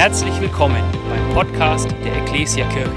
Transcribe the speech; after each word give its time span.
Herzlich 0.00 0.40
willkommen 0.40 0.82
beim 1.10 1.34
Podcast 1.34 1.90
der 2.02 2.22
Ecclesia 2.22 2.66
Kirche. 2.70 2.90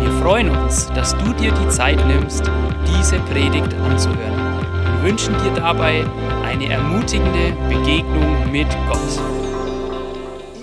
Wir 0.00 0.10
freuen 0.22 0.48
uns, 0.48 0.86
dass 0.94 1.14
du 1.18 1.34
dir 1.34 1.52
die 1.52 1.68
Zeit 1.68 1.98
nimmst, 2.06 2.42
diese 2.86 3.18
Predigt 3.18 3.74
anzuhören. 3.74 4.62
Wir 4.94 5.10
wünschen 5.10 5.34
dir 5.44 5.52
dabei 5.54 6.06
eine 6.46 6.70
ermutigende 6.70 7.52
Begegnung 7.68 8.50
mit 8.50 8.66
Gott. 8.88 9.20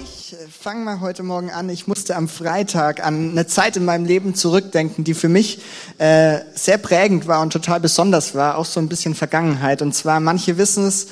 Ich 0.04 0.34
äh, 0.34 0.48
fange 0.50 0.84
mal 0.84 1.02
heute 1.02 1.22
Morgen 1.22 1.52
an. 1.52 1.70
Ich 1.70 1.86
musste 1.86 2.16
am 2.16 2.30
Freitag 2.30 3.06
an 3.06 3.30
eine 3.30 3.46
Zeit 3.46 3.78
in 3.78 3.86
meinem 3.86 4.06
Leben 4.06 4.34
zurückdenken, 4.34 5.04
die 5.04 5.14
für 5.14 5.30
mich 5.30 5.60
äh, 6.00 6.40
sehr 6.56 6.80
prägend 6.80 7.28
war 7.28 7.42
und 7.42 7.54
total 7.54 7.80
besonders 7.80 8.34
war, 8.34 8.58
auch 8.58 8.66
so 8.66 8.80
ein 8.80 8.90
bisschen 8.90 9.14
Vergangenheit. 9.14 9.84
Und 9.84 9.94
zwar, 9.94 10.20
manche 10.20 10.58
wissen 10.58 10.88
es, 10.88 11.10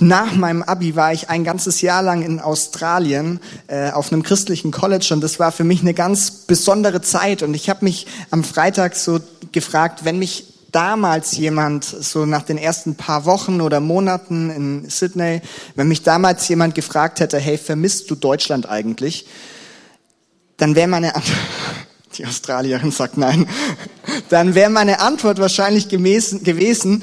nach 0.00 0.34
meinem 0.34 0.62
Abi 0.62 0.96
war 0.96 1.12
ich 1.12 1.28
ein 1.28 1.44
ganzes 1.44 1.80
Jahr 1.80 2.02
lang 2.02 2.22
in 2.22 2.40
Australien 2.40 3.40
äh, 3.66 3.90
auf 3.90 4.12
einem 4.12 4.22
christlichen 4.22 4.70
College 4.70 5.10
und 5.12 5.20
das 5.20 5.38
war 5.38 5.52
für 5.52 5.64
mich 5.64 5.80
eine 5.82 5.94
ganz 5.94 6.30
besondere 6.30 7.02
Zeit. 7.02 7.42
Und 7.42 7.54
ich 7.54 7.68
habe 7.68 7.84
mich 7.84 8.06
am 8.30 8.44
Freitag 8.44 8.96
so 8.96 9.20
gefragt, 9.52 10.04
wenn 10.04 10.18
mich 10.18 10.46
damals 10.72 11.36
jemand, 11.36 11.84
so 11.84 12.24
nach 12.24 12.42
den 12.42 12.58
ersten 12.58 12.96
paar 12.96 13.26
Wochen 13.26 13.60
oder 13.60 13.80
Monaten 13.80 14.50
in 14.50 14.88
Sydney, 14.88 15.42
wenn 15.76 15.88
mich 15.88 16.02
damals 16.02 16.48
jemand 16.48 16.74
gefragt 16.74 17.20
hätte, 17.20 17.38
hey, 17.38 17.58
vermisst 17.58 18.10
du 18.10 18.14
Deutschland 18.14 18.68
eigentlich? 18.68 19.26
Dann 20.56 20.74
wäre 20.74 20.88
meine 20.88 21.14
Antwort, 21.14 21.38
die 22.18 22.26
Australierin 22.26 22.90
sagt 22.90 23.16
nein, 23.16 23.46
dann 24.28 24.54
wäre 24.54 24.70
meine 24.70 25.00
Antwort 25.00 25.38
wahrscheinlich 25.38 25.88
gewesen, 25.88 27.02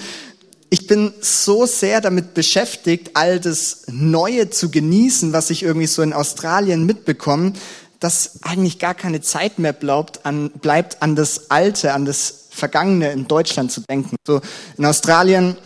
ich 0.69 0.87
bin 0.87 1.13
so 1.19 1.65
sehr 1.65 1.99
damit 1.99 2.33
beschäftigt, 2.33 3.11
all 3.15 3.39
das 3.39 3.83
Neue 3.87 4.49
zu 4.49 4.69
genießen, 4.69 5.33
was 5.33 5.49
ich 5.49 5.63
irgendwie 5.63 5.87
so 5.87 6.01
in 6.01 6.13
Australien 6.13 6.85
mitbekomme, 6.85 7.53
dass 7.99 8.43
eigentlich 8.43 8.79
gar 8.79 8.93
keine 8.93 9.21
Zeit 9.21 9.59
mehr 9.59 9.73
bleibt 9.73 10.25
an, 10.25 10.51
bleibt 10.51 11.01
an 11.01 11.15
das 11.15 11.49
Alte, 11.49 11.93
an 11.93 12.05
das 12.05 12.45
Vergangene 12.51 13.11
in 13.11 13.27
Deutschland 13.27 13.71
zu 13.71 13.81
denken. 13.81 14.15
So 14.25 14.41
in 14.77 14.85
Australien, 14.85 15.57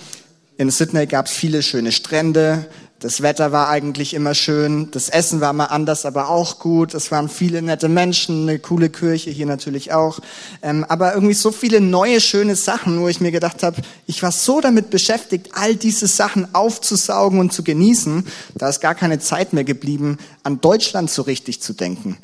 in 0.57 0.69
Sydney 0.69 1.05
gab 1.05 1.25
es 1.25 1.33
viele 1.33 1.61
schöne 1.63 1.91
Strände, 1.91 2.69
das 3.03 3.21
Wetter 3.21 3.51
war 3.51 3.67
eigentlich 3.67 4.13
immer 4.13 4.33
schön, 4.33 4.89
das 4.91 5.09
Essen 5.09 5.41
war 5.41 5.51
mal 5.51 5.65
anders, 5.65 6.05
aber 6.05 6.29
auch 6.29 6.59
gut. 6.59 6.93
Es 6.93 7.11
waren 7.11 7.27
viele 7.27 7.61
nette 7.61 7.89
Menschen, 7.89 8.43
eine 8.47 8.59
coole 8.59 8.89
Kirche 8.89 9.29
hier 9.29 9.45
natürlich 9.45 9.91
auch. 9.91 10.19
Ähm, 10.61 10.85
aber 10.87 11.13
irgendwie 11.13 11.33
so 11.33 11.51
viele 11.51 11.81
neue, 11.81 12.21
schöne 12.21 12.55
Sachen, 12.55 13.01
wo 13.01 13.09
ich 13.09 13.19
mir 13.19 13.31
gedacht 13.31 13.61
habe, 13.61 13.81
ich 14.07 14.23
war 14.23 14.31
so 14.31 14.61
damit 14.61 14.89
beschäftigt, 14.89 15.49
all 15.51 15.75
diese 15.75 16.07
Sachen 16.07 16.55
aufzusaugen 16.55 17.41
und 17.41 17.51
zu 17.51 17.61
genießen, 17.61 18.25
da 18.55 18.69
ist 18.69 18.79
gar 18.79 18.95
keine 18.95 19.19
Zeit 19.19 19.51
mehr 19.51 19.65
geblieben, 19.65 20.17
an 20.43 20.61
Deutschland 20.61 21.11
so 21.11 21.23
richtig 21.23 21.61
zu 21.61 21.73
denken. 21.73 22.17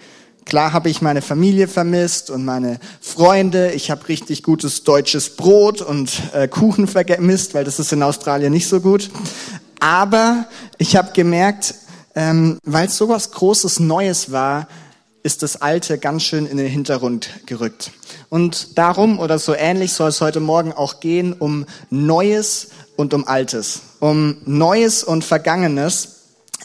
Klar 0.46 0.72
habe 0.72 0.90
ich 0.90 1.02
meine 1.02 1.22
Familie 1.22 1.68
vermisst 1.68 2.30
und 2.30 2.46
meine 2.46 2.80
Freunde. 3.02 3.72
Ich 3.74 3.92
habe 3.92 4.08
richtig 4.08 4.44
gutes 4.44 4.84
deutsches 4.84 5.36
Brot 5.36 5.82
und 5.82 6.10
äh, 6.34 6.48
Kuchen 6.48 6.88
vermisst, 6.88 7.54
weil 7.54 7.66
das 7.66 7.80
ist 7.80 7.92
in 7.92 8.02
Australien 8.02 8.54
nicht 8.54 8.70
so 8.70 8.80
gut. 8.80 9.12
Aber 9.80 10.46
ich 10.78 10.96
habe 10.96 11.12
gemerkt, 11.14 11.76
ähm, 12.16 12.60
weil 12.64 12.88
es 12.88 12.98
sowas 12.98 13.32
Großes 13.32 13.80
Neues 13.80 14.32
war, 14.32 14.68
ist 15.24 15.44
das 15.44 15.62
Alte 15.62 15.98
ganz 15.98 16.24
schön 16.24 16.46
in 16.46 16.58
den 16.58 16.68
Hintergrund 16.68 17.30
gerückt. 17.46 17.92
Und 18.30 18.78
darum 18.78 19.20
oder 19.20 19.40
so 19.40 19.54
ähnlich 19.54 19.94
soll 19.94 20.10
es 20.10 20.22
heute 20.22 20.40
Morgen 20.40 20.72
auch 20.72 21.00
gehen 21.00 21.34
um 21.34 21.66
Neues 21.90 22.70
und 22.96 23.14
um 23.14 23.28
Altes, 23.28 23.82
um 24.00 24.38
Neues 24.46 25.04
und 25.04 25.24
Vergangenes. 25.24 26.16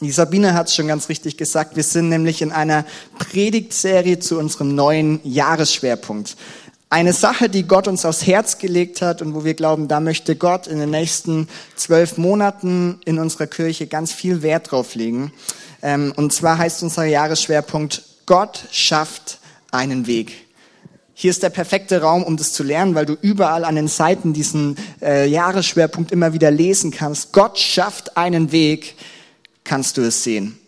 Die 0.00 0.10
Sabine 0.10 0.54
hat 0.54 0.68
es 0.68 0.74
schon 0.74 0.88
ganz 0.88 1.08
richtig 1.08 1.36
gesagt. 1.36 1.76
Wir 1.76 1.84
sind 1.84 2.08
nämlich 2.08 2.42
in 2.42 2.52
einer 2.52 2.84
Predigtserie 3.18 4.18
zu 4.18 4.38
unserem 4.38 4.74
neuen 4.74 5.20
Jahresschwerpunkt 5.24 6.36
eine 6.94 7.12
Sache, 7.12 7.48
die 7.48 7.64
Gott 7.64 7.88
uns 7.88 8.04
aufs 8.04 8.24
Herz 8.24 8.58
gelegt 8.58 9.02
hat 9.02 9.20
und 9.20 9.34
wo 9.34 9.44
wir 9.44 9.54
glauben, 9.54 9.88
da 9.88 9.98
möchte 9.98 10.36
Gott 10.36 10.68
in 10.68 10.78
den 10.78 10.90
nächsten 10.90 11.48
zwölf 11.74 12.18
Monaten 12.18 13.00
in 13.04 13.18
unserer 13.18 13.48
Kirche 13.48 13.88
ganz 13.88 14.12
viel 14.12 14.42
Wert 14.42 14.70
drauf 14.70 14.94
legen. 14.94 15.32
Ähm, 15.82 16.12
und 16.14 16.32
zwar 16.32 16.56
heißt 16.56 16.84
unser 16.84 17.04
Jahresschwerpunkt, 17.04 18.04
Gott 18.26 18.66
schafft 18.70 19.40
einen 19.72 20.06
Weg. 20.06 20.34
Hier 21.14 21.32
ist 21.32 21.42
der 21.42 21.50
perfekte 21.50 22.00
Raum, 22.00 22.22
um 22.22 22.36
das 22.36 22.52
zu 22.52 22.62
lernen, 22.62 22.94
weil 22.94 23.06
du 23.06 23.16
überall 23.20 23.64
an 23.64 23.74
den 23.74 23.88
Seiten 23.88 24.32
diesen 24.32 24.76
äh, 25.02 25.26
Jahresschwerpunkt 25.26 26.12
immer 26.12 26.32
wieder 26.32 26.52
lesen 26.52 26.92
kannst. 26.92 27.32
Gott 27.32 27.58
schafft 27.58 28.16
einen 28.16 28.52
Weg, 28.52 28.94
kannst 29.64 29.96
du 29.96 30.02
es 30.02 30.22
sehen. 30.22 30.60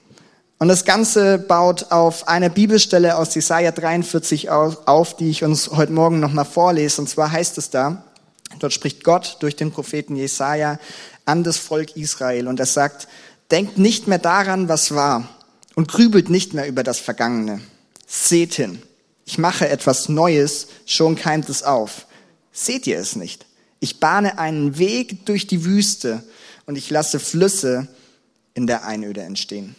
Und 0.59 0.69
das 0.69 0.87
Ganze 0.87 1.39
baut 1.39 1.93
auf 1.93 2.29
eine 2.29 2.49
Bibelstelle 2.49 3.19
aus 3.19 3.35
Jesaja 3.35 3.73
43 3.73 4.49
auf, 4.49 5.15
die 5.17 5.29
ich 5.29 5.45
uns 5.45 5.71
heute 5.71 5.93
Morgen 5.93 6.19
nochmal 6.19 6.47
vorlese. 6.47 7.03
Und 7.03 7.09
zwar 7.09 7.31
heißt 7.31 7.59
es 7.59 7.69
da, 7.69 8.05
dort 8.59 8.73
spricht 8.73 9.05
Gott 9.05 9.37
durch 9.41 9.55
den 9.55 9.71
Propheten 9.71 10.17
Jesaja 10.17 10.79
an 11.27 11.45
das 11.45 11.59
Volk 11.59 11.95
Israel. 11.97 12.49
Und 12.49 12.59
er 12.59 12.67
sagt, 12.67 13.07
denkt 13.51 13.77
nicht 13.77 14.09
mehr 14.09 14.19
daran, 14.19 14.71
was 14.71 14.95
war 14.95 15.29
und 15.75 15.89
grübelt 15.89 16.31
nicht 16.31 16.55
mehr 16.55 16.67
über 16.67 16.83
das 16.83 17.01
Vergangene. 17.01 17.61
Seht 18.07 18.55
hin. 18.55 18.81
Ich 19.27 19.37
mache 19.37 19.69
etwas 19.69 20.09
Neues, 20.09 20.69
schon 20.87 21.17
keimt 21.17 21.51
es 21.51 21.65
auf. 21.65 22.07
Seht 22.51 22.87
ihr 22.87 22.99
es 22.99 23.15
nicht? 23.15 23.45
Ich 23.81 24.01
bahne 24.01 24.39
einen 24.39 24.79
Weg 24.79 25.27
durch 25.27 25.47
die 25.47 25.67
Wüste 25.67 26.23
und 26.65 26.77
ich 26.77 26.89
lasse 26.89 27.21
Flüsse 27.21 27.89
in 28.55 28.67
der 28.67 28.87
Einöde 28.87 29.21
entstehen. 29.21 29.77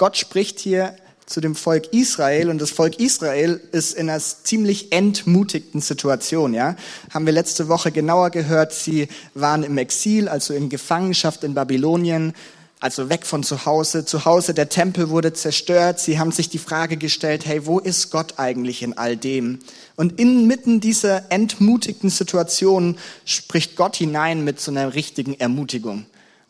Gott 0.00 0.16
spricht 0.16 0.58
hier 0.60 0.94
zu 1.26 1.42
dem 1.42 1.54
Volk 1.54 1.92
Israel 1.92 2.48
und 2.48 2.58
das 2.58 2.70
Volk 2.70 2.98
Israel 2.98 3.60
ist 3.70 3.92
in 3.92 4.08
einer 4.08 4.18
ziemlich 4.18 4.92
entmutigten 4.92 5.82
Situation, 5.82 6.54
ja. 6.54 6.74
Haben 7.12 7.26
wir 7.26 7.34
letzte 7.34 7.68
Woche 7.68 7.92
genauer 7.92 8.30
gehört, 8.30 8.72
sie 8.72 9.08
waren 9.34 9.62
im 9.62 9.76
Exil, 9.76 10.26
also 10.26 10.54
in 10.54 10.70
Gefangenschaft 10.70 11.44
in 11.44 11.52
Babylonien, 11.52 12.32
also 12.80 13.10
weg 13.10 13.26
von 13.26 13.42
zu 13.42 13.66
Hause. 13.66 14.06
Zu 14.06 14.24
Hause, 14.24 14.54
der 14.54 14.70
Tempel 14.70 15.10
wurde 15.10 15.34
zerstört. 15.34 16.00
Sie 16.00 16.18
haben 16.18 16.32
sich 16.32 16.48
die 16.48 16.56
Frage 16.56 16.96
gestellt, 16.96 17.44
hey, 17.44 17.66
wo 17.66 17.78
ist 17.78 18.10
Gott 18.10 18.38
eigentlich 18.38 18.82
in 18.82 18.96
all 18.96 19.18
dem? 19.18 19.58
Und 19.96 20.18
inmitten 20.18 20.80
dieser 20.80 21.30
entmutigten 21.30 22.08
Situation 22.08 22.96
spricht 23.26 23.76
Gott 23.76 23.96
hinein 23.96 24.44
mit 24.44 24.60
so 24.60 24.70
einer 24.70 24.94
richtigen 24.94 25.34
Ermutigung. 25.38 26.06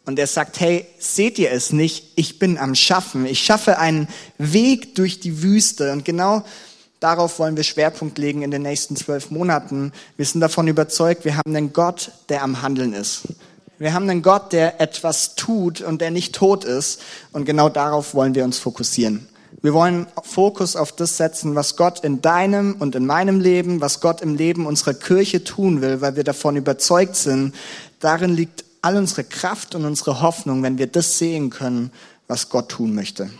Und 0.06 0.19
er 0.19 0.27
sagt, 0.27 0.61
hey, 0.61 0.87
seht 0.99 1.38
ihr 1.38 1.53
es 1.53 1.72
nicht? 1.72 2.12
Ich 2.16 2.38
bin 2.38 2.59
am 2.59 2.75
Schaffen. 2.75 3.27
Ich 3.27 3.41
schaffe 3.41 3.78
einen 3.78 4.09
Weg 4.38 4.94
durch 4.94 5.21
die 5.21 5.43
Wüste. 5.43 5.93
Und 5.93 6.05
genau 6.05 6.43
darauf 7.00 7.38
wollen 7.38 7.56
wir 7.56 7.65
Schwerpunkt 7.65 8.19
legen 8.19 8.43
in 8.43 8.50
den 8.50 8.62
nächsten 8.62 8.97
zwölf 8.97 9.31
Monaten. 9.31 9.93
Wir 10.16 10.25
sind 10.25 10.41
davon 10.41 10.69
überzeugt, 10.69 11.25
wir 11.25 11.37
haben 11.37 11.55
einen 11.55 11.72
Gott, 11.72 12.12
der 12.28 12.43
am 12.43 12.62
Handeln 12.62 12.93
ist. 12.93 13.22
Wir 13.78 13.94
haben 13.94 14.09
einen 14.10 14.22
Gott, 14.22 14.53
der 14.53 14.81
etwas 14.81 15.37
tut 15.37 15.81
und 15.81 16.00
der 16.00 16.10
nicht 16.10 16.34
tot 16.34 16.65
ist. 16.65 17.00
Und 17.33 17.44
genau 17.44 17.69
darauf 17.69 18.15
wollen 18.15 18.34
wir 18.34 18.44
uns 18.44 18.59
fokussieren. 18.59 19.27
Wir 19.62 19.75
wollen 19.75 20.06
Fokus 20.22 20.77
auf 20.77 20.93
das 20.93 21.16
setzen, 21.16 21.55
was 21.55 21.77
Gott 21.77 22.00
in 22.00 22.22
deinem 22.22 22.77
und 22.78 22.94
in 22.94 23.05
meinem 23.05 23.41
Leben, 23.41 23.81
was 23.81 24.00
Gott 24.00 24.22
im 24.22 24.34
Leben 24.34 24.66
unserer 24.66 24.94
Kirche 24.94 25.44
tun 25.44 25.83
will, 25.83 26.00
weil 26.00 26.16
wir 26.16 26.25
davon 26.25 26.56
überzeugt 26.56 27.16
sind, 27.16 27.55
darin 28.00 28.31
liegt 28.31 28.65
all 28.82 28.96
unsere 28.96 29.24
Kraft 29.24 29.74
und 29.74 29.84
unsere 29.84 30.20
Hoffnung, 30.20 30.62
wenn 30.62 30.78
wir 30.78 30.86
das 30.86 31.18
sehen 31.18 31.50
können, 31.50 31.92
was 32.28 32.48
Gott 32.48 32.70
tun 32.70 32.94
möchte. 32.94 33.30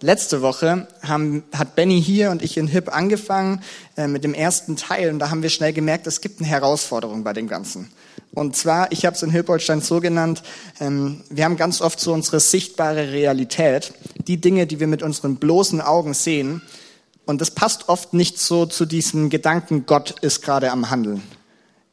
Letzte 0.00 0.42
Woche 0.42 0.86
haben, 1.02 1.42
hat 1.52 1.74
Benny 1.74 2.00
hier 2.00 2.30
und 2.30 2.40
ich 2.40 2.56
in 2.56 2.68
HIP 2.68 2.94
angefangen 2.94 3.62
äh, 3.96 4.06
mit 4.06 4.22
dem 4.22 4.32
ersten 4.32 4.76
Teil 4.76 5.10
und 5.10 5.18
da 5.18 5.30
haben 5.30 5.42
wir 5.42 5.50
schnell 5.50 5.72
gemerkt, 5.72 6.06
es 6.06 6.20
gibt 6.20 6.40
eine 6.40 6.48
Herausforderung 6.48 7.24
bei 7.24 7.32
dem 7.32 7.48
Ganzen. 7.48 7.90
Und 8.32 8.54
zwar, 8.54 8.92
ich 8.92 9.04
habe 9.04 9.16
es 9.16 9.22
in 9.24 9.30
Hilpolstein 9.30 9.80
so 9.80 9.98
genannt, 9.98 10.44
ähm, 10.78 11.24
wir 11.30 11.44
haben 11.44 11.56
ganz 11.56 11.80
oft 11.80 11.98
so 11.98 12.12
unsere 12.12 12.38
sichtbare 12.38 13.10
Realität, 13.10 13.92
die 14.28 14.40
Dinge, 14.40 14.68
die 14.68 14.78
wir 14.78 14.86
mit 14.86 15.02
unseren 15.02 15.36
bloßen 15.36 15.80
Augen 15.80 16.14
sehen. 16.14 16.62
Und 17.26 17.40
das 17.40 17.50
passt 17.50 17.88
oft 17.88 18.14
nicht 18.14 18.38
so 18.38 18.66
zu 18.66 18.86
diesem 18.86 19.30
Gedanken, 19.30 19.84
Gott 19.84 20.20
ist 20.20 20.42
gerade 20.42 20.70
am 20.70 20.90
Handeln. 20.90 21.22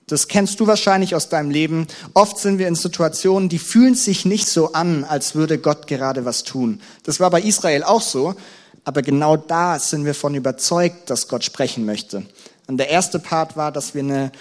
Das 0.08 0.28
kennst 0.28 0.60
du 0.60 0.68
wahrscheinlich 0.68 1.16
aus 1.16 1.30
deinem 1.30 1.50
Leben. 1.50 1.88
Oft 2.14 2.38
sind 2.38 2.60
wir 2.60 2.68
in 2.68 2.76
Situationen, 2.76 3.50
die 3.50 3.58
fühlen 3.58 3.96
sich 3.96 4.26
nicht 4.26 4.48
so 4.48 4.74
an, 4.74 5.04
als 5.04 5.34
würde 5.34 5.58
Gott 5.58 5.88
gerade 5.88 6.26
was 6.26 6.44
tun. 6.44 6.80
Das 7.04 7.20
war 7.20 7.32
bei 7.32 7.42
Israel 7.42 7.84
auch 7.84 8.02
so, 8.02 8.36
aber 8.84 9.02
genau 9.02 9.36
da 9.36 9.80
sind 9.80 10.06
wir 10.06 10.14
von 10.14 10.36
überzeugt, 10.36 11.10
dass 11.10 11.28
Gott 11.28 11.44
sprechen 11.44 11.86
möchte. 11.86 12.24
Und 12.68 12.78
der 12.78 12.90
erste 12.90 13.18
Part 13.18 13.58
war, 13.58 13.72
dass 13.72 13.96
wir 13.96 14.04
eine 14.04 14.32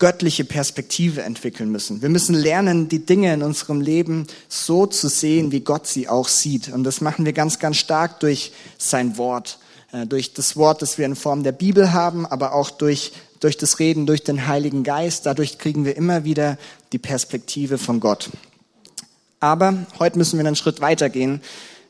göttliche 0.00 0.44
Perspektive 0.44 1.22
entwickeln 1.22 1.70
müssen. 1.70 2.02
Wir 2.02 2.08
müssen 2.08 2.34
lernen, 2.34 2.88
die 2.88 3.06
Dinge 3.06 3.32
in 3.32 3.44
unserem 3.44 3.80
Leben 3.80 4.26
so 4.48 4.86
zu 4.86 5.08
sehen, 5.08 5.52
wie 5.52 5.60
Gott 5.60 5.86
sie 5.86 6.08
auch 6.08 6.26
sieht. 6.26 6.72
Und 6.72 6.82
das 6.82 7.00
machen 7.00 7.24
wir 7.24 7.32
ganz, 7.32 7.60
ganz 7.60 7.76
stark 7.76 8.18
durch 8.18 8.52
sein 8.78 9.16
Wort. 9.16 9.58
Äh, 9.92 10.06
durch 10.06 10.32
das 10.34 10.56
Wort, 10.56 10.82
das 10.82 10.98
wir 10.98 11.06
in 11.06 11.14
Form 11.14 11.44
der 11.44 11.52
Bibel 11.52 11.92
haben, 11.92 12.26
aber 12.26 12.54
auch 12.54 12.70
durch 12.70 13.12
durch 13.42 13.56
das 13.56 13.80
Reden, 13.80 14.06
durch 14.06 14.22
den 14.22 14.46
Heiligen 14.46 14.84
Geist. 14.84 15.26
Dadurch 15.26 15.58
kriegen 15.58 15.84
wir 15.84 15.96
immer 15.96 16.24
wieder 16.24 16.58
die 16.92 16.98
Perspektive 16.98 17.76
von 17.76 17.98
Gott. 17.98 18.30
Aber 19.40 19.74
heute 19.98 20.16
müssen 20.16 20.38
wir 20.38 20.46
einen 20.46 20.54
Schritt 20.54 20.80
weitergehen, 20.80 21.42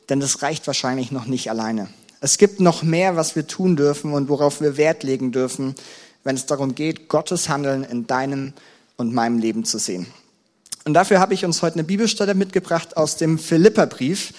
denn 0.08 0.19
das 0.19 0.40
reicht 0.40 0.66
wahrscheinlich 0.66 1.12
noch 1.12 1.26
nicht 1.26 1.50
alleine. 1.50 1.88
Es 2.22 2.38
gibt 2.38 2.60
noch 2.60 2.82
mehr, 2.82 3.16
was 3.16 3.37
wir 3.37 3.46
tun 3.46 3.76
dürfen 3.76 4.14
und 4.14 4.31
worauf 4.31 4.62
wir 4.62 4.78
Wert 4.78 5.02
legen 5.02 5.31
dürfen, 5.31 5.75
wenn 6.25 6.37
es 6.37 6.46
darum 6.46 6.75
geht, 6.75 7.08
Gottes 7.08 7.50
Handeln 7.50 7.84
in 7.84 8.06
deinem 8.06 8.55
und 8.96 9.12
meinem 9.12 9.38
Leben 9.38 9.64
zu 9.64 9.78
sehen. 9.78 10.06
Und 10.84 10.94
dafür 10.94 11.20
habe 11.20 11.34
ich 11.34 11.44
uns 11.44 11.60
heute 11.60 11.75
eine 11.75 11.84
Bibelstelle 11.84 12.34
mitgebracht 12.34 12.96
aus 12.96 13.16
dem 13.16 13.38
Philipperbrief. 13.38 14.32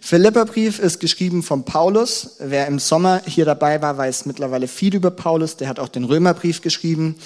Philipperbrief 0.00 0.78
ist 0.78 1.00
geschrieben 1.00 1.42
von 1.42 1.64
Paulus. 1.64 2.36
Wer 2.38 2.66
im 2.66 2.78
Sommer 2.78 3.22
hier 3.26 3.44
dabei 3.44 3.82
war, 3.82 3.98
weiß 3.98 4.26
mittlerweile 4.26 4.68
viel 4.68 4.94
über 4.94 5.10
Paulus. 5.10 5.56
Der 5.56 5.68
hat 5.68 5.78
auch 5.78 5.88
den 5.88 6.04
Römerbrief 6.04 6.62
geschrieben. 6.62 7.16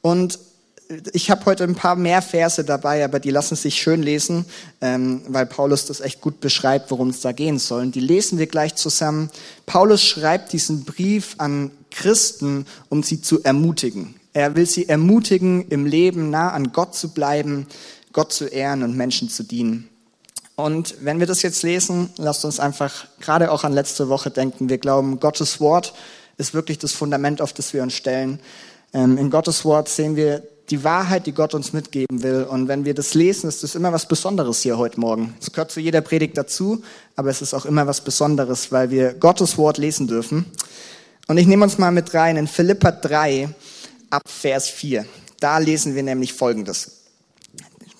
Und 0.00 0.38
ich 1.12 1.30
habe 1.30 1.44
heute 1.46 1.64
ein 1.64 1.74
paar 1.74 1.94
mehr 1.94 2.22
Verse 2.22 2.64
dabei, 2.64 3.04
aber 3.04 3.20
die 3.20 3.30
lassen 3.30 3.54
sich 3.54 3.80
schön 3.80 4.02
lesen, 4.02 4.44
ähm, 4.80 5.22
weil 5.28 5.46
Paulus 5.46 5.86
das 5.86 6.00
echt 6.00 6.20
gut 6.20 6.40
beschreibt, 6.40 6.90
worum 6.90 7.10
es 7.10 7.20
da 7.20 7.32
gehen 7.32 7.58
soll. 7.58 7.82
Und 7.82 7.94
die 7.94 8.00
lesen 8.00 8.38
wir 8.38 8.46
gleich 8.46 8.74
zusammen. 8.74 9.30
Paulus 9.66 10.02
schreibt 10.02 10.52
diesen 10.52 10.84
Brief 10.84 11.36
an 11.38 11.70
Christen, 11.90 12.66
um 12.88 13.02
sie 13.02 13.20
zu 13.20 13.42
ermutigen. 13.42 14.16
Er 14.32 14.56
will 14.56 14.66
sie 14.66 14.88
ermutigen, 14.88 15.68
im 15.68 15.86
Leben 15.86 16.30
nah 16.30 16.50
an 16.50 16.72
Gott 16.72 16.94
zu 16.94 17.12
bleiben, 17.12 17.66
Gott 18.12 18.32
zu 18.32 18.46
ehren 18.46 18.82
und 18.82 18.96
Menschen 18.96 19.28
zu 19.28 19.44
dienen. 19.44 19.88
Und 20.64 20.96
wenn 21.00 21.20
wir 21.20 21.26
das 21.26 21.42
jetzt 21.42 21.62
lesen, 21.62 22.10
lasst 22.16 22.44
uns 22.44 22.60
einfach 22.60 23.06
gerade 23.20 23.50
auch 23.50 23.64
an 23.64 23.72
letzte 23.72 24.08
Woche 24.08 24.30
denken. 24.30 24.68
Wir 24.68 24.78
glauben, 24.78 25.20
Gottes 25.20 25.60
Wort 25.60 25.94
ist 26.36 26.54
wirklich 26.54 26.78
das 26.78 26.92
Fundament, 26.92 27.42
auf 27.42 27.52
das 27.52 27.72
wir 27.74 27.82
uns 27.82 27.94
stellen. 27.94 28.40
Ähm, 28.92 29.18
in 29.18 29.30
Gottes 29.30 29.64
Wort 29.64 29.88
sehen 29.88 30.16
wir 30.16 30.42
die 30.70 30.84
Wahrheit, 30.84 31.26
die 31.26 31.32
Gott 31.32 31.54
uns 31.54 31.72
mitgeben 31.72 32.22
will. 32.22 32.44
Und 32.44 32.68
wenn 32.68 32.84
wir 32.84 32.94
das 32.94 33.14
lesen, 33.14 33.48
ist 33.48 33.62
das 33.62 33.74
immer 33.74 33.92
was 33.92 34.06
Besonderes 34.06 34.62
hier 34.62 34.78
heute 34.78 35.00
Morgen. 35.00 35.34
Es 35.40 35.50
gehört 35.50 35.70
zu 35.70 35.80
jeder 35.80 36.00
Predigt 36.00 36.36
dazu, 36.36 36.82
aber 37.16 37.30
es 37.30 37.42
ist 37.42 37.54
auch 37.54 37.66
immer 37.66 37.86
was 37.86 38.00
Besonderes, 38.02 38.70
weil 38.70 38.90
wir 38.90 39.14
Gottes 39.14 39.58
Wort 39.58 39.78
lesen 39.78 40.06
dürfen. 40.06 40.46
Und 41.26 41.38
ich 41.38 41.46
nehme 41.46 41.64
uns 41.64 41.78
mal 41.78 41.90
mit 41.90 42.14
rein 42.14 42.36
in 42.36 42.46
Philippa 42.46 42.92
3 42.92 43.48
ab 44.10 44.22
Vers 44.26 44.68
4. 44.68 45.04
Da 45.40 45.58
lesen 45.58 45.94
wir 45.94 46.02
nämlich 46.02 46.32
Folgendes. 46.32 47.02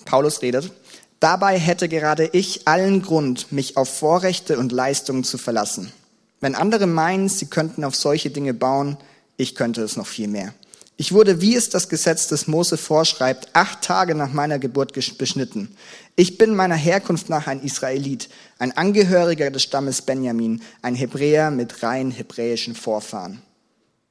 Paulus 0.05 0.41
redet. 0.41 0.71
Dabei 1.21 1.59
hätte 1.59 1.87
gerade 1.87 2.27
ich 2.33 2.67
allen 2.67 3.03
Grund, 3.03 3.51
mich 3.51 3.77
auf 3.77 3.95
Vorrechte 3.95 4.57
und 4.57 4.71
Leistungen 4.71 5.23
zu 5.23 5.37
verlassen. 5.37 5.93
Wenn 6.39 6.55
andere 6.55 6.87
meinen, 6.87 7.29
sie 7.29 7.45
könnten 7.45 7.83
auf 7.83 7.95
solche 7.95 8.31
Dinge 8.31 8.55
bauen, 8.55 8.97
ich 9.37 9.53
könnte 9.53 9.83
es 9.83 9.95
noch 9.95 10.07
viel 10.07 10.27
mehr. 10.27 10.55
Ich 10.97 11.11
wurde, 11.11 11.39
wie 11.39 11.55
es 11.55 11.69
das 11.69 11.89
Gesetz 11.89 12.27
des 12.27 12.47
Mose 12.47 12.75
vorschreibt, 12.75 13.49
acht 13.53 13.83
Tage 13.83 14.15
nach 14.15 14.33
meiner 14.33 14.57
Geburt 14.57 14.93
beschnitten. 14.93 15.75
Ich 16.15 16.39
bin 16.39 16.55
meiner 16.55 16.75
Herkunft 16.75 17.29
nach 17.29 17.45
ein 17.45 17.61
Israelit, 17.61 18.27
ein 18.57 18.75
Angehöriger 18.75 19.51
des 19.51 19.61
Stammes 19.61 20.01
Benjamin, 20.01 20.63
ein 20.81 20.95
Hebräer 20.95 21.51
mit 21.51 21.83
rein 21.83 22.09
hebräischen 22.09 22.73
Vorfahren. 22.73 23.43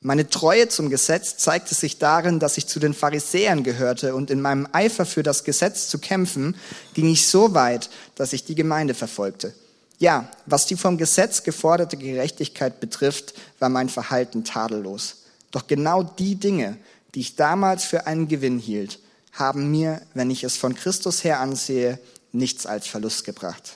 Meine 0.02 0.30
Treue 0.30 0.66
zum 0.68 0.88
Gesetz 0.88 1.36
zeigte 1.36 1.74
sich 1.74 1.98
darin, 1.98 2.38
dass 2.38 2.56
ich 2.56 2.66
zu 2.66 2.80
den 2.80 2.94
Pharisäern 2.94 3.62
gehörte 3.62 4.14
und 4.14 4.30
in 4.30 4.40
meinem 4.40 4.66
Eifer 4.72 5.04
für 5.04 5.22
das 5.22 5.44
Gesetz 5.44 5.88
zu 5.88 5.98
kämpfen, 5.98 6.56
ging 6.94 7.06
ich 7.10 7.28
so 7.28 7.52
weit, 7.52 7.90
dass 8.14 8.32
ich 8.32 8.44
die 8.44 8.54
Gemeinde 8.54 8.94
verfolgte. 8.94 9.54
Ja, 9.98 10.30
was 10.46 10.64
die 10.64 10.76
vom 10.76 10.96
Gesetz 10.96 11.42
geforderte 11.42 11.98
Gerechtigkeit 11.98 12.80
betrifft, 12.80 13.34
war 13.58 13.68
mein 13.68 13.90
Verhalten 13.90 14.42
tadellos. 14.42 15.16
Doch 15.50 15.66
genau 15.66 16.02
die 16.02 16.36
Dinge, 16.36 16.78
die 17.14 17.20
ich 17.20 17.36
damals 17.36 17.84
für 17.84 18.06
einen 18.06 18.26
Gewinn 18.26 18.58
hielt, 18.58 19.00
haben 19.32 19.70
mir, 19.70 20.00
wenn 20.14 20.30
ich 20.30 20.44
es 20.44 20.56
von 20.56 20.74
Christus 20.74 21.24
her 21.24 21.40
ansehe, 21.40 21.98
nichts 22.32 22.64
als 22.64 22.86
Verlust 22.86 23.26
gebracht. 23.26 23.74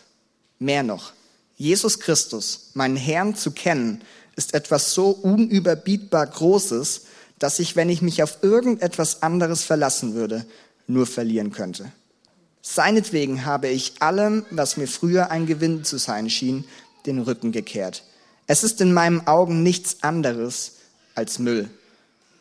Mehr 0.58 0.82
noch, 0.84 1.12
Jesus 1.58 2.00
Christus, 2.00 2.70
meinen 2.72 2.96
Herrn 2.96 3.36
zu 3.36 3.50
kennen, 3.50 4.00
ist 4.36 4.54
etwas 4.54 4.94
so 4.94 5.10
unüberbietbar 5.10 6.26
Großes, 6.26 7.02
dass 7.38 7.58
ich, 7.58 7.76
wenn 7.76 7.88
ich 7.88 8.02
mich 8.02 8.22
auf 8.22 8.38
irgendetwas 8.42 9.22
anderes 9.22 9.64
verlassen 9.64 10.14
würde, 10.14 10.44
nur 10.86 11.06
verlieren 11.06 11.52
könnte. 11.52 11.90
Seinetwegen 12.62 13.44
habe 13.44 13.68
ich 13.68 14.00
allem, 14.00 14.46
was 14.50 14.76
mir 14.76 14.88
früher 14.88 15.30
ein 15.30 15.46
Gewinn 15.46 15.84
zu 15.84 15.98
sein 15.98 16.30
schien, 16.30 16.64
den 17.06 17.18
Rücken 17.18 17.52
gekehrt. 17.52 18.04
Es 18.46 18.64
ist 18.64 18.80
in 18.80 18.92
meinen 18.92 19.26
Augen 19.26 19.62
nichts 19.62 20.02
anderes 20.02 20.72
als 21.14 21.38
Müll. 21.38 21.68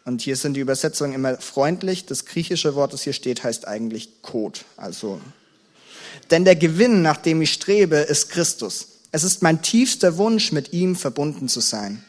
Und 0.05 0.21
hier 0.21 0.35
sind 0.35 0.55
die 0.55 0.61
Übersetzungen 0.61 1.13
immer 1.13 1.37
freundlich. 1.37 2.05
Das 2.05 2.25
griechische 2.25 2.75
Wort, 2.75 2.93
das 2.93 3.03
hier 3.03 3.13
steht, 3.13 3.43
heißt 3.43 3.67
eigentlich 3.67 4.21
Kot. 4.21 4.65
Also, 4.75 5.21
denn 6.31 6.45
der 6.45 6.55
Gewinn, 6.55 7.01
nach 7.01 7.17
dem 7.17 7.41
ich 7.41 7.53
strebe, 7.53 7.97
ist 7.97 8.29
Christus. 8.29 8.87
Es 9.13 9.23
ist 9.23 9.43
mein 9.43 9.61
tiefster 9.61 10.17
Wunsch, 10.17 10.51
mit 10.51 10.73
ihm 10.73 10.95
verbunden 10.95 11.47
zu 11.47 11.59
sein. 11.59 12.03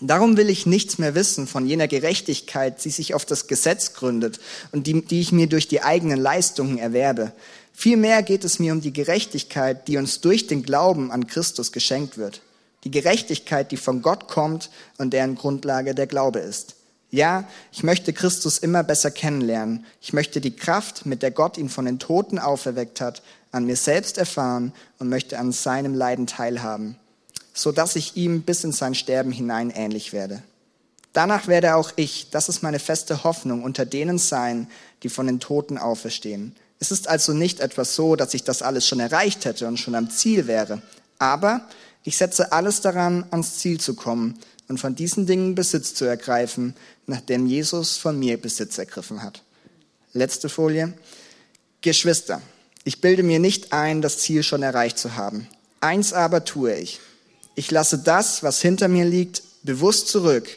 Darum 0.00 0.36
will 0.36 0.48
ich 0.48 0.64
nichts 0.64 0.96
mehr 0.96 1.16
wissen 1.16 1.48
von 1.48 1.66
jener 1.66 1.88
Gerechtigkeit, 1.88 2.84
die 2.84 2.90
sich 2.90 3.14
auf 3.14 3.24
das 3.24 3.48
Gesetz 3.48 3.94
gründet 3.94 4.38
und 4.70 4.86
die, 4.86 5.04
die 5.04 5.20
ich 5.20 5.32
mir 5.32 5.48
durch 5.48 5.66
die 5.66 5.82
eigenen 5.82 6.20
Leistungen 6.20 6.78
erwerbe. 6.78 7.32
Vielmehr 7.72 8.22
geht 8.22 8.44
es 8.44 8.60
mir 8.60 8.72
um 8.72 8.80
die 8.80 8.92
Gerechtigkeit, 8.92 9.88
die 9.88 9.96
uns 9.96 10.20
durch 10.20 10.46
den 10.46 10.62
Glauben 10.62 11.10
an 11.10 11.26
Christus 11.26 11.72
geschenkt 11.72 12.16
wird. 12.16 12.42
Die 12.84 12.92
Gerechtigkeit, 12.92 13.72
die 13.72 13.76
von 13.76 14.00
Gott 14.00 14.28
kommt 14.28 14.70
und 14.98 15.12
deren 15.12 15.34
Grundlage 15.34 15.96
der 15.96 16.06
Glaube 16.06 16.38
ist. 16.38 16.76
Ja, 17.10 17.48
ich 17.72 17.82
möchte 17.82 18.12
Christus 18.12 18.58
immer 18.58 18.84
besser 18.84 19.10
kennenlernen. 19.10 19.84
Ich 20.00 20.12
möchte 20.12 20.40
die 20.40 20.54
Kraft, 20.54 21.06
mit 21.06 21.24
der 21.24 21.32
Gott 21.32 21.58
ihn 21.58 21.68
von 21.68 21.86
den 21.86 21.98
Toten 21.98 22.38
auferweckt 22.38 23.00
hat, 23.00 23.20
an 23.52 23.64
mir 23.64 23.76
selbst 23.76 24.18
erfahren 24.18 24.72
und 24.98 25.08
möchte 25.08 25.38
an 25.38 25.52
seinem 25.52 25.94
Leiden 25.94 26.26
teilhaben, 26.26 26.96
so 27.52 27.72
dass 27.72 27.96
ich 27.96 28.16
ihm 28.16 28.42
bis 28.42 28.64
in 28.64 28.72
sein 28.72 28.94
Sterben 28.94 29.32
hinein 29.32 29.70
ähnlich 29.70 30.12
werde. 30.12 30.42
Danach 31.12 31.48
werde 31.48 31.74
auch 31.74 31.92
ich, 31.96 32.28
das 32.30 32.48
ist 32.48 32.62
meine 32.62 32.78
feste 32.78 33.24
Hoffnung, 33.24 33.64
unter 33.64 33.84
denen 33.84 34.18
sein, 34.18 34.68
die 35.02 35.08
von 35.08 35.26
den 35.26 35.40
Toten 35.40 35.76
auferstehen. 35.76 36.54
Es 36.78 36.92
ist 36.92 37.08
also 37.08 37.32
nicht 37.32 37.60
etwas 37.60 37.96
so, 37.96 38.16
dass 38.16 38.32
ich 38.32 38.44
das 38.44 38.62
alles 38.62 38.86
schon 38.86 39.00
erreicht 39.00 39.44
hätte 39.44 39.66
und 39.66 39.78
schon 39.78 39.96
am 39.96 40.10
Ziel 40.10 40.46
wäre, 40.46 40.80
aber 41.18 41.68
ich 42.04 42.16
setze 42.16 42.52
alles 42.52 42.80
daran, 42.80 43.26
ans 43.30 43.58
Ziel 43.58 43.80
zu 43.80 43.94
kommen 43.94 44.38
und 44.68 44.78
von 44.78 44.94
diesen 44.94 45.26
Dingen 45.26 45.54
Besitz 45.54 45.94
zu 45.94 46.04
ergreifen, 46.04 46.74
nachdem 47.06 47.46
Jesus 47.46 47.96
von 47.96 48.18
mir 48.18 48.40
Besitz 48.40 48.78
ergriffen 48.78 49.22
hat. 49.22 49.42
Letzte 50.12 50.48
Folie. 50.48 50.94
Geschwister, 51.82 52.40
ich 52.84 53.00
bilde 53.00 53.22
mir 53.22 53.38
nicht 53.38 53.72
ein, 53.72 54.02
das 54.02 54.18
Ziel 54.18 54.42
schon 54.42 54.62
erreicht 54.62 54.98
zu 54.98 55.16
haben. 55.16 55.48
Eins 55.80 56.12
aber 56.12 56.44
tue 56.44 56.74
ich. 56.74 57.00
Ich 57.54 57.70
lasse 57.70 57.98
das, 57.98 58.42
was 58.42 58.60
hinter 58.60 58.88
mir 58.88 59.04
liegt, 59.04 59.42
bewusst 59.62 60.08
zurück, 60.08 60.48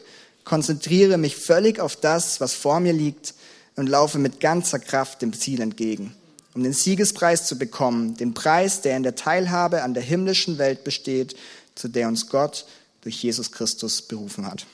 konzentriere 0.44 1.18
mich 1.18 1.36
völlig 1.36 1.80
auf 1.80 1.96
das, 1.96 2.40
was 2.40 2.54
vor 2.54 2.80
mir 2.80 2.92
liegt 2.92 3.34
und 3.76 3.88
laufe 3.88 4.18
mit 4.18 4.40
ganzer 4.40 4.78
Kraft 4.78 5.22
dem 5.22 5.32
Ziel 5.32 5.60
entgegen 5.60 6.14
um 6.54 6.62
den 6.62 6.72
Siegespreis 6.72 7.46
zu 7.46 7.58
bekommen, 7.58 8.16
den 8.16 8.32
Preis, 8.32 8.80
der 8.80 8.96
in 8.96 9.02
der 9.02 9.16
Teilhabe 9.16 9.82
an 9.82 9.92
der 9.92 10.02
himmlischen 10.02 10.58
Welt 10.58 10.84
besteht, 10.84 11.36
zu 11.74 11.88
der 11.88 12.08
uns 12.08 12.28
Gott 12.28 12.64
durch 13.02 13.22
Jesus 13.22 13.50
Christus 13.50 14.02
berufen 14.02 14.46
hat. 14.46 14.64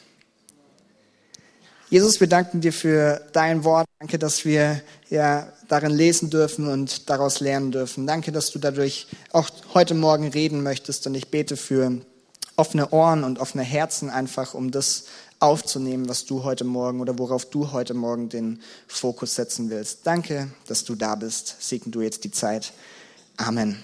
Jesus, 1.91 2.21
wir 2.21 2.29
danken 2.29 2.61
dir 2.61 2.73
für 2.73 3.21
dein 3.33 3.65
Wort. 3.65 3.85
Danke, 3.99 4.17
dass 4.17 4.45
wir 4.45 4.81
ja 5.09 5.53
darin 5.67 5.91
lesen 5.91 6.31
dürfen 6.31 6.69
und 6.69 7.11
daraus 7.11 7.41
lernen 7.41 7.73
dürfen. 7.73 8.07
Danke, 8.07 8.31
dass 8.31 8.53
du 8.53 8.61
dadurch 8.61 9.09
auch 9.33 9.51
heute 9.75 9.95
Morgen 9.95 10.29
reden 10.29 10.63
möchtest. 10.63 11.09
Und 11.09 11.17
ich 11.17 11.33
bete 11.33 11.57
für 11.57 12.01
offene 12.55 12.91
Ohren 12.91 13.25
und 13.25 13.41
offene 13.41 13.65
Herzen 13.65 14.09
einfach, 14.09 14.55
um 14.55 14.71
das 14.71 15.07
aufzunehmen, 15.41 16.09
was 16.09 16.27
du 16.27 16.45
heute 16.45 16.63
Morgen 16.63 17.01
oder 17.01 17.19
worauf 17.19 17.45
du 17.51 17.73
heute 17.73 17.95
Morgen 17.95 18.29
den 18.29 18.61
Fokus 18.87 19.35
setzen 19.35 19.69
willst. 19.69 20.07
Danke, 20.07 20.47
dass 20.69 20.85
du 20.85 20.95
da 20.95 21.17
bist. 21.17 21.57
Segne 21.59 21.91
du 21.91 22.03
jetzt 22.03 22.23
die 22.23 22.31
Zeit. 22.31 22.73
Amen. 23.37 23.83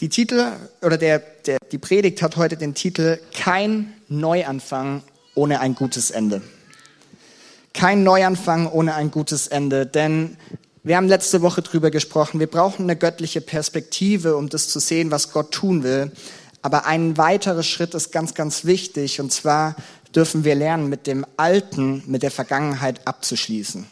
Die 0.00 0.10
Titel 0.10 0.52
oder 0.82 0.98
der, 0.98 1.20
der, 1.20 1.56
die 1.72 1.78
Predigt 1.78 2.20
hat 2.20 2.36
heute 2.36 2.58
den 2.58 2.74
Titel 2.74 3.18
Kein 3.32 3.94
Neuanfang 4.08 5.02
ohne 5.38 5.60
ein 5.60 5.74
gutes 5.74 6.10
Ende. 6.10 6.42
Kein 7.72 8.02
Neuanfang 8.02 8.66
ohne 8.66 8.94
ein 8.94 9.10
gutes 9.10 9.46
Ende, 9.46 9.86
denn 9.86 10.36
wir 10.82 10.96
haben 10.96 11.06
letzte 11.06 11.42
Woche 11.42 11.62
drüber 11.62 11.90
gesprochen. 11.90 12.40
Wir 12.40 12.46
brauchen 12.48 12.82
eine 12.84 12.96
göttliche 12.96 13.40
Perspektive, 13.40 14.36
um 14.36 14.48
das 14.48 14.68
zu 14.68 14.80
sehen, 14.80 15.10
was 15.10 15.32
Gott 15.32 15.52
tun 15.52 15.84
will. 15.84 16.12
Aber 16.62 16.86
ein 16.86 17.16
weiterer 17.16 17.62
Schritt 17.62 17.94
ist 17.94 18.10
ganz, 18.10 18.34
ganz 18.34 18.64
wichtig. 18.64 19.20
Und 19.20 19.32
zwar 19.32 19.76
dürfen 20.14 20.44
wir 20.44 20.54
lernen, 20.54 20.88
mit 20.88 21.06
dem 21.06 21.24
Alten, 21.36 22.02
mit 22.06 22.22
der 22.22 22.30
Vergangenheit 22.30 23.06
abzuschließen. 23.06 23.86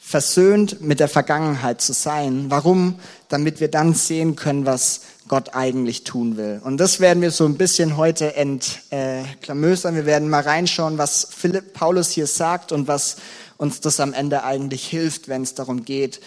Versöhnt 0.00 0.80
mit 0.80 1.00
der 1.00 1.08
Vergangenheit 1.08 1.82
zu 1.82 1.92
sein. 1.92 2.46
Warum? 2.48 2.98
Damit 3.28 3.60
wir 3.60 3.68
dann 3.68 3.92
sehen 3.92 4.36
können, 4.36 4.64
was 4.64 5.02
Gott 5.28 5.54
eigentlich 5.54 6.04
tun 6.04 6.36
will. 6.36 6.60
Und 6.64 6.78
das 6.78 7.00
werden 7.00 7.22
wir 7.22 7.30
so 7.30 7.44
ein 7.44 7.56
bisschen 7.56 7.96
heute 7.96 8.34
entklamösern. 8.34 9.94
Wir 9.94 10.06
werden 10.06 10.28
mal 10.28 10.42
reinschauen, 10.42 10.98
was 10.98 11.28
Philipp 11.30 11.74
Paulus 11.74 12.10
hier 12.10 12.26
sagt 12.26 12.72
und 12.72 12.88
was 12.88 13.16
uns 13.58 13.80
das 13.80 14.00
am 14.00 14.12
Ende 14.12 14.44
eigentlich 14.44 14.86
hilft, 14.86 15.28
wenn 15.28 15.42
es 15.42 15.54
darum 15.54 15.84
geht, 15.84 16.20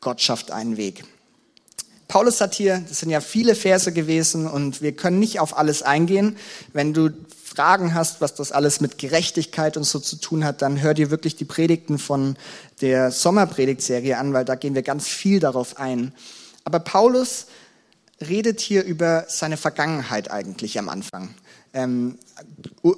Gott 0.00 0.20
schafft 0.20 0.50
einen 0.50 0.76
Weg. 0.76 1.04
Paulus 2.08 2.40
hat 2.42 2.54
hier, 2.54 2.82
das 2.86 3.00
sind 3.00 3.08
ja 3.08 3.20
viele 3.20 3.54
Verse 3.54 3.90
gewesen 3.90 4.46
und 4.46 4.82
wir 4.82 4.92
können 4.92 5.18
nicht 5.18 5.40
auf 5.40 5.56
alles 5.56 5.82
eingehen. 5.82 6.36
Wenn 6.74 6.92
du 6.92 7.10
Fragen 7.42 7.94
hast, 7.94 8.20
was 8.20 8.34
das 8.34 8.52
alles 8.52 8.80
mit 8.80 8.98
Gerechtigkeit 8.98 9.76
und 9.76 9.84
so 9.84 9.98
zu 9.98 10.16
tun 10.16 10.44
hat, 10.44 10.60
dann 10.60 10.82
hör 10.82 10.92
dir 10.92 11.10
wirklich 11.10 11.36
die 11.36 11.44
Predigten 11.44 11.98
von 11.98 12.36
der 12.80 13.10
Sommerpredigtserie 13.10 14.18
an, 14.18 14.32
weil 14.32 14.44
da 14.44 14.56
gehen 14.56 14.74
wir 14.74 14.82
ganz 14.82 15.08
viel 15.08 15.40
darauf 15.40 15.78
ein. 15.78 16.12
Aber 16.64 16.80
Paulus 16.80 17.46
redet 18.22 18.60
hier 18.60 18.84
über 18.84 19.26
seine 19.28 19.56
Vergangenheit 19.56 20.30
eigentlich 20.30 20.78
am 20.78 20.88
Anfang. 20.88 21.34
Ähm, 21.74 22.18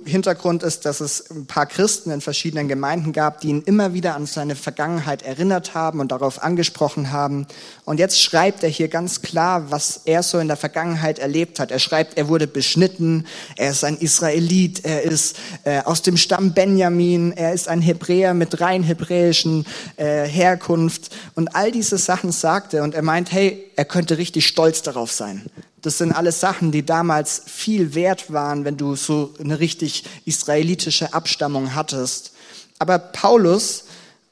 Hintergrund 0.06 0.62
ist, 0.62 0.86
dass 0.86 1.00
es 1.00 1.30
ein 1.30 1.44
paar 1.44 1.66
Christen 1.66 2.10
in 2.10 2.22
verschiedenen 2.22 2.68
Gemeinden 2.68 3.12
gab, 3.12 3.42
die 3.42 3.48
ihn 3.48 3.62
immer 3.66 3.92
wieder 3.92 4.14
an 4.14 4.24
seine 4.24 4.56
Vergangenheit 4.56 5.20
erinnert 5.20 5.74
haben 5.74 6.00
und 6.00 6.10
darauf 6.10 6.42
angesprochen 6.42 7.12
haben. 7.12 7.46
Und 7.84 7.98
jetzt 7.98 8.22
schreibt 8.22 8.62
er 8.62 8.70
hier 8.70 8.88
ganz 8.88 9.20
klar, 9.20 9.70
was 9.70 10.00
er 10.06 10.22
so 10.22 10.38
in 10.38 10.48
der 10.48 10.56
Vergangenheit 10.56 11.18
erlebt 11.18 11.60
hat. 11.60 11.70
Er 11.70 11.80
schreibt, 11.80 12.16
er 12.16 12.28
wurde 12.28 12.46
beschnitten, 12.46 13.26
er 13.56 13.72
ist 13.72 13.84
ein 13.84 13.98
Israelit, 13.98 14.86
er 14.86 15.02
ist 15.02 15.36
äh, 15.64 15.82
aus 15.82 16.00
dem 16.00 16.16
Stamm 16.16 16.54
Benjamin, 16.54 17.32
er 17.32 17.52
ist 17.52 17.68
ein 17.68 17.82
Hebräer 17.82 18.32
mit 18.32 18.62
rein 18.62 18.84
hebräischen 18.84 19.66
äh, 19.96 20.24
Herkunft. 20.24 21.14
Und 21.34 21.54
all 21.54 21.70
diese 21.70 21.98
Sachen 21.98 22.32
sagt 22.32 22.72
er 22.72 22.84
und 22.84 22.94
er 22.94 23.02
meint, 23.02 23.32
hey, 23.32 23.70
er 23.76 23.84
könnte 23.84 24.16
richtig 24.16 24.46
stolz 24.46 24.80
darauf 24.80 25.12
sein. 25.12 25.42
Das 25.84 25.98
sind 25.98 26.12
alles 26.12 26.40
Sachen, 26.40 26.72
die 26.72 26.86
damals 26.86 27.42
viel 27.44 27.94
wert 27.94 28.32
waren, 28.32 28.64
wenn 28.64 28.78
du 28.78 28.96
so 28.96 29.34
eine 29.38 29.60
richtig 29.74 30.04
israelitische 30.24 31.12
Abstammung 31.12 31.74
hattest. 31.74 32.32
Aber 32.78 32.98
Paulus, 32.98 33.84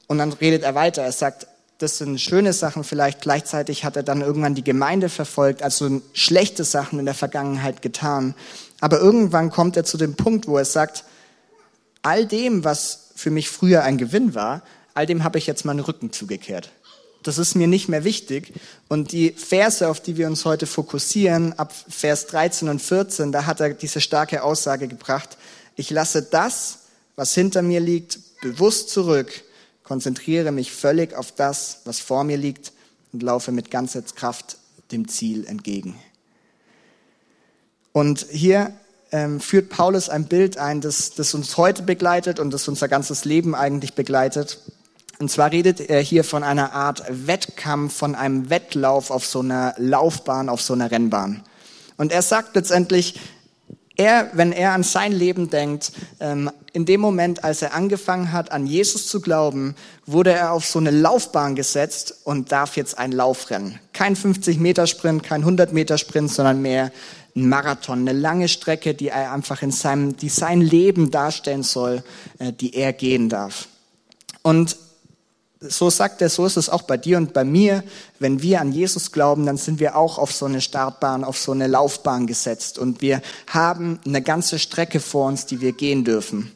und 0.06 0.18
dann 0.18 0.32
redet 0.32 0.62
er 0.62 0.74
weiter, 0.74 1.02
er 1.02 1.12
sagt, 1.12 1.46
das 1.78 1.98
sind 1.98 2.20
schöne 2.20 2.52
Sachen 2.52 2.84
vielleicht, 2.84 3.22
gleichzeitig 3.22 3.84
hat 3.84 3.96
er 3.96 4.04
dann 4.04 4.20
irgendwann 4.20 4.54
die 4.54 4.62
Gemeinde 4.62 5.08
verfolgt, 5.08 5.64
also 5.64 6.00
schlechte 6.12 6.62
Sachen 6.62 7.00
in 7.00 7.06
der 7.06 7.14
Vergangenheit 7.14 7.82
getan. 7.82 8.34
Aber 8.80 9.00
irgendwann 9.00 9.50
kommt 9.50 9.76
er 9.76 9.84
zu 9.84 9.96
dem 9.96 10.14
Punkt, 10.14 10.46
wo 10.46 10.56
er 10.56 10.64
sagt, 10.64 11.04
all 12.02 12.24
dem, 12.26 12.62
was 12.62 13.10
für 13.16 13.30
mich 13.30 13.48
früher 13.48 13.82
ein 13.82 13.98
Gewinn 13.98 14.34
war, 14.34 14.62
all 14.94 15.06
dem 15.06 15.24
habe 15.24 15.38
ich 15.38 15.46
jetzt 15.46 15.64
meinen 15.64 15.80
Rücken 15.80 16.12
zugekehrt 16.12 16.70
das 17.22 17.38
ist 17.38 17.54
mir 17.54 17.66
nicht 17.66 17.88
mehr 17.88 18.04
wichtig. 18.04 18.52
Und 18.88 19.12
die 19.12 19.30
Verse, 19.32 19.88
auf 19.88 20.00
die 20.00 20.16
wir 20.16 20.26
uns 20.26 20.44
heute 20.44 20.66
fokussieren, 20.66 21.52
ab 21.58 21.72
Vers 21.88 22.26
13 22.26 22.68
und 22.68 22.80
14, 22.80 23.32
da 23.32 23.46
hat 23.46 23.60
er 23.60 23.74
diese 23.74 24.00
starke 24.00 24.42
Aussage 24.42 24.88
gebracht, 24.88 25.36
ich 25.76 25.90
lasse 25.90 26.22
das, 26.22 26.80
was 27.16 27.34
hinter 27.34 27.62
mir 27.62 27.80
liegt, 27.80 28.18
bewusst 28.40 28.90
zurück, 28.90 29.30
konzentriere 29.84 30.52
mich 30.52 30.72
völlig 30.72 31.14
auf 31.14 31.32
das, 31.32 31.80
was 31.84 32.00
vor 32.00 32.24
mir 32.24 32.36
liegt 32.36 32.72
und 33.12 33.22
laufe 33.22 33.52
mit 33.52 33.70
ganzer 33.70 34.02
Kraft 34.02 34.56
dem 34.90 35.08
Ziel 35.08 35.46
entgegen. 35.46 35.96
Und 37.92 38.26
hier 38.30 38.72
ähm, 39.12 39.40
führt 39.40 39.68
Paulus 39.68 40.08
ein 40.08 40.24
Bild 40.24 40.56
ein, 40.56 40.80
das, 40.80 41.12
das 41.14 41.34
uns 41.34 41.56
heute 41.56 41.82
begleitet 41.82 42.40
und 42.40 42.50
das 42.50 42.66
unser 42.68 42.88
ganzes 42.88 43.24
Leben 43.24 43.54
eigentlich 43.54 43.94
begleitet. 43.94 44.58
Und 45.22 45.28
zwar 45.28 45.52
redet 45.52 45.78
er 45.78 46.00
hier 46.00 46.24
von 46.24 46.42
einer 46.42 46.72
Art 46.72 47.04
Wettkampf, 47.08 47.94
von 47.94 48.16
einem 48.16 48.50
Wettlauf 48.50 49.12
auf 49.12 49.24
so 49.24 49.38
einer 49.38 49.72
Laufbahn, 49.78 50.48
auf 50.48 50.60
so 50.60 50.72
einer 50.72 50.90
Rennbahn. 50.90 51.44
Und 51.96 52.10
er 52.10 52.22
sagt 52.22 52.56
letztendlich, 52.56 53.20
er, 53.96 54.30
wenn 54.32 54.50
er 54.50 54.72
an 54.72 54.82
sein 54.82 55.12
Leben 55.12 55.48
denkt, 55.48 55.92
ähm, 56.18 56.50
in 56.72 56.86
dem 56.86 57.00
Moment, 57.00 57.44
als 57.44 57.62
er 57.62 57.72
angefangen 57.72 58.32
hat, 58.32 58.50
an 58.50 58.66
Jesus 58.66 59.06
zu 59.06 59.20
glauben, 59.20 59.76
wurde 60.06 60.32
er 60.32 60.50
auf 60.50 60.64
so 60.64 60.80
eine 60.80 60.90
Laufbahn 60.90 61.54
gesetzt 61.54 62.16
und 62.24 62.50
darf 62.50 62.76
jetzt 62.76 62.98
ein 62.98 63.12
Laufrennen. 63.12 63.78
Kein 63.92 64.16
50-Meter-Sprint, 64.16 65.22
kein 65.22 65.44
100-Meter-Sprint, 65.44 66.32
sondern 66.32 66.60
mehr 66.62 66.90
ein 67.36 67.48
Marathon, 67.48 68.00
eine 68.00 68.18
lange 68.18 68.48
Strecke, 68.48 68.94
die 68.94 69.10
er 69.10 69.30
einfach 69.30 69.62
in 69.62 69.70
seinem, 69.70 70.16
die 70.16 70.30
sein 70.30 70.60
Leben 70.60 71.12
darstellen 71.12 71.62
soll, 71.62 72.02
äh, 72.40 72.52
die 72.52 72.74
er 72.74 72.92
gehen 72.92 73.28
darf. 73.28 73.68
Und 74.42 74.76
so 75.68 75.90
sagt 75.90 76.22
er, 76.22 76.28
so 76.28 76.44
ist 76.46 76.56
es 76.56 76.68
auch 76.68 76.82
bei 76.82 76.96
dir 76.96 77.16
und 77.16 77.32
bei 77.32 77.44
mir. 77.44 77.82
Wenn 78.18 78.42
wir 78.42 78.60
an 78.60 78.72
Jesus 78.72 79.12
glauben, 79.12 79.46
dann 79.46 79.56
sind 79.56 79.80
wir 79.80 79.96
auch 79.96 80.18
auf 80.18 80.32
so 80.32 80.46
eine 80.46 80.60
Startbahn, 80.60 81.24
auf 81.24 81.38
so 81.38 81.52
eine 81.52 81.66
Laufbahn 81.66 82.26
gesetzt. 82.26 82.78
Und 82.78 83.00
wir 83.00 83.22
haben 83.46 84.00
eine 84.04 84.22
ganze 84.22 84.58
Strecke 84.58 85.00
vor 85.00 85.28
uns, 85.28 85.46
die 85.46 85.60
wir 85.60 85.72
gehen 85.72 86.04
dürfen. 86.04 86.52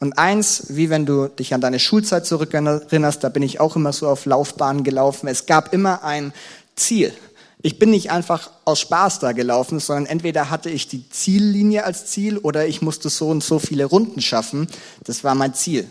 Und 0.00 0.16
eins, 0.16 0.66
wie 0.68 0.90
wenn 0.90 1.06
du 1.06 1.26
dich 1.26 1.54
an 1.54 1.60
deine 1.60 1.80
Schulzeit 1.80 2.24
zurückerinnerst, 2.24 3.22
da 3.22 3.28
bin 3.28 3.42
ich 3.42 3.60
auch 3.60 3.76
immer 3.76 3.92
so 3.92 4.08
auf 4.08 4.26
Laufbahnen 4.26 4.84
gelaufen. 4.84 5.28
Es 5.28 5.46
gab 5.46 5.72
immer 5.72 6.04
ein 6.04 6.32
Ziel. 6.76 7.12
Ich 7.60 7.80
bin 7.80 7.90
nicht 7.90 8.12
einfach 8.12 8.50
aus 8.64 8.78
Spaß 8.78 9.18
da 9.18 9.32
gelaufen, 9.32 9.80
sondern 9.80 10.06
entweder 10.06 10.50
hatte 10.50 10.70
ich 10.70 10.86
die 10.86 11.08
Ziellinie 11.10 11.84
als 11.84 12.06
Ziel 12.06 12.38
oder 12.38 12.68
ich 12.68 12.82
musste 12.82 13.08
so 13.08 13.28
und 13.28 13.42
so 13.42 13.58
viele 13.58 13.84
Runden 13.84 14.20
schaffen. 14.20 14.68
Das 15.02 15.24
war 15.24 15.34
mein 15.34 15.54
Ziel. 15.54 15.90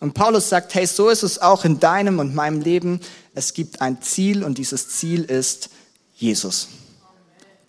Und 0.00 0.14
Paulus 0.14 0.48
sagt, 0.48 0.74
hey, 0.74 0.86
so 0.86 1.08
ist 1.08 1.22
es 1.22 1.40
auch 1.40 1.64
in 1.64 1.80
deinem 1.80 2.18
und 2.18 2.34
meinem 2.34 2.60
Leben. 2.60 3.00
Es 3.34 3.54
gibt 3.54 3.80
ein 3.80 4.02
Ziel 4.02 4.44
und 4.44 4.58
dieses 4.58 4.88
Ziel 4.88 5.24
ist 5.24 5.70
Jesus. 6.14 6.68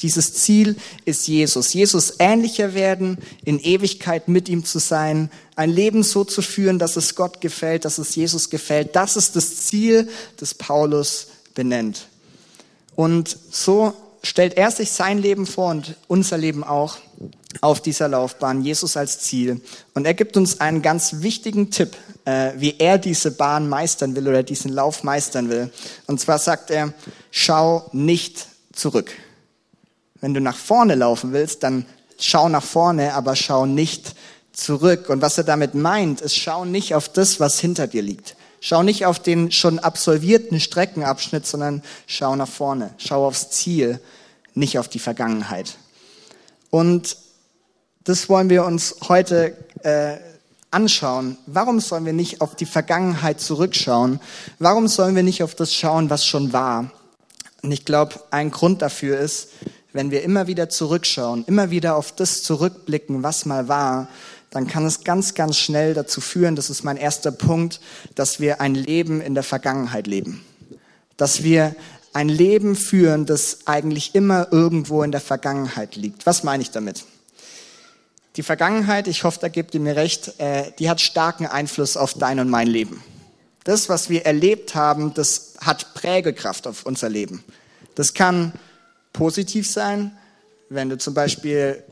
Dieses 0.02 0.34
Ziel 0.34 0.76
ist 1.06 1.28
Jesus. 1.28 1.74
Jesus 1.74 2.16
ähnlicher 2.20 2.74
werden, 2.76 3.18
in 3.44 3.60
Ewigkeit 3.60 4.28
mit 4.28 4.48
ihm 4.48 4.64
zu 4.64 4.78
sein, 4.80 5.32
ein 5.56 5.72
Leben 5.72 6.04
so 6.04 6.24
zu 6.24 6.42
führen, 6.42 6.78
dass 6.78 6.98
es 6.98 7.16
Gott 7.16 7.42
gefällt, 7.42 7.84
dass 7.84 7.98
es 7.98 8.16
Jesus 8.16 8.50
gefällt. 8.50 8.96
Das 8.96 9.16
ist 9.16 9.36
das 9.36 9.56
Ziel, 9.66 10.08
das 10.38 10.54
Paulus 10.54 11.28
benennt. 11.56 12.08
Und 12.96 13.38
so 13.50 13.94
stellt 14.22 14.56
er 14.58 14.70
sich 14.70 14.92
sein 14.92 15.18
Leben 15.18 15.48
vor 15.48 15.72
und 15.72 15.96
unser 16.08 16.38
Leben 16.38 16.64
auch 16.64 16.98
auf 17.62 17.82
dieser 17.82 18.08
Laufbahn, 18.08 18.62
Jesus 18.62 18.98
als 18.98 19.20
Ziel. 19.20 19.62
Und 19.94 20.06
er 20.06 20.14
gibt 20.14 20.38
uns 20.38 20.60
einen 20.60 20.82
ganz 20.82 21.22
wichtigen 21.22 21.72
Tipp, 21.72 21.96
äh, 22.26 22.52
wie 22.58 22.76
er 22.78 22.98
diese 22.98 23.32
Bahn 23.32 23.70
meistern 23.70 24.16
will 24.16 24.28
oder 24.28 24.44
diesen 24.44 24.72
Lauf 24.72 25.04
meistern 25.04 25.50
will. 25.50 25.72
Und 26.08 26.20
zwar 26.20 26.40
sagt 26.40 26.70
er, 26.72 26.94
schau 27.32 27.90
nicht 27.94 28.48
zurück. 28.74 29.12
Wenn 30.20 30.34
du 30.34 30.42
nach 30.42 30.58
vorne 30.58 30.96
laufen 30.96 31.32
willst, 31.32 31.64
dann 31.64 31.86
schau 32.20 32.50
nach 32.50 32.64
vorne, 32.64 33.14
aber 33.14 33.36
schau 33.36 33.66
nicht 33.66 34.16
zurück. 34.52 35.10
Und 35.10 35.22
was 35.22 35.38
er 35.38 35.44
damit 35.44 35.74
meint, 35.74 36.22
ist, 36.22 36.36
schau 36.36 36.66
nicht 36.66 36.96
auf 36.96 37.10
das, 37.10 37.40
was 37.40 37.60
hinter 37.60 37.88
dir 37.88 38.02
liegt. 38.02 38.36
Schau 38.60 38.82
nicht 38.84 39.06
auf 39.06 39.20
den 39.20 39.52
schon 39.52 39.80
absolvierten 39.80 40.60
Streckenabschnitt, 40.60 41.46
sondern 41.46 41.84
schau 42.08 42.36
nach 42.36 42.48
vorne. 42.48 42.94
Schau 42.98 43.26
aufs 43.26 43.52
Ziel, 43.52 44.02
nicht 44.56 44.80
auf 44.80 44.88
die 44.88 45.00
Vergangenheit. 45.00 45.78
Und 46.72 47.16
das 48.08 48.30
wollen 48.30 48.50
wir 48.50 48.64
uns 48.64 48.96
heute 49.10 49.54
äh, 49.84 50.16
anschauen. 50.72 51.38
Warum 51.46 51.82
sollen 51.82 52.06
wir 52.06 52.14
nicht 52.14 52.40
auf 52.40 52.56
die 52.56 52.66
Vergangenheit 52.66 53.42
zurückschauen? 53.42 54.22
Warum 54.60 54.88
sollen 54.88 55.14
wir 55.14 55.24
nicht 55.24 55.44
auf 55.44 55.56
das 55.56 55.74
schauen, 55.74 56.10
was 56.10 56.26
schon 56.26 56.54
war? 56.54 56.90
Und 57.64 57.74
ich 57.74 57.84
glaube, 57.84 58.16
ein 58.32 58.50
Grund 58.50 58.82
dafür 58.82 59.20
ist, 59.20 59.50
wenn 59.92 60.10
wir 60.10 60.24
immer 60.24 60.48
wieder 60.48 60.70
zurückschauen, 60.70 61.44
immer 61.48 61.70
wieder 61.70 61.98
auf 61.98 62.14
das 62.14 62.44
zurückblicken, 62.44 63.24
was 63.24 63.46
mal 63.46 63.68
war, 63.68 64.08
dann 64.52 64.68
kann 64.68 64.86
es 64.86 65.04
ganz, 65.04 65.34
ganz 65.34 65.58
schnell 65.58 65.94
dazu 65.94 66.22
führen, 66.22 66.56
das 66.56 66.70
ist 66.70 66.86
mein 66.86 66.96
erster 66.96 67.34
Punkt, 67.34 67.82
dass 68.16 68.40
wir 68.40 68.62
ein 68.62 68.74
Leben 68.74 69.20
in 69.20 69.34
der 69.34 69.44
Vergangenheit 69.44 70.08
leben. 70.08 70.46
Dass 71.18 71.44
wir 71.44 71.76
ein 72.14 72.30
Leben 72.30 72.78
führen, 72.78 73.26
das 73.26 73.60
eigentlich 73.66 74.16
immer 74.16 74.48
irgendwo 74.52 75.04
in 75.04 75.12
der 75.12 75.20
Vergangenheit 75.20 75.98
liegt. 75.98 76.26
Was 76.26 76.44
meine 76.44 76.64
ich 76.64 76.72
damit? 76.72 77.04
Die 78.38 78.44
Vergangenheit, 78.44 79.08
ich 79.08 79.24
hoffe, 79.24 79.40
da 79.42 79.48
gebt 79.48 79.74
ihr 79.74 79.80
mir 79.80 79.96
recht, 79.96 80.40
äh, 80.40 80.72
die 80.78 80.92
hat 80.92 81.02
starken 81.02 81.48
Einfluss 81.48 81.98
auf 81.98 82.14
dein 82.14 82.40
und 82.40 82.50
mein 82.50 82.68
Leben. 82.68 83.04
Das, 83.64 83.90
was 83.90 84.12
wir 84.12 84.28
erlebt 84.28 84.76
haben, 84.76 85.16
das 85.16 85.56
hat 85.60 85.96
Prägekraft 85.96 86.68
auf 86.68 86.86
unser 86.86 87.10
Leben. 87.10 87.44
Das 87.96 88.14
kann 88.14 88.54
positiv 89.12 89.68
sein, 89.68 90.16
wenn 90.70 90.88
du 90.90 91.00
zum 91.00 91.16
Beispiel 91.16 91.84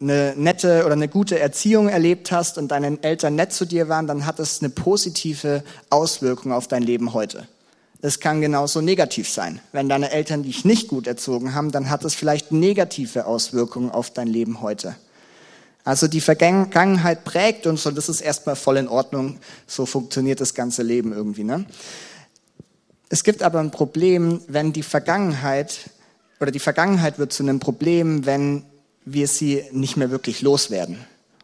eine 0.00 0.34
nette 0.36 0.84
oder 0.84 0.94
eine 0.94 1.08
gute 1.08 1.38
Erziehung 1.38 1.90
erlebt 1.90 2.32
hast 2.32 2.56
und 2.56 2.68
deine 2.68 3.02
Eltern 3.02 3.34
nett 3.34 3.52
zu 3.52 3.66
dir 3.66 3.88
waren, 3.90 4.06
dann 4.06 4.24
hat 4.24 4.40
es 4.40 4.60
eine 4.60 4.70
positive 4.70 5.62
Auswirkung 5.90 6.52
auf 6.52 6.66
dein 6.66 6.82
Leben 6.82 7.12
heute. 7.12 7.46
Es 8.00 8.20
kann 8.20 8.40
genauso 8.40 8.80
negativ 8.80 9.28
sein. 9.28 9.60
Wenn 9.72 9.90
deine 9.90 10.10
Eltern 10.12 10.44
dich 10.44 10.64
nicht 10.64 10.88
gut 10.88 11.06
erzogen 11.06 11.54
haben, 11.54 11.72
dann 11.72 11.90
hat 11.90 12.04
es 12.04 12.14
vielleicht 12.14 12.52
negative 12.52 13.26
Auswirkungen 13.26 13.90
auf 13.90 14.10
dein 14.10 14.28
Leben 14.28 14.62
heute. 14.62 14.96
Also 15.84 16.08
die 16.08 16.22
Vergangenheit 16.22 17.24
prägt 17.24 17.66
uns 17.66 17.84
und 17.84 17.96
das 17.96 18.08
ist 18.08 18.22
erstmal 18.22 18.56
voll 18.56 18.78
in 18.78 18.88
Ordnung. 18.88 19.38
So 19.66 19.84
funktioniert 19.84 20.40
das 20.40 20.54
ganze 20.54 20.82
Leben 20.82 21.12
irgendwie. 21.12 21.44
Ne? 21.44 21.66
Es 23.10 23.22
gibt 23.22 23.42
aber 23.42 23.60
ein 23.60 23.70
Problem, 23.70 24.40
wenn 24.48 24.72
die 24.72 24.82
Vergangenheit 24.82 25.90
oder 26.40 26.50
die 26.50 26.58
Vergangenheit 26.58 27.18
wird 27.18 27.32
zu 27.32 27.42
einem 27.42 27.60
Problem, 27.60 28.24
wenn 28.24 28.64
wir 29.04 29.28
sie 29.28 29.62
nicht 29.72 29.96
mehr 29.96 30.10
wirklich 30.10 30.40
loswerden. 30.40 30.98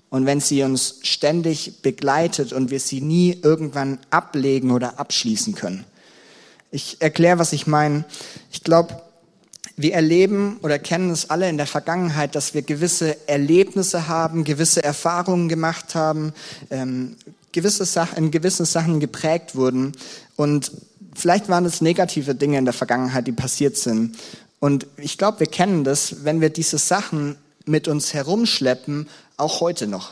Und 0.09 0.27
wenn 0.27 0.41
sie 0.41 0.63
uns 0.65 0.99
ständig 1.03 1.83
begleitet 1.83 2.53
und 2.53 2.71
wir 2.71 2.81
sie 2.81 3.01
nie 3.01 3.39
irgendwann 3.43 3.99
ablegen 4.11 4.73
oder 4.73 4.99
abschließen 4.99 5.55
können. 5.55 5.85
Ich 6.73 7.01
erkläre, 7.01 7.39
was 7.39 7.53
ich 7.53 7.67
meine. 7.67 8.05
Ich 8.51 8.65
glaube, 8.65 9.01
wir 9.83 9.95
erleben 9.95 10.59
oder 10.63 10.79
kennen 10.79 11.11
es 11.11 11.31
alle 11.31 11.49
in 11.49 11.57
der 11.57 11.67
Vergangenheit, 11.67 12.35
dass 12.35 12.55
wir 12.55 12.63
gewisse 12.63 13.29
Erlebnisse 13.29 14.09
haben, 14.09 14.45
gewisse 14.45 14.83
Erfahrungen 14.83 15.49
gemacht 15.49 15.95
haben, 15.95 16.33
ähm, 16.71 17.17
gewisse 17.53 17.85
Sachen, 17.85 18.19
in 18.19 18.31
gewissen 18.31 18.67
Sachen 18.67 19.01
geprägt 19.01 19.55
wurden. 19.55 19.93
Und 20.37 20.73
vielleicht 21.15 21.49
waren 21.49 21.65
es 21.65 21.81
negative 21.81 22.35
Dinge 22.35 22.59
in 22.59 22.65
der 22.65 22.75
Vergangenheit, 22.75 23.27
die 23.27 23.33
passiert 23.33 23.77
sind. 23.77 24.17
Und 24.61 24.87
ich 24.97 25.19
glaube, 25.19 25.41
wir 25.41 25.47
kennen 25.47 25.85
das, 25.85 26.25
wenn 26.25 26.41
wir 26.41 26.51
diese 26.51 26.79
Sachen 26.79 27.37
mit 27.65 27.89
uns 27.89 28.13
herumschleppen, 28.15 29.09
auch 29.37 29.61
heute 29.61 29.87
noch. 29.87 30.11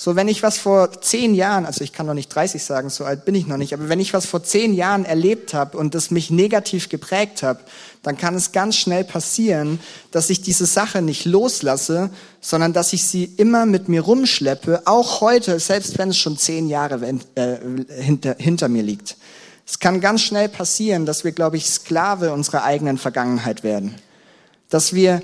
So, 0.00 0.14
wenn 0.14 0.28
ich 0.28 0.44
was 0.44 0.58
vor 0.58 0.92
zehn 1.02 1.34
Jahren, 1.34 1.66
also 1.66 1.82
ich 1.82 1.92
kann 1.92 2.06
noch 2.06 2.14
nicht 2.14 2.28
30 2.32 2.62
sagen, 2.62 2.88
so 2.88 3.04
alt 3.04 3.24
bin 3.24 3.34
ich 3.34 3.48
noch 3.48 3.56
nicht, 3.56 3.74
aber 3.74 3.88
wenn 3.88 3.98
ich 3.98 4.14
was 4.14 4.26
vor 4.26 4.44
zehn 4.44 4.72
Jahren 4.72 5.04
erlebt 5.04 5.54
habe 5.54 5.76
und 5.76 5.92
das 5.96 6.12
mich 6.12 6.30
negativ 6.30 6.88
geprägt 6.88 7.42
habe, 7.42 7.58
dann 8.04 8.16
kann 8.16 8.36
es 8.36 8.52
ganz 8.52 8.76
schnell 8.76 9.02
passieren, 9.02 9.80
dass 10.12 10.30
ich 10.30 10.40
diese 10.40 10.66
Sache 10.66 11.02
nicht 11.02 11.24
loslasse, 11.24 12.10
sondern 12.40 12.72
dass 12.72 12.92
ich 12.92 13.06
sie 13.06 13.24
immer 13.24 13.66
mit 13.66 13.88
mir 13.88 14.02
rumschleppe, 14.02 14.82
auch 14.84 15.20
heute, 15.20 15.58
selbst 15.58 15.98
wenn 15.98 16.10
es 16.10 16.18
schon 16.18 16.38
zehn 16.38 16.68
Jahre 16.68 17.04
äh, 17.34 17.56
hinter, 18.00 18.36
hinter 18.38 18.68
mir 18.68 18.84
liegt. 18.84 19.16
Es 19.66 19.80
kann 19.80 20.00
ganz 20.00 20.22
schnell 20.22 20.48
passieren, 20.48 21.06
dass 21.06 21.24
wir, 21.24 21.32
glaube 21.32 21.56
ich, 21.56 21.66
Sklave 21.66 22.32
unserer 22.32 22.62
eigenen 22.62 22.98
Vergangenheit 22.98 23.64
werden. 23.64 23.96
Dass 24.70 24.92
wir 24.92 25.22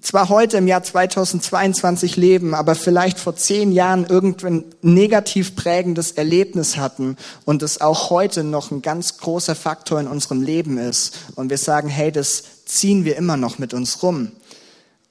zwar 0.00 0.28
heute 0.28 0.58
im 0.58 0.68
Jahr 0.68 0.82
2022 0.82 2.16
leben, 2.16 2.54
aber 2.54 2.74
vielleicht 2.74 3.18
vor 3.18 3.34
zehn 3.34 3.72
Jahren 3.72 4.06
irgendein 4.06 4.64
negativ 4.80 5.56
prägendes 5.56 6.12
Erlebnis 6.12 6.76
hatten 6.76 7.16
und 7.44 7.62
es 7.62 7.80
auch 7.80 8.10
heute 8.10 8.44
noch 8.44 8.70
ein 8.70 8.80
ganz 8.80 9.18
großer 9.18 9.56
Faktor 9.56 9.98
in 10.00 10.06
unserem 10.06 10.42
Leben 10.42 10.78
ist. 10.78 11.18
Und 11.34 11.50
wir 11.50 11.58
sagen, 11.58 11.88
hey, 11.88 12.12
das 12.12 12.64
ziehen 12.64 13.04
wir 13.04 13.16
immer 13.16 13.36
noch 13.36 13.58
mit 13.58 13.74
uns 13.74 14.02
rum. 14.02 14.30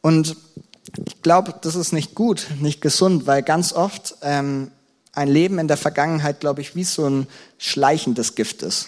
Und 0.01 0.37
ich 1.05 1.21
glaube, 1.21 1.53
das 1.61 1.75
ist 1.75 1.91
nicht 1.91 2.15
gut, 2.15 2.47
nicht 2.61 2.79
gesund, 2.79 3.27
weil 3.27 3.43
ganz 3.43 3.73
oft 3.73 4.15
ähm, 4.21 4.71
ein 5.11 5.27
Leben 5.27 5.59
in 5.59 5.67
der 5.67 5.77
Vergangenheit, 5.77 6.39
glaube 6.39 6.61
ich, 6.61 6.75
wie 6.75 6.85
so 6.85 7.09
ein 7.09 7.27
schleichendes 7.57 8.35
Gift 8.35 8.61
ist. 8.61 8.87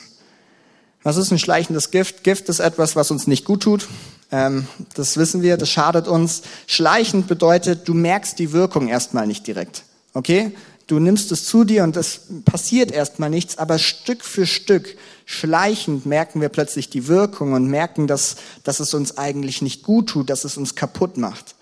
Was 1.03 1.17
ist 1.17 1.31
ein 1.31 1.39
schleichendes 1.39 1.91
Gift? 1.91 2.23
Gift 2.23 2.49
ist 2.49 2.59
etwas, 2.59 2.95
was 2.95 3.11
uns 3.11 3.27
nicht 3.27 3.45
gut 3.45 3.63
tut. 3.63 3.87
Ähm, 4.31 4.67
das 4.93 5.17
wissen 5.17 5.41
wir, 5.41 5.57
das 5.57 5.69
schadet 5.69 6.07
uns. 6.07 6.43
Schleichend 6.67 7.27
bedeutet, 7.27 7.87
du 7.87 7.93
merkst 7.93 8.37
die 8.39 8.51
Wirkung 8.51 8.87
erstmal 8.87 9.27
nicht 9.27 9.47
direkt. 9.47 9.83
Okay? 10.13 10.53
Du 10.87 10.97
nimmst 10.97 11.31
es 11.31 11.45
zu 11.45 11.65
dir 11.65 11.83
und 11.83 11.95
es 11.97 12.21
passiert 12.45 12.91
erstmal 12.91 13.29
nichts, 13.29 13.59
aber 13.59 13.77
Stück 13.77 14.25
für 14.25 14.47
Stück, 14.47 14.97
schleichend 15.25 16.07
merken 16.07 16.41
wir 16.41 16.49
plötzlich 16.49 16.89
die 16.89 17.07
Wirkung 17.07 17.53
und 17.53 17.67
merken, 17.67 18.07
dass, 18.07 18.37
dass 18.63 18.79
es 18.79 18.95
uns 18.95 19.15
eigentlich 19.15 19.61
nicht 19.61 19.83
gut 19.83 20.09
tut, 20.09 20.31
dass 20.31 20.45
es 20.45 20.57
uns 20.57 20.73
kaputt 20.73 21.17
macht. 21.17 21.53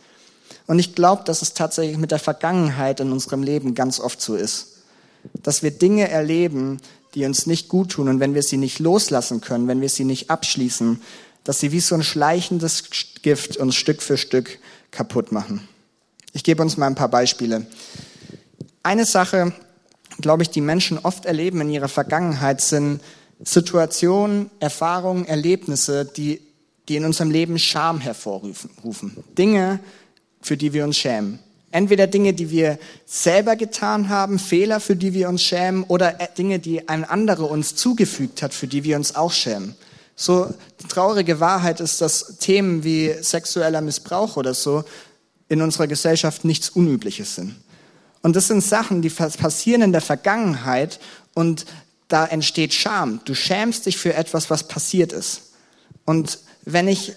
Und 0.65 0.79
ich 0.79 0.95
glaube, 0.95 1.23
dass 1.25 1.41
es 1.41 1.53
tatsächlich 1.53 1.97
mit 1.97 2.11
der 2.11 2.19
Vergangenheit 2.19 3.01
in 3.01 3.11
unserem 3.11 3.43
Leben 3.43 3.75
ganz 3.75 3.99
oft 3.99 4.21
so 4.21 4.35
ist. 4.35 4.75
Dass 5.43 5.61
wir 5.61 5.71
Dinge 5.71 6.09
erleben, 6.09 6.79
die 7.13 7.25
uns 7.25 7.47
nicht 7.47 7.67
gut 7.67 7.91
tun 7.91 8.07
und 8.07 8.21
wenn 8.21 8.33
wir 8.33 8.43
sie 8.43 8.57
nicht 8.57 8.79
loslassen 8.79 9.41
können, 9.41 9.67
wenn 9.67 9.81
wir 9.81 9.89
sie 9.89 10.05
nicht 10.05 10.29
abschließen, 10.29 11.01
dass 11.47 11.61
sie 11.61 11.71
wie 11.71 11.79
so 11.79 11.95
ein 11.95 12.03
schleichendes 12.03 12.83
Gift 13.21 13.55
uns 13.55 13.73
Stück 13.73 14.01
für 14.01 14.17
Stück 14.17 14.59
kaputt 14.91 15.31
machen. 15.31 15.65
Ich 16.33 16.43
gebe 16.43 16.61
uns 16.61 16.75
mal 16.75 16.87
ein 16.87 16.95
paar 16.95 17.07
Beispiele. 17.07 17.65
Eine 18.83 19.05
Sache, 19.05 19.53
glaube 20.19 20.43
ich, 20.43 20.49
die 20.49 20.59
Menschen 20.59 20.99
oft 20.99 21.25
erleben 21.25 21.61
in 21.61 21.69
ihrer 21.69 21.87
Vergangenheit, 21.87 22.59
sind 22.59 22.99
Situationen, 23.41 24.49
Erfahrungen, 24.59 25.25
Erlebnisse, 25.25 26.03
die, 26.03 26.41
die 26.89 26.97
in 26.97 27.05
unserem 27.05 27.31
Leben 27.31 27.57
Scham 27.59 28.01
hervorrufen. 28.01 29.23
Dinge, 29.37 29.79
für 30.41 30.57
die 30.57 30.73
wir 30.73 30.83
uns 30.83 30.97
schämen. 30.97 31.39
Entweder 31.71 32.07
Dinge, 32.07 32.33
die 32.33 32.51
wir 32.51 32.77
selber 33.05 33.55
getan 33.55 34.09
haben, 34.09 34.37
Fehler, 34.37 34.81
für 34.81 34.97
die 34.97 35.13
wir 35.13 35.29
uns 35.29 35.43
schämen, 35.43 35.85
oder 35.85 36.11
Dinge, 36.37 36.59
die 36.59 36.89
ein 36.89 37.05
anderer 37.05 37.49
uns 37.49 37.75
zugefügt 37.75 38.41
hat, 38.41 38.53
für 38.53 38.67
die 38.67 38.83
wir 38.83 38.97
uns 38.97 39.15
auch 39.15 39.31
schämen. 39.31 39.75
So, 40.19 40.51
die 40.81 40.87
traurige 40.87 41.39
Wahrheit 41.39 41.79
ist, 41.79 42.01
dass 42.01 42.37
Themen 42.39 42.83
wie 42.83 43.13
sexueller 43.21 43.81
Missbrauch 43.81 44.35
oder 44.35 44.55
so 44.55 44.83
in 45.47 45.61
unserer 45.61 45.85
Gesellschaft 45.85 46.43
nichts 46.43 46.71
Unübliches 46.71 47.35
sind. 47.35 47.55
Und 48.23 48.35
das 48.35 48.47
sind 48.47 48.61
Sachen, 48.61 49.03
die 49.03 49.09
passieren 49.09 49.83
in 49.83 49.91
der 49.91 50.01
Vergangenheit 50.01 50.99
und 51.35 51.67
da 52.07 52.25
entsteht 52.25 52.73
Scham. 52.73 53.21
Du 53.25 53.35
schämst 53.35 53.85
dich 53.85 53.97
für 53.97 54.15
etwas, 54.15 54.49
was 54.49 54.67
passiert 54.67 55.13
ist. 55.13 55.51
Und 56.03 56.39
wenn 56.65 56.87
ich 56.87 57.13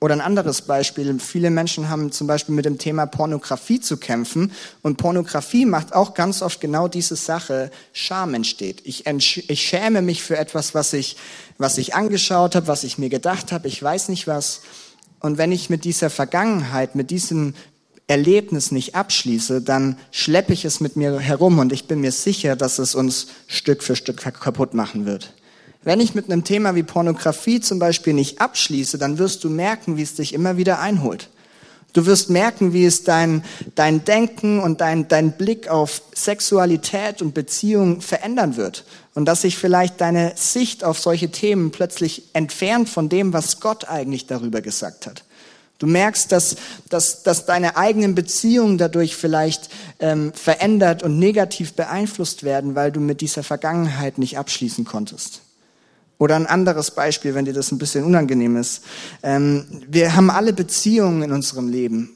oder 0.00 0.14
ein 0.14 0.22
anderes 0.22 0.62
Beispiel. 0.62 1.18
Viele 1.20 1.50
Menschen 1.50 1.90
haben 1.90 2.10
zum 2.10 2.26
Beispiel 2.26 2.54
mit 2.54 2.64
dem 2.64 2.78
Thema 2.78 3.04
Pornografie 3.04 3.80
zu 3.80 3.98
kämpfen. 3.98 4.50
Und 4.80 4.96
Pornografie 4.96 5.66
macht 5.66 5.92
auch 5.92 6.14
ganz 6.14 6.40
oft 6.40 6.60
genau 6.60 6.88
diese 6.88 7.16
Sache. 7.16 7.70
Scham 7.92 8.32
entsteht. 8.32 8.80
Ich, 8.84 9.06
ich 9.06 9.60
schäme 9.60 10.00
mich 10.00 10.22
für 10.22 10.38
etwas, 10.38 10.74
was 10.74 10.94
ich, 10.94 11.16
was 11.58 11.76
ich 11.76 11.94
angeschaut 11.94 12.54
habe, 12.54 12.66
was 12.66 12.82
ich 12.82 12.96
mir 12.96 13.10
gedacht 13.10 13.52
habe. 13.52 13.68
Ich 13.68 13.82
weiß 13.82 14.08
nicht 14.08 14.26
was. 14.26 14.62
Und 15.20 15.36
wenn 15.36 15.52
ich 15.52 15.68
mit 15.68 15.84
dieser 15.84 16.08
Vergangenheit, 16.08 16.94
mit 16.94 17.10
diesem 17.10 17.52
Erlebnis 18.06 18.72
nicht 18.72 18.94
abschließe, 18.94 19.60
dann 19.60 19.98
schleppe 20.10 20.54
ich 20.54 20.64
es 20.64 20.80
mit 20.80 20.96
mir 20.96 21.20
herum 21.20 21.58
und 21.58 21.72
ich 21.72 21.86
bin 21.86 22.00
mir 22.00 22.10
sicher, 22.10 22.56
dass 22.56 22.78
es 22.78 22.94
uns 22.94 23.28
Stück 23.46 23.82
für 23.82 23.94
Stück 23.94 24.16
kaputt 24.16 24.74
machen 24.74 25.06
wird. 25.06 25.34
Wenn 25.82 26.00
ich 26.00 26.14
mit 26.14 26.26
einem 26.26 26.44
Thema 26.44 26.74
wie 26.74 26.82
Pornografie 26.82 27.60
zum 27.60 27.78
Beispiel 27.78 28.12
nicht 28.12 28.40
abschließe, 28.40 28.98
dann 28.98 29.18
wirst 29.18 29.44
du 29.44 29.48
merken, 29.48 29.96
wie 29.96 30.02
es 30.02 30.14
dich 30.14 30.34
immer 30.34 30.58
wieder 30.58 30.78
einholt. 30.78 31.30
Du 31.92 32.06
wirst 32.06 32.30
merken, 32.30 32.72
wie 32.72 32.84
es 32.84 33.02
dein, 33.02 33.42
dein 33.74 34.04
Denken 34.04 34.60
und 34.60 34.80
dein, 34.80 35.08
dein 35.08 35.32
Blick 35.32 35.68
auf 35.68 36.02
Sexualität 36.14 37.20
und 37.20 37.34
Beziehung 37.34 38.00
verändern 38.00 38.56
wird. 38.56 38.84
Und 39.14 39.24
dass 39.24 39.42
sich 39.42 39.56
vielleicht 39.56 40.00
deine 40.00 40.32
Sicht 40.36 40.84
auf 40.84 41.00
solche 41.00 41.30
Themen 41.30 41.72
plötzlich 41.72 42.24
entfernt 42.32 42.88
von 42.88 43.08
dem, 43.08 43.32
was 43.32 43.58
Gott 43.58 43.88
eigentlich 43.88 44.26
darüber 44.26 44.60
gesagt 44.60 45.06
hat. 45.06 45.24
Du 45.78 45.86
merkst, 45.86 46.30
dass, 46.30 46.56
dass, 46.90 47.22
dass 47.22 47.46
deine 47.46 47.76
eigenen 47.76 48.14
Beziehungen 48.14 48.76
dadurch 48.76 49.16
vielleicht 49.16 49.70
ähm, 49.98 50.32
verändert 50.34 51.02
und 51.02 51.18
negativ 51.18 51.72
beeinflusst 51.72 52.44
werden, 52.44 52.74
weil 52.74 52.92
du 52.92 53.00
mit 53.00 53.22
dieser 53.22 53.42
Vergangenheit 53.42 54.18
nicht 54.18 54.38
abschließen 54.38 54.84
konntest. 54.84 55.40
Oder 56.20 56.36
ein 56.36 56.46
anderes 56.46 56.90
Beispiel, 56.90 57.34
wenn 57.34 57.46
dir 57.46 57.54
das 57.54 57.72
ein 57.72 57.78
bisschen 57.78 58.04
unangenehm 58.04 58.56
ist. 58.56 58.82
Ähm, 59.22 59.64
wir 59.88 60.14
haben 60.14 60.28
alle 60.28 60.52
Beziehungen 60.52 61.22
in 61.22 61.32
unserem 61.32 61.70
Leben 61.70 62.10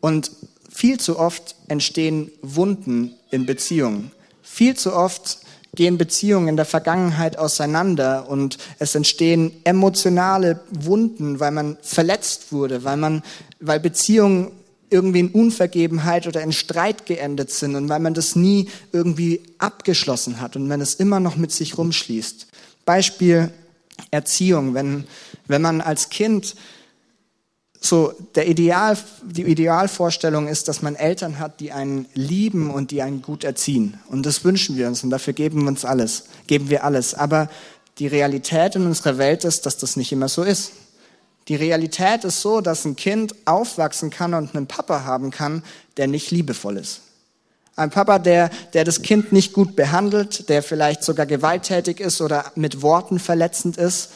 und 0.00 0.30
viel 0.70 0.98
zu 0.98 1.18
oft 1.18 1.56
entstehen 1.68 2.30
Wunden 2.40 3.12
in 3.30 3.44
Beziehungen. 3.44 4.12
Viel 4.42 4.76
zu 4.76 4.94
oft 4.94 5.40
gehen 5.74 5.98
Beziehungen 5.98 6.48
in 6.48 6.56
der 6.56 6.64
Vergangenheit 6.64 7.38
auseinander 7.38 8.30
und 8.30 8.56
es 8.78 8.94
entstehen 8.94 9.52
emotionale 9.64 10.60
Wunden, 10.70 11.38
weil 11.38 11.50
man 11.50 11.76
verletzt 11.82 12.52
wurde, 12.52 12.82
weil 12.84 12.96
man, 12.96 13.22
weil 13.60 13.78
Beziehungen 13.78 14.52
irgendwie 14.88 15.20
in 15.20 15.28
Unvergebenheit 15.28 16.26
oder 16.26 16.40
in 16.40 16.52
Streit 16.52 17.04
geendet 17.04 17.50
sind 17.50 17.76
und 17.76 17.90
weil 17.90 18.00
man 18.00 18.14
das 18.14 18.36
nie 18.36 18.70
irgendwie 18.90 19.42
abgeschlossen 19.58 20.40
hat 20.40 20.56
und 20.56 20.66
man 20.66 20.80
es 20.80 20.94
immer 20.94 21.20
noch 21.20 21.36
mit 21.36 21.52
sich 21.52 21.76
rumschließt. 21.76 22.46
Beispiel 22.90 23.52
Erziehung. 24.10 24.74
Wenn, 24.74 25.04
wenn 25.46 25.62
man 25.62 25.80
als 25.80 26.10
Kind 26.10 26.56
so 27.80 28.12
der 28.34 28.48
Ideal, 28.48 28.98
die 29.22 29.44
Idealvorstellung 29.44 30.48
ist, 30.48 30.66
dass 30.66 30.82
man 30.82 30.96
Eltern 30.96 31.38
hat, 31.38 31.60
die 31.60 31.70
einen 31.70 32.06
lieben 32.14 32.68
und 32.68 32.90
die 32.90 33.00
einen 33.02 33.22
gut 33.22 33.44
erziehen. 33.44 34.00
Und 34.08 34.26
das 34.26 34.42
wünschen 34.42 34.76
wir 34.76 34.88
uns 34.88 35.04
und 35.04 35.10
dafür 35.10 35.34
geben 35.34 35.62
wir 35.62 35.68
uns 35.68 35.84
alles, 35.84 36.24
geben 36.48 36.68
wir 36.68 36.82
alles. 36.82 37.14
Aber 37.14 37.48
die 38.00 38.08
Realität 38.08 38.74
in 38.74 38.86
unserer 38.86 39.18
Welt 39.18 39.44
ist, 39.44 39.66
dass 39.66 39.76
das 39.78 39.94
nicht 39.94 40.10
immer 40.10 40.28
so 40.28 40.42
ist. 40.42 40.72
Die 41.46 41.54
Realität 41.54 42.24
ist 42.24 42.40
so, 42.40 42.60
dass 42.60 42.84
ein 42.84 42.96
Kind 42.96 43.36
aufwachsen 43.44 44.10
kann 44.10 44.34
und 44.34 44.56
einen 44.56 44.66
Papa 44.66 45.04
haben 45.04 45.30
kann, 45.30 45.62
der 45.96 46.08
nicht 46.08 46.32
liebevoll 46.32 46.76
ist. 46.76 47.02
Ein 47.80 47.90
Papa, 47.90 48.18
der, 48.18 48.50
der 48.74 48.84
das 48.84 49.00
Kind 49.00 49.32
nicht 49.32 49.54
gut 49.54 49.74
behandelt, 49.74 50.50
der 50.50 50.62
vielleicht 50.62 51.02
sogar 51.02 51.24
gewalttätig 51.24 51.98
ist 51.98 52.20
oder 52.20 52.52
mit 52.54 52.82
Worten 52.82 53.18
verletzend 53.18 53.78
ist. 53.78 54.10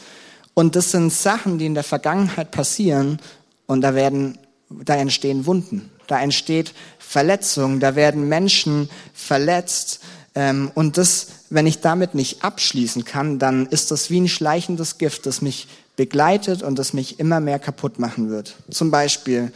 Und 0.53 0.75
das 0.75 0.91
sind 0.91 1.11
Sachen, 1.11 1.57
die 1.57 1.65
in 1.65 1.73
der 1.73 1.83
Vergangenheit 1.83 2.51
passieren 2.51 3.19
und 3.65 3.81
da 3.81 3.95
werden, 3.95 4.37
da 4.69 4.95
entstehen 4.95 5.47
Wunden, 5.47 5.89
da 6.05 6.21
entsteht 6.21 6.73
Verletzung, 6.99 7.79
da 7.79 7.95
werden 7.95 8.29
Menschen 8.29 8.87
verletzt. 9.15 9.99
Ähm, 10.35 10.71
und 10.75 10.97
das, 10.97 11.27
wenn 11.49 11.65
ich 11.65 11.81
damit 11.81 12.13
nicht 12.13 12.43
abschließen 12.43 13.03
kann, 13.03 13.39
dann 13.39 13.65
ist 13.65 13.89
das 13.89 14.11
wie 14.11 14.21
ein 14.21 14.27
schleichendes 14.27 14.99
Gift, 14.99 15.25
das 15.25 15.41
mich 15.41 15.67
begleitet 15.95 16.61
und 16.61 16.77
das 16.77 16.93
mich 16.93 17.19
immer 17.19 17.39
mehr 17.39 17.57
kaputt 17.57 17.97
machen 17.97 18.29
wird. 18.29 18.55
Zum 18.69 18.91
Beispiel, 18.91 19.51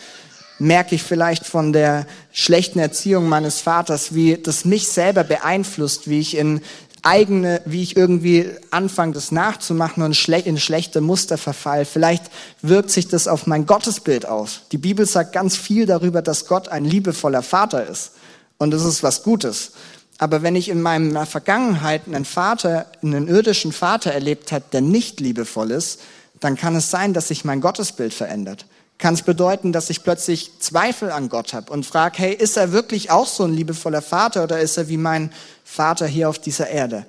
merke 0.59 0.95
ich 0.95 1.03
vielleicht 1.03 1.45
von 1.45 1.73
der 1.73 2.05
schlechten 2.31 2.79
Erziehung 2.79 3.27
meines 3.27 3.61
Vaters, 3.61 4.13
wie 4.13 4.37
das 4.37 4.65
mich 4.65 4.87
selber 4.87 5.23
beeinflusst, 5.23 6.09
wie 6.09 6.19
ich 6.19 6.37
in 6.37 6.61
eigene, 7.01 7.61
wie 7.65 7.81
ich 7.81 7.95
irgendwie 7.95 8.49
anfange, 8.71 9.13
das 9.13 9.31
nachzumachen 9.31 10.03
und 10.03 10.27
in 10.27 10.59
schlechte 10.59 11.01
Muster 11.01 11.37
verfall. 11.37 11.85
Vielleicht 11.85 12.23
wirkt 12.61 12.91
sich 12.91 13.07
das 13.07 13.27
auf 13.27 13.47
mein 13.47 13.65
Gottesbild 13.65 14.25
aus. 14.25 14.61
Die 14.71 14.77
Bibel 14.77 15.05
sagt 15.05 15.33
ganz 15.33 15.55
viel 15.55 15.85
darüber, 15.85 16.21
dass 16.21 16.45
Gott 16.45 16.67
ein 16.67 16.85
liebevoller 16.85 17.41
Vater 17.41 17.87
ist. 17.87 18.11
Und 18.57 18.71
das 18.71 18.83
ist 18.83 19.03
was 19.03 19.23
Gutes. 19.23 19.71
Aber 20.17 20.41
wenn 20.41 20.55
ich 20.55 20.67
in 20.67 20.81
meiner 20.81 21.25
Vergangenheit 21.25 22.01
einen 22.07 22.25
Vater, 22.25 22.87
einen 23.01 23.29
irdischen 23.29 23.71
Vater 23.71 24.11
erlebt 24.11 24.51
habe, 24.51 24.65
der 24.73 24.81
nicht 24.81 25.21
liebevoll 25.21 25.71
ist, 25.71 26.01
dann 26.41 26.57
kann 26.57 26.75
es 26.75 26.91
sein, 26.91 27.13
dass 27.13 27.29
sich 27.29 27.45
mein 27.45 27.61
Gottesbild 27.61 28.13
verändert. 28.13 28.65
Kann 28.99 29.15
es 29.15 29.23
bedeuten, 29.23 29.71
dass 29.71 29.89
ich 29.89 30.03
plötzlich 30.03 30.59
Zweifel 30.59 31.11
an 31.11 31.29
Gott 31.29 31.53
habe 31.53 31.73
und 31.73 31.85
frage, 31.85 32.19
hey, 32.19 32.33
ist 32.33 32.57
er 32.57 32.71
wirklich 32.71 33.09
auch 33.09 33.25
so 33.25 33.45
ein 33.45 33.53
liebevoller 33.53 34.03
Vater 34.03 34.43
oder 34.43 34.59
ist 34.59 34.77
er 34.77 34.87
wie 34.89 34.97
mein 34.97 35.31
Vater 35.63 36.05
hier 36.05 36.29
auf 36.29 36.37
dieser 36.37 36.69
Erde? 36.69 37.07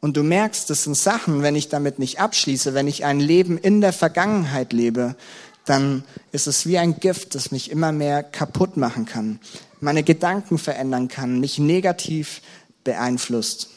Und 0.00 0.16
du 0.16 0.22
merkst, 0.22 0.70
das 0.70 0.84
sind 0.84 0.96
Sachen, 0.96 1.42
wenn 1.42 1.56
ich 1.56 1.68
damit 1.68 1.98
nicht 1.98 2.20
abschließe, 2.20 2.74
wenn 2.74 2.86
ich 2.86 3.04
ein 3.04 3.18
Leben 3.18 3.58
in 3.58 3.80
der 3.80 3.92
Vergangenheit 3.92 4.72
lebe, 4.72 5.16
dann 5.64 6.04
ist 6.30 6.46
es 6.46 6.66
wie 6.66 6.78
ein 6.78 7.00
Gift, 7.00 7.34
das 7.34 7.50
mich 7.50 7.72
immer 7.72 7.90
mehr 7.90 8.22
kaputt 8.22 8.76
machen 8.76 9.04
kann 9.04 9.40
meine 9.80 10.02
Gedanken 10.02 10.58
verändern 10.58 11.08
kann, 11.08 11.40
mich 11.40 11.58
negativ 11.58 12.42
beeinflusst. 12.84 13.68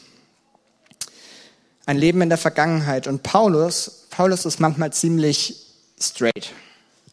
Ein 1.86 1.98
Leben 1.98 2.22
in 2.22 2.28
der 2.28 2.38
Vergangenheit. 2.38 3.06
Und 3.06 3.22
Paulus, 3.22 4.06
Paulus 4.10 4.44
ist 4.44 4.60
manchmal 4.60 4.92
ziemlich 4.92 5.66
straight. 6.00 6.52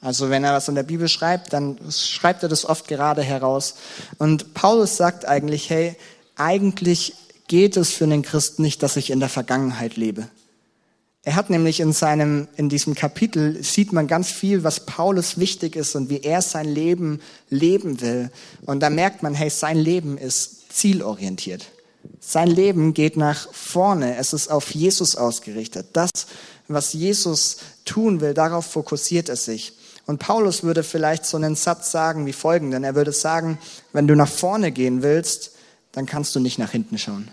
Also 0.01 0.29
wenn 0.29 0.43
er 0.43 0.53
was 0.53 0.67
in 0.67 0.75
der 0.75 0.83
Bibel 0.83 1.07
schreibt, 1.07 1.53
dann 1.53 1.77
schreibt 1.89 2.43
er 2.43 2.49
das 2.49 2.65
oft 2.65 2.87
gerade 2.87 3.23
heraus. 3.23 3.75
Und 4.17 4.53
Paulus 4.53 4.97
sagt 4.97 5.25
eigentlich, 5.25 5.69
hey, 5.69 5.95
eigentlich 6.35 7.13
geht 7.47 7.77
es 7.77 7.91
für 7.91 8.03
einen 8.03 8.21
Christen 8.21 8.61
nicht, 8.61 8.83
dass 8.83 8.97
ich 8.97 9.09
in 9.09 9.19
der 9.19 9.29
Vergangenheit 9.29 9.95
lebe. 9.95 10.27
Er 11.23 11.35
hat 11.35 11.49
nämlich 11.49 11.81
in 11.81 11.91
seinem, 11.91 12.47
in 12.55 12.69
diesem 12.69 12.95
Kapitel 12.95 13.61
sieht 13.61 13.91
man 13.91 14.07
ganz 14.07 14.31
viel, 14.31 14.63
was 14.63 14.85
Paulus 14.85 15.37
wichtig 15.37 15.75
ist 15.75 15.93
und 15.95 16.09
wie 16.09 16.21
er 16.21 16.41
sein 16.41 16.67
Leben 16.67 17.19
leben 17.49 17.99
will. 17.99 18.31
Und 18.65 18.79
da 18.79 18.89
merkt 18.89 19.23
man, 19.23 19.33
hey, 19.33 19.49
sein 19.49 19.77
Leben 19.77 20.17
ist 20.17 20.71
zielorientiert. 20.71 21.65
Sein 22.21 22.47
Leben 22.47 22.93
geht 22.93 23.17
nach 23.17 23.51
vorne. 23.51 24.15
Es 24.15 24.31
ist 24.31 24.49
auf 24.49 24.73
Jesus 24.73 25.17
ausgerichtet. 25.17 25.87
Das, 25.93 26.11
was 26.69 26.93
Jesus 26.93 27.57
tun 27.83 28.21
will, 28.21 28.33
darauf 28.33 28.65
fokussiert 28.65 29.27
er 29.27 29.35
sich. 29.35 29.73
Und 30.07 30.19
Paulus 30.19 30.63
würde 30.63 30.83
vielleicht 30.83 31.25
so 31.25 31.37
einen 31.37 31.55
Satz 31.55 31.91
sagen 31.91 32.25
wie 32.25 32.33
folgenden. 32.33 32.83
Er 32.83 32.95
würde 32.95 33.11
sagen, 33.11 33.59
wenn 33.93 34.07
du 34.07 34.15
nach 34.15 34.29
vorne 34.29 34.71
gehen 34.71 35.03
willst, 35.03 35.51
dann 35.91 36.05
kannst 36.05 36.33
du 36.33 36.39
nicht 36.39 36.57
nach 36.57 36.71
hinten 36.71 36.97
schauen. 36.97 37.29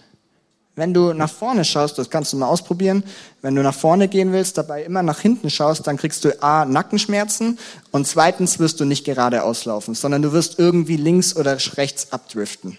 Wenn 0.77 0.93
du 0.93 1.13
nach 1.13 1.31
vorne 1.31 1.65
schaust, 1.65 1.99
das 1.99 2.11
kannst 2.11 2.33
du 2.33 2.37
mal 2.37 2.49
ausprobieren, 2.49 3.05
wenn 3.43 3.55
du 3.55 3.63
nach 3.63 3.75
vorne 3.75 4.09
gehen 4.09 4.33
willst, 4.33 4.59
dabei 4.59 4.83
immer 4.83 5.05
nach 5.05 5.21
hinten 5.21 5.51
schaust, 5.51 5.87
dann 5.87 5.97
kriegst 5.97 6.25
du 6.25 6.43
A, 6.43 6.65
Nackenschmerzen 6.65 7.61
und 7.93 8.09
zweitens 8.09 8.59
wirst 8.59 8.81
du 8.81 8.85
nicht 8.85 9.05
geradeaus 9.05 9.67
laufen, 9.67 9.95
sondern 9.95 10.23
du 10.23 10.33
wirst 10.33 10.59
irgendwie 10.59 10.97
links 10.97 11.37
oder 11.37 11.57
rechts 11.77 12.11
abdriften. 12.11 12.77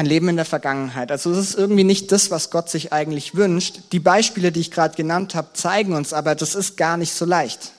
Ein 0.00 0.06
Leben 0.06 0.30
in 0.30 0.36
der 0.36 0.46
Vergangenheit. 0.46 1.12
Also 1.12 1.30
es 1.30 1.50
ist 1.50 1.58
irgendwie 1.58 1.84
nicht 1.84 2.10
das, 2.10 2.30
was 2.30 2.48
Gott 2.48 2.70
sich 2.70 2.90
eigentlich 2.90 3.34
wünscht. 3.34 3.80
Die 3.92 4.00
Beispiele, 4.00 4.50
die 4.50 4.60
ich 4.60 4.70
gerade 4.70 4.96
genannt 4.96 5.34
habe, 5.34 5.48
zeigen 5.52 5.92
uns 5.92 6.14
aber, 6.14 6.34
das 6.34 6.54
ist 6.54 6.78
gar 6.78 6.96
nicht 6.96 7.12
so 7.12 7.26
leicht. 7.26 7.72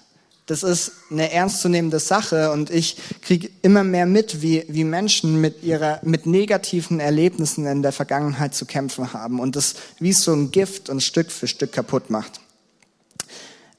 Das 0.46 0.62
ist 0.62 0.92
eine 1.10 1.32
ernstzunehmende 1.32 1.98
Sache 1.98 2.52
und 2.52 2.70
ich 2.70 2.98
kriege 3.24 3.50
immer 3.64 3.84
mehr 3.84 4.06
mit, 4.06 4.44
wie, 4.44 4.66
wie 4.68 4.84
Menschen 4.84 5.42
mit, 5.42 5.64
ihrer, 5.64 6.00
mit 6.04 6.28
negativen 6.28 7.00
Erlebnissen 7.00 7.66
in 7.66 7.82
der 7.82 7.92
Vergangenheit 7.92 8.54
zu 8.54 8.68
kämpfen 8.68 9.14
haben 9.14 9.40
und 9.40 9.56
das 9.56 9.74
wie 9.98 10.14
so 10.14 10.32
ein 10.32 10.52
Gift 10.52 10.92
und 10.92 11.02
Stück 11.02 11.32
für 11.32 11.48
Stück 11.48 11.72
kaputt 11.72 12.12
macht. 12.12 12.40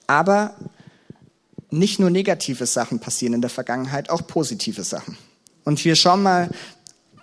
Aber 0.08 0.56
nicht 1.70 2.00
nur 2.00 2.10
negative 2.10 2.66
Sachen 2.66 2.98
passieren 2.98 3.34
in 3.34 3.40
der 3.40 3.50
Vergangenheit, 3.50 4.10
auch 4.10 4.26
positive 4.26 4.82
Sachen. 4.82 5.16
Und 5.62 5.84
wir 5.84 5.94
schauen 5.94 6.24
mal 6.24 6.50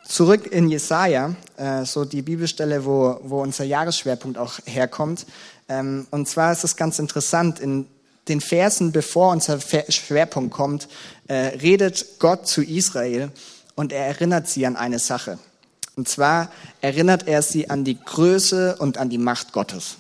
zurück 0.10 0.48
in 0.48 0.70
Jesaja, 0.70 1.36
äh, 1.56 1.86
so 1.86 2.04
die 2.04 2.22
Bibelstelle, 2.22 2.84
wo, 2.84 3.20
wo 3.24 3.42
unser 3.42 3.64
Jahresschwerpunkt 3.64 4.38
auch 4.38 4.60
herkommt. 4.66 5.26
Ähm, 5.70 6.08
und 6.12 6.28
zwar 6.28 6.52
ist 6.52 6.64
es 6.64 6.76
ganz 6.76 7.00
interessant, 7.00 7.60
in 7.60 7.86
den 8.28 8.42
Versen, 8.42 8.92
bevor 8.92 9.32
unser 9.32 9.60
Schwerpunkt 9.62 10.54
kommt, 10.54 10.88
äh, 11.28 11.58
redet 11.62 12.20
Gott 12.20 12.48
zu 12.48 12.64
Israel 12.64 13.32
und 13.76 13.94
er 13.94 14.06
erinnert 14.08 14.48
sie 14.48 14.66
an 14.66 14.76
eine 14.76 15.00
Sache. 15.00 15.40
Und 15.96 16.08
zwar 16.08 16.52
erinnert 16.82 17.28
er 17.28 17.42
sie 17.42 17.70
an 17.70 17.84
die 17.84 18.00
Größe 18.00 18.78
und 18.78 18.98
an 18.98 19.10
die 19.10 19.18
Macht 19.18 19.54
Gottes. 19.54 19.98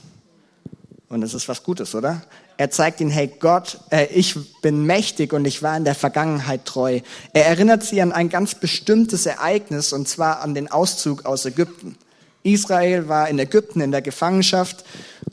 Und 1.08 1.22
das 1.22 1.34
ist 1.34 1.48
was 1.48 1.63
Gutes, 1.63 1.95
oder? 1.95 2.22
Er 2.60 2.69
zeigt 2.69 3.00
ihnen, 3.00 3.10
hey 3.10 3.34
Gott, 3.39 3.80
äh, 3.89 4.08
ich 4.08 4.36
bin 4.62 4.86
mächtig 4.86 5.32
und 5.32 5.45
ich 5.45 5.63
war 5.63 5.78
in 5.78 5.86
der 5.86 5.95
Vergangenheit 5.95 6.65
treu. 6.65 7.00
Er 7.32 7.45
erinnert 7.45 7.84
sie 7.84 8.02
an 8.02 8.12
ein 8.12 8.28
ganz 8.28 8.54
bestimmtes 8.54 9.26
Ereignis 9.26 9.93
und 9.93 10.10
zwar 10.10 10.41
an 10.41 10.54
den 10.54 10.69
Auszug 10.69 11.26
aus 11.26 11.45
Ägypten. 11.45 11.95
Israel 12.43 13.08
war 13.08 13.30
in 13.30 13.39
Ägypten 13.39 13.80
in 13.80 13.91
der 13.91 14.02
Gefangenschaft 14.02 14.84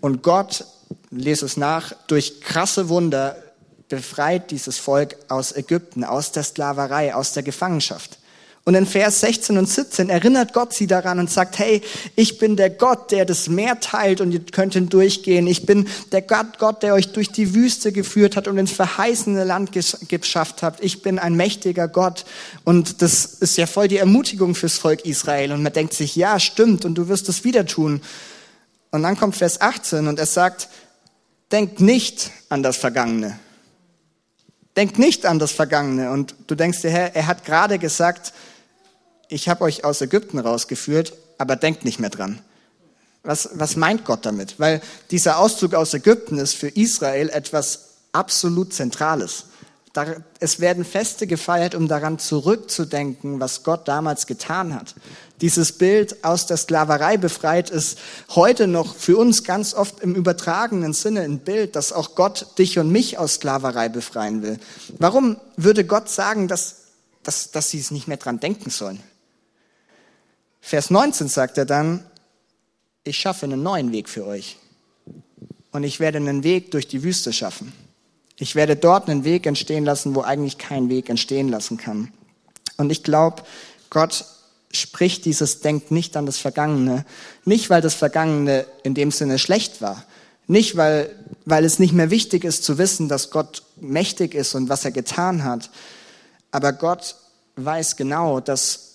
und 0.01 0.23
Gott 0.23 0.67
lese 1.11 1.47
es 1.47 1.57
nach, 1.57 1.95
durch 2.07 2.43
krasse 2.43 2.89
Wunder 2.89 3.37
befreit 3.89 4.53
dieses 4.53 4.79
Volk 4.79 5.17
aus 5.27 5.51
Ägypten, 5.51 6.05
aus 6.05 6.31
der 6.31 6.45
Sklaverei, 6.45 7.13
aus 7.13 7.33
der 7.33 7.43
Gefangenschaft. 7.43 8.19
Und 8.69 8.75
in 8.75 8.85
Vers 8.85 9.21
16 9.21 9.59
und 9.59 9.69
17 9.69 10.11
erinnert 10.11 10.53
Gott 10.53 10.75
sie 10.75 10.89
daran 10.89 11.21
und 11.21 11.31
sagt, 11.31 11.61
hey, 11.61 11.83
ich 12.17 12.39
bin 12.39 12.57
der 12.57 12.69
Gott, 12.69 13.13
der 13.13 13.25
das 13.25 13.49
Meer 13.49 13.79
teilt 13.79 14.21
und 14.21 14.33
ihr 14.33 14.41
könnt 14.41 14.73
hindurchgehen. 14.73 15.47
Ich 15.47 15.67
bin 15.67 15.87
der 16.11 16.21
Gott, 16.21 16.59
Gott, 16.59 16.83
der 16.83 16.95
euch 16.95 17.13
durch 17.13 17.31
die 17.31 17.55
Wüste 17.55 17.93
geführt 17.93 18.35
hat 18.35 18.49
und 18.49 18.59
ins 18.59 18.73
verheißene 18.73 19.45
Land 19.45 19.71
geschafft 20.09 20.65
habt. 20.65 20.83
Ich 20.83 21.01
bin 21.01 21.21
ein 21.21 21.37
mächtiger 21.37 21.87
Gott. 21.87 22.25
Und 22.65 23.03
das 23.03 23.25
ist 23.25 23.57
ja 23.57 23.69
voll 23.69 23.87
die 23.87 23.99
Ermutigung 23.99 24.57
fürs 24.57 24.79
Volk 24.79 25.05
Israel. 25.05 25.53
Und 25.53 25.63
man 25.63 25.73
denkt 25.73 25.95
sich, 25.95 26.17
ja, 26.17 26.41
stimmt, 26.41 26.85
und 26.85 26.97
du 26.97 27.07
wirst 27.07 27.29
es 27.29 27.45
wieder 27.45 27.67
tun. 27.67 28.01
Und 28.91 29.05
dann 29.05 29.17
kommt 29.17 29.37
Vers 29.37 29.61
18 29.61 30.09
und 30.09 30.19
er 30.19 30.27
sagt, 30.27 30.69
denkt 31.53 31.79
nicht 31.81 32.33
an 32.49 32.65
das 32.65 32.77
Vergangene. 32.79 33.39
Denkt 34.75 34.99
nicht 34.99 35.25
an 35.25 35.39
das 35.39 35.53
Vergangene. 35.53 36.11
Und 36.11 36.35
du 36.49 36.57
denkst 36.57 36.83
dir, 36.83 36.91
Herr, 36.91 37.15
er 37.15 37.29
hat 37.29 37.45
gerade 37.45 37.79
gesagt, 37.79 38.33
ich 39.29 39.49
habe 39.49 39.65
euch 39.65 39.85
aus 39.85 40.01
Ägypten 40.01 40.39
rausgeführt, 40.39 41.13
aber 41.39 41.57
denkt 41.57 41.85
nicht 41.85 41.99
mehr 41.99 42.11
dran. 42.11 42.41
Was, 43.23 43.51
was 43.55 43.77
meint 43.77 44.05
Gott 44.05 44.25
damit? 44.25 44.59
Weil 44.61 44.81
dieser 45.11 45.39
Auszug 45.39 45.75
aus 45.75 45.95
Ägypten 45.95 46.39
ist 46.39 46.55
für 46.55 46.69
Israel 46.69 47.29
etwas 47.29 47.81
absolut 48.13 48.73
Zentrales. 48.73 49.47
Es 50.41 50.61
werden 50.61 50.85
Feste 50.85 51.27
gefeiert, 51.27 51.75
um 51.75 51.89
daran 51.89 52.19
zurückzudenken, 52.19 53.41
was 53.41 53.63
Gott 53.63 53.89
damals 53.89 54.27
getan 54.27 54.75
hat. 54.75 54.95
Dieses 55.41 55.73
Bild 55.73 56.23
aus 56.23 56.47
der 56.47 56.59
Sklaverei 56.59 57.17
befreit 57.17 57.71
ist 57.71 57.99
heute 58.35 58.67
noch 58.67 58.95
für 58.95 59.17
uns 59.17 59.43
ganz 59.43 59.75
oft 59.75 60.01
im 60.01 60.15
übertragenen 60.15 60.93
Sinne 60.93 61.23
ein 61.23 61.39
Bild, 61.39 61.77
dass 61.77 61.93
auch 61.93 62.15
Gott 62.15 62.59
dich 62.59 62.79
und 62.79 62.91
mich 62.91 63.19
aus 63.19 63.35
Sklaverei 63.35 63.89
befreien 63.89 64.43
will. 64.43 64.59
Warum 64.99 65.39
würde 65.57 65.85
Gott 65.85 66.11
sagen, 66.11 66.47
dass, 66.47 66.77
dass, 67.23 67.51
dass 67.51 67.71
sie 67.71 67.81
es 67.81 67.91
nicht 67.91 68.07
mehr 68.07 68.19
dran 68.19 68.39
denken 68.39 68.71
sollen? 68.71 69.03
Vers 70.67 70.91
19 70.91 71.29
sagt 71.29 71.59
er 71.59 71.65
dann, 71.65 72.05
ich 73.05 73.19
schaffe 73.19 73.47
einen 73.47 73.63
neuen 73.63 73.93
Weg 73.93 74.09
für 74.09 74.27
euch. 74.27 74.57
Und 75.71 75.85
ich 75.85 76.01
werde 76.01 76.19
einen 76.19 76.43
Weg 76.43 76.73
durch 76.73 76.89
die 76.89 77.05
Wüste 77.05 77.33
schaffen. 77.33 77.73
Ich 78.37 78.57
werde 78.57 78.75
dort 78.75 79.09
einen 79.09 79.23
Weg 79.23 79.47
entstehen 79.47 79.85
lassen, 79.85 80.17
wo 80.17 80.23
eigentlich 80.23 80.59
kein 80.59 80.89
Weg 80.89 81.09
entstehen 81.09 81.51
lassen 81.51 81.77
kann. 81.77 82.13
Und 82.79 82.91
ich 82.91 83.05
glaube, 83.05 83.45
Gott 83.91 84.25
spricht 84.73 85.25
dieses 85.25 85.61
Denkt 85.61 85.93
nicht 85.93 86.17
an 86.17 86.27
das 86.27 86.39
Vergangene. 86.39 87.07
Nicht, 87.45 87.71
weil 87.71 87.81
das 87.81 87.95
Vergangene 87.95 88.67
in 88.83 88.95
dem 88.95 89.13
Sinne 89.13 89.39
schlecht 89.39 89.81
war. 89.81 90.03
Nicht, 90.49 90.77
weil, 90.77 91.15
weil 91.45 91.65
es 91.65 91.79
nicht 91.79 91.93
mehr 91.93 92.11
wichtig 92.11 92.43
ist 92.43 92.65
zu 92.65 92.77
wissen, 92.77 93.09
dass 93.09 93.31
Gott 93.31 93.63
mächtig 93.77 94.35
ist 94.35 94.57
und 94.57 94.69
was 94.69 94.85
er 94.85 94.91
getan 94.91 95.45
hat. 95.45 95.71
Aber 96.51 96.73
Gott 96.73 97.15
weiß 97.55 97.95
genau, 97.95 98.41
dass, 98.41 98.86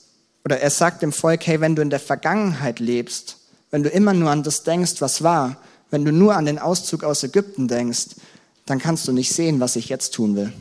oder 0.43 0.59
er 0.59 0.69
sagt 0.69 1.01
dem 1.01 1.11
Volk, 1.11 1.45
hey, 1.45 1.61
wenn 1.61 1.75
du 1.75 1.81
in 1.81 1.89
der 1.89 1.99
Vergangenheit 1.99 2.79
lebst, 2.79 3.37
wenn 3.69 3.83
du 3.83 3.89
immer 3.89 4.13
nur 4.13 4.29
an 4.29 4.43
das 4.43 4.63
denkst, 4.63 4.95
was 4.99 5.23
war, 5.23 5.57
wenn 5.89 6.05
du 6.05 6.11
nur 6.11 6.35
an 6.35 6.45
den 6.45 6.59
Auszug 6.59 7.03
aus 7.03 7.23
Ägypten 7.23 7.67
denkst, 7.67 8.07
dann 8.65 8.79
kannst 8.79 9.07
du 9.07 9.11
nicht 9.11 9.31
sehen, 9.33 9.59
was 9.59 9.75
ich 9.75 9.89
jetzt 9.89 10.13
tun 10.13 10.35
will. 10.35 10.53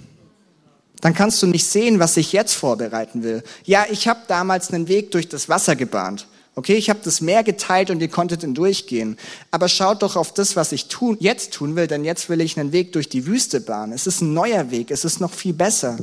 Dann 1.01 1.15
kannst 1.15 1.43
du 1.43 1.47
nicht 1.47 1.65
sehen, 1.65 1.99
was 1.99 2.17
ich 2.17 2.33
jetzt 2.33 2.55
vorbereiten 2.55 3.23
will. 3.23 3.43
Ja, 3.65 3.87
ich 3.91 4.07
habe 4.07 4.21
damals 4.29 4.73
einen 4.73 4.89
Weg 4.89 5.13
durch 5.13 5.29
das 5.29 5.49
Wasser 5.49 5.77
gebahnt. 5.77 6.27
Okay, 6.57 6.75
ich 6.75 6.91
habe 6.91 7.01
das 7.03 7.21
Meer 7.21 7.43
geteilt 7.43 7.91
und 7.91 8.01
ihr 8.01 8.09
konntet 8.09 8.43
dann 8.43 8.55
durchgehen. 8.55 9.17
Aber 9.51 9.69
schaut 9.69 10.03
doch 10.03 10.17
auf 10.17 10.35
das, 10.35 10.57
was 10.57 10.73
ich 10.73 10.89
tun, 10.89 11.17
jetzt 11.21 11.55
tun 11.55 11.77
will, 11.77 11.87
denn 11.87 12.05
jetzt 12.05 12.29
will 12.29 12.41
ich 12.41 12.59
einen 12.59 12.73
Weg 12.73 12.93
durch 12.93 13.09
die 13.09 13.25
Wüste 13.27 13.61
bahnen. 13.61 13.93
Es 13.93 14.07
ist 14.07 14.21
ein 14.21 14.35
neuer 14.35 14.71
Weg, 14.71 14.91
es 14.91 15.05
ist 15.05 15.21
noch 15.21 15.33
viel 15.33 15.55
besser. 15.55 15.97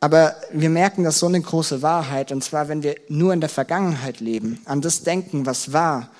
Aber 0.00 0.36
wir 0.52 0.70
merken 0.70 1.04
das 1.04 1.18
so 1.18 1.26
eine 1.26 1.40
große 1.40 1.82
Wahrheit, 1.82 2.30
und 2.30 2.44
zwar, 2.44 2.68
wenn 2.68 2.82
wir 2.82 2.96
nur 3.08 3.32
in 3.32 3.40
der 3.40 3.48
Vergangenheit 3.48 4.20
leben, 4.20 4.60
an 4.64 4.80
das 4.80 5.02
denken, 5.02 5.44
was 5.44 5.72
war, 5.72 6.10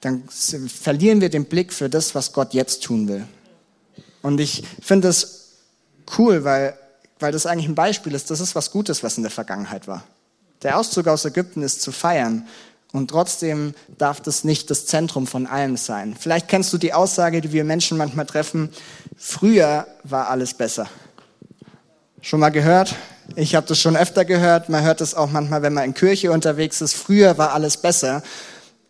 dann 0.00 0.24
verlieren 0.28 1.20
wir 1.20 1.30
den 1.30 1.46
Blick 1.46 1.72
für 1.72 1.88
das, 1.88 2.14
was 2.14 2.32
Gott 2.32 2.52
jetzt 2.54 2.82
tun 2.82 3.08
will. 3.08 3.26
Und 4.22 4.40
ich 4.40 4.64
finde 4.82 5.08
das 5.08 5.48
cool, 6.18 6.44
weil, 6.44 6.74
weil 7.18 7.32
das 7.32 7.46
eigentlich 7.46 7.68
ein 7.68 7.74
Beispiel 7.74 8.14
ist, 8.14 8.30
das 8.30 8.40
ist 8.40 8.54
was 8.54 8.70
Gutes, 8.70 9.02
was 9.02 9.16
in 9.16 9.22
der 9.22 9.32
Vergangenheit 9.32 9.88
war. 9.88 10.04
Der 10.62 10.78
Auszug 10.78 11.06
aus 11.06 11.24
Ägypten 11.24 11.62
ist 11.62 11.80
zu 11.80 11.92
feiern. 11.92 12.46
Und 12.92 13.08
trotzdem 13.08 13.74
darf 13.98 14.20
das 14.20 14.42
nicht 14.42 14.68
das 14.70 14.84
Zentrum 14.86 15.26
von 15.26 15.46
allem 15.46 15.76
sein. 15.76 16.16
Vielleicht 16.18 16.48
kennst 16.48 16.72
du 16.72 16.78
die 16.78 16.92
Aussage, 16.92 17.40
die 17.40 17.52
wir 17.52 17.64
Menschen 17.64 17.96
manchmal 17.96 18.26
treffen, 18.26 18.70
früher 19.16 19.86
war 20.02 20.28
alles 20.28 20.54
besser. 20.54 20.88
Schon 22.22 22.40
mal 22.40 22.50
gehört? 22.50 22.96
Ich 23.34 23.54
habe 23.54 23.66
das 23.66 23.78
schon 23.78 23.96
öfter 23.96 24.26
gehört. 24.26 24.68
Man 24.68 24.84
hört 24.84 25.00
es 25.00 25.14
auch 25.14 25.30
manchmal, 25.30 25.62
wenn 25.62 25.72
man 25.72 25.84
in 25.84 25.94
Kirche 25.94 26.32
unterwegs 26.32 26.82
ist. 26.82 26.94
Früher 26.94 27.38
war 27.38 27.54
alles 27.54 27.78
besser. 27.78 28.22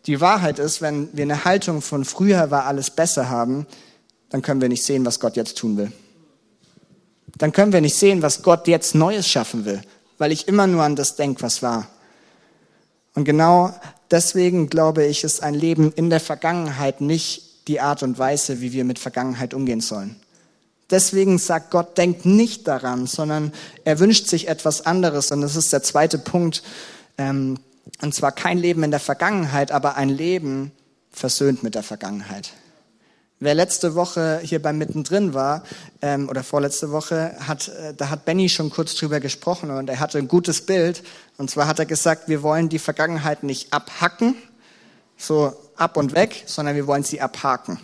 Die 0.05 0.19
Wahrheit 0.19 0.59
ist, 0.59 0.81
wenn 0.81 1.07
wir 1.13 1.23
eine 1.23 1.45
Haltung 1.45 1.81
von 1.81 2.03
früher 2.03 2.51
war 2.51 2.65
alles 2.65 2.89
besser 2.89 3.29
haben, 3.29 3.67
dann 4.29 4.41
können 4.41 4.59
wir 4.59 4.67
nicht 4.67 4.83
sehen, 4.83 5.05
was 5.05 5.19
Gott 5.19 5.37
jetzt 5.37 5.57
tun 5.57 5.77
will. 5.77 5.91
Dann 7.37 7.53
können 7.53 7.71
wir 7.71 7.79
nicht 7.79 7.95
sehen, 7.95 8.21
was 8.21 8.43
Gott 8.43 8.67
jetzt 8.67 8.95
Neues 8.95 9.27
schaffen 9.29 9.63
will, 9.63 9.81
weil 10.17 10.33
ich 10.33 10.49
immer 10.49 10.67
nur 10.67 10.83
an 10.83 10.97
das 10.97 11.15
denke, 11.15 11.41
was 11.41 11.61
war. 11.61 11.87
Und 13.13 13.23
genau 13.23 13.73
deswegen 14.09 14.69
glaube 14.69 15.05
ich, 15.05 15.23
ist 15.23 15.41
ein 15.41 15.53
Leben 15.53 15.93
in 15.93 16.09
der 16.09 16.19
Vergangenheit 16.19 16.99
nicht 16.99 17.67
die 17.69 17.79
Art 17.79 18.03
und 18.03 18.19
Weise, 18.19 18.59
wie 18.59 18.73
wir 18.73 18.83
mit 18.83 18.99
Vergangenheit 18.99 19.53
umgehen 19.53 19.81
sollen. 19.81 20.17
Deswegen 20.91 21.37
sagt 21.37 21.71
Gott, 21.71 21.97
denkt 21.97 22.25
nicht 22.25 22.67
daran, 22.67 23.07
sondern 23.07 23.53
er 23.85 23.99
wünscht 23.99 24.27
sich 24.27 24.47
etwas 24.47 24.85
anderes. 24.85 25.31
Und 25.31 25.41
das 25.41 25.55
ist 25.55 25.71
der 25.73 25.83
zweite 25.83 26.17
Punkt. 26.17 26.63
Ähm, 27.17 27.57
und 28.01 28.13
zwar 28.13 28.31
kein 28.31 28.57
Leben 28.57 28.83
in 28.83 28.91
der 28.91 28.99
Vergangenheit, 28.99 29.71
aber 29.71 29.95
ein 29.95 30.09
Leben 30.09 30.71
versöhnt 31.11 31.63
mit 31.63 31.75
der 31.75 31.83
Vergangenheit. 31.83 32.51
Wer 33.43 33.55
letzte 33.55 33.95
Woche 33.95 34.39
hier 34.43 34.61
beim 34.61 34.77
Mittendrin 34.77 35.33
war, 35.33 35.63
ähm, 36.03 36.29
oder 36.29 36.43
vorletzte 36.43 36.91
Woche, 36.91 37.35
hat, 37.39 37.69
äh, 37.69 37.93
da 37.95 38.09
hat 38.09 38.23
Benny 38.23 38.49
schon 38.49 38.69
kurz 38.69 38.93
drüber 38.93 39.19
gesprochen 39.19 39.71
und 39.71 39.89
er 39.89 39.99
hatte 39.99 40.19
ein 40.19 40.27
gutes 40.27 40.65
Bild. 40.67 41.01
Und 41.37 41.49
zwar 41.49 41.65
hat 41.65 41.79
er 41.79 41.87
gesagt, 41.87 42.29
wir 42.29 42.43
wollen 42.43 42.69
die 42.69 42.77
Vergangenheit 42.77 43.41
nicht 43.41 43.73
abhacken, 43.73 44.35
so 45.17 45.53
ab 45.75 45.97
und 45.97 46.13
weg, 46.13 46.43
sondern 46.45 46.75
wir 46.75 46.85
wollen 46.85 47.03
sie 47.03 47.19
abhaken. 47.19 47.79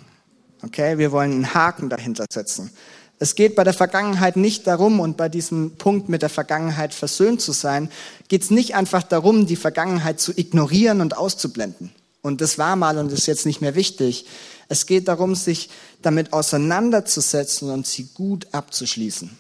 Okay, 0.64 1.00
wir 1.00 1.12
wollen 1.12 1.32
einen 1.32 1.54
Haken 1.56 1.90
dahinter 1.90 2.26
setzen. 2.32 2.72
Es 3.20 3.34
geht 3.34 3.56
bei 3.56 3.64
der 3.64 3.74
Vergangenheit 3.74 4.38
nicht 4.38 4.68
darum, 4.68 5.00
und 5.00 5.18
bei 5.18 5.28
diesem 5.28 5.76
Punkt 5.78 6.08
mit 6.08 6.22
der 6.22 6.30
Vergangenheit 6.30 6.94
versöhnt 6.94 7.42
zu 7.42 7.52
sein, 7.52 7.90
geht 8.28 8.44
es 8.44 8.52
nicht 8.52 8.76
einfach 8.76 9.04
darum, 9.04 9.48
die 9.48 9.56
Vergangenheit 9.56 10.20
zu 10.20 10.38
ignorieren 10.38 11.02
und 11.02 11.18
auszublenden. 11.18 11.92
Und 12.22 12.42
das 12.42 12.58
war 12.58 12.76
mal 12.76 12.98
und 12.98 13.12
ist 13.12 13.26
jetzt 13.26 13.46
nicht 13.46 13.62
mehr 13.62 13.76
wichtig. 13.76 14.26
Es 14.70 14.86
geht 14.86 15.08
darum, 15.08 15.34
sich 15.34 15.70
damit 16.02 16.34
auseinanderzusetzen 16.34 17.72
und 17.72 17.88
sie 17.88 18.10
gut 18.14 18.48
abzuschließen. 18.52 19.32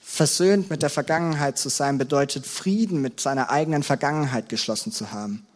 Versöhnt 0.00 0.70
mit 0.70 0.82
der 0.82 0.90
Vergangenheit 0.90 1.58
zu 1.58 1.68
sein 1.68 1.98
bedeutet 1.98 2.46
Frieden 2.46 3.00
mit 3.00 3.20
seiner 3.20 3.50
eigenen 3.50 3.82
Vergangenheit 3.82 4.48
geschlossen 4.48 4.92
zu 4.92 5.12
haben. 5.12 5.46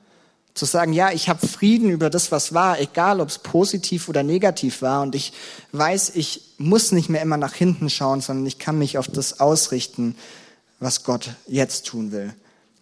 Zu 0.54 0.64
sagen, 0.64 0.92
ja, 0.92 1.12
ich 1.12 1.28
habe 1.28 1.46
Frieden 1.46 1.90
über 1.90 2.10
das, 2.10 2.32
was 2.32 2.52
war, 2.52 2.80
egal 2.80 3.20
ob 3.20 3.28
es 3.28 3.38
positiv 3.38 4.08
oder 4.08 4.22
negativ 4.22 4.82
war. 4.82 5.02
Und 5.02 5.14
ich 5.14 5.32
weiß, 5.72 6.10
ich 6.16 6.47
muss 6.58 6.92
nicht 6.92 7.08
mehr 7.08 7.22
immer 7.22 7.36
nach 7.36 7.54
hinten 7.54 7.88
schauen, 7.88 8.20
sondern 8.20 8.46
ich 8.46 8.58
kann 8.58 8.78
mich 8.78 8.98
auf 8.98 9.08
das 9.08 9.40
ausrichten, 9.40 10.16
was 10.80 11.04
Gott 11.04 11.30
jetzt 11.46 11.86
tun 11.86 12.12
will. 12.12 12.34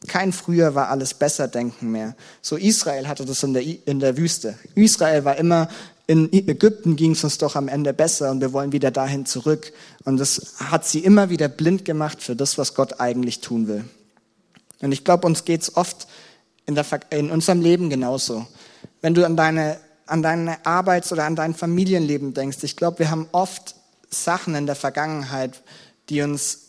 Kein 0.06 0.32
früher 0.32 0.74
war 0.74 0.88
alles 0.88 1.14
besser 1.14 1.48
denken 1.48 1.90
mehr. 1.90 2.14
So 2.42 2.56
Israel 2.56 3.08
hatte 3.08 3.24
das 3.24 3.42
in 3.42 3.54
der, 3.54 3.62
in 3.62 4.00
der 4.00 4.16
Wüste. 4.16 4.58
Israel 4.74 5.24
war 5.24 5.36
immer, 5.36 5.68
in 6.06 6.32
Ägypten 6.32 6.96
ging 6.96 7.12
es 7.12 7.24
uns 7.24 7.38
doch 7.38 7.56
am 7.56 7.68
Ende 7.68 7.92
besser 7.92 8.30
und 8.30 8.40
wir 8.40 8.52
wollen 8.52 8.72
wieder 8.72 8.90
dahin 8.90 9.26
zurück. 9.26 9.72
Und 10.04 10.18
das 10.18 10.54
hat 10.58 10.86
sie 10.86 11.00
immer 11.00 11.30
wieder 11.30 11.48
blind 11.48 11.84
gemacht 11.84 12.22
für 12.22 12.36
das, 12.36 12.58
was 12.58 12.74
Gott 12.74 13.00
eigentlich 13.00 13.40
tun 13.40 13.66
will. 13.68 13.84
Und 14.80 14.92
ich 14.92 15.04
glaube, 15.04 15.26
uns 15.26 15.44
geht's 15.44 15.76
oft 15.76 16.06
in, 16.66 16.74
der, 16.74 16.84
in 17.10 17.30
unserem 17.30 17.60
Leben 17.60 17.90
genauso. 17.90 18.46
Wenn 19.00 19.14
du 19.14 19.24
an 19.24 19.36
deine, 19.36 19.78
an 20.06 20.22
deine 20.22 20.64
Arbeits- 20.64 21.12
oder 21.12 21.24
an 21.24 21.36
dein 21.36 21.54
Familienleben 21.54 22.32
denkst, 22.32 22.58
ich 22.62 22.76
glaube, 22.76 23.00
wir 23.00 23.10
haben 23.10 23.28
oft 23.32 23.74
Sachen 24.08 24.54
in 24.54 24.66
der 24.66 24.76
Vergangenheit, 24.76 25.62
die 26.08 26.22
uns 26.22 26.60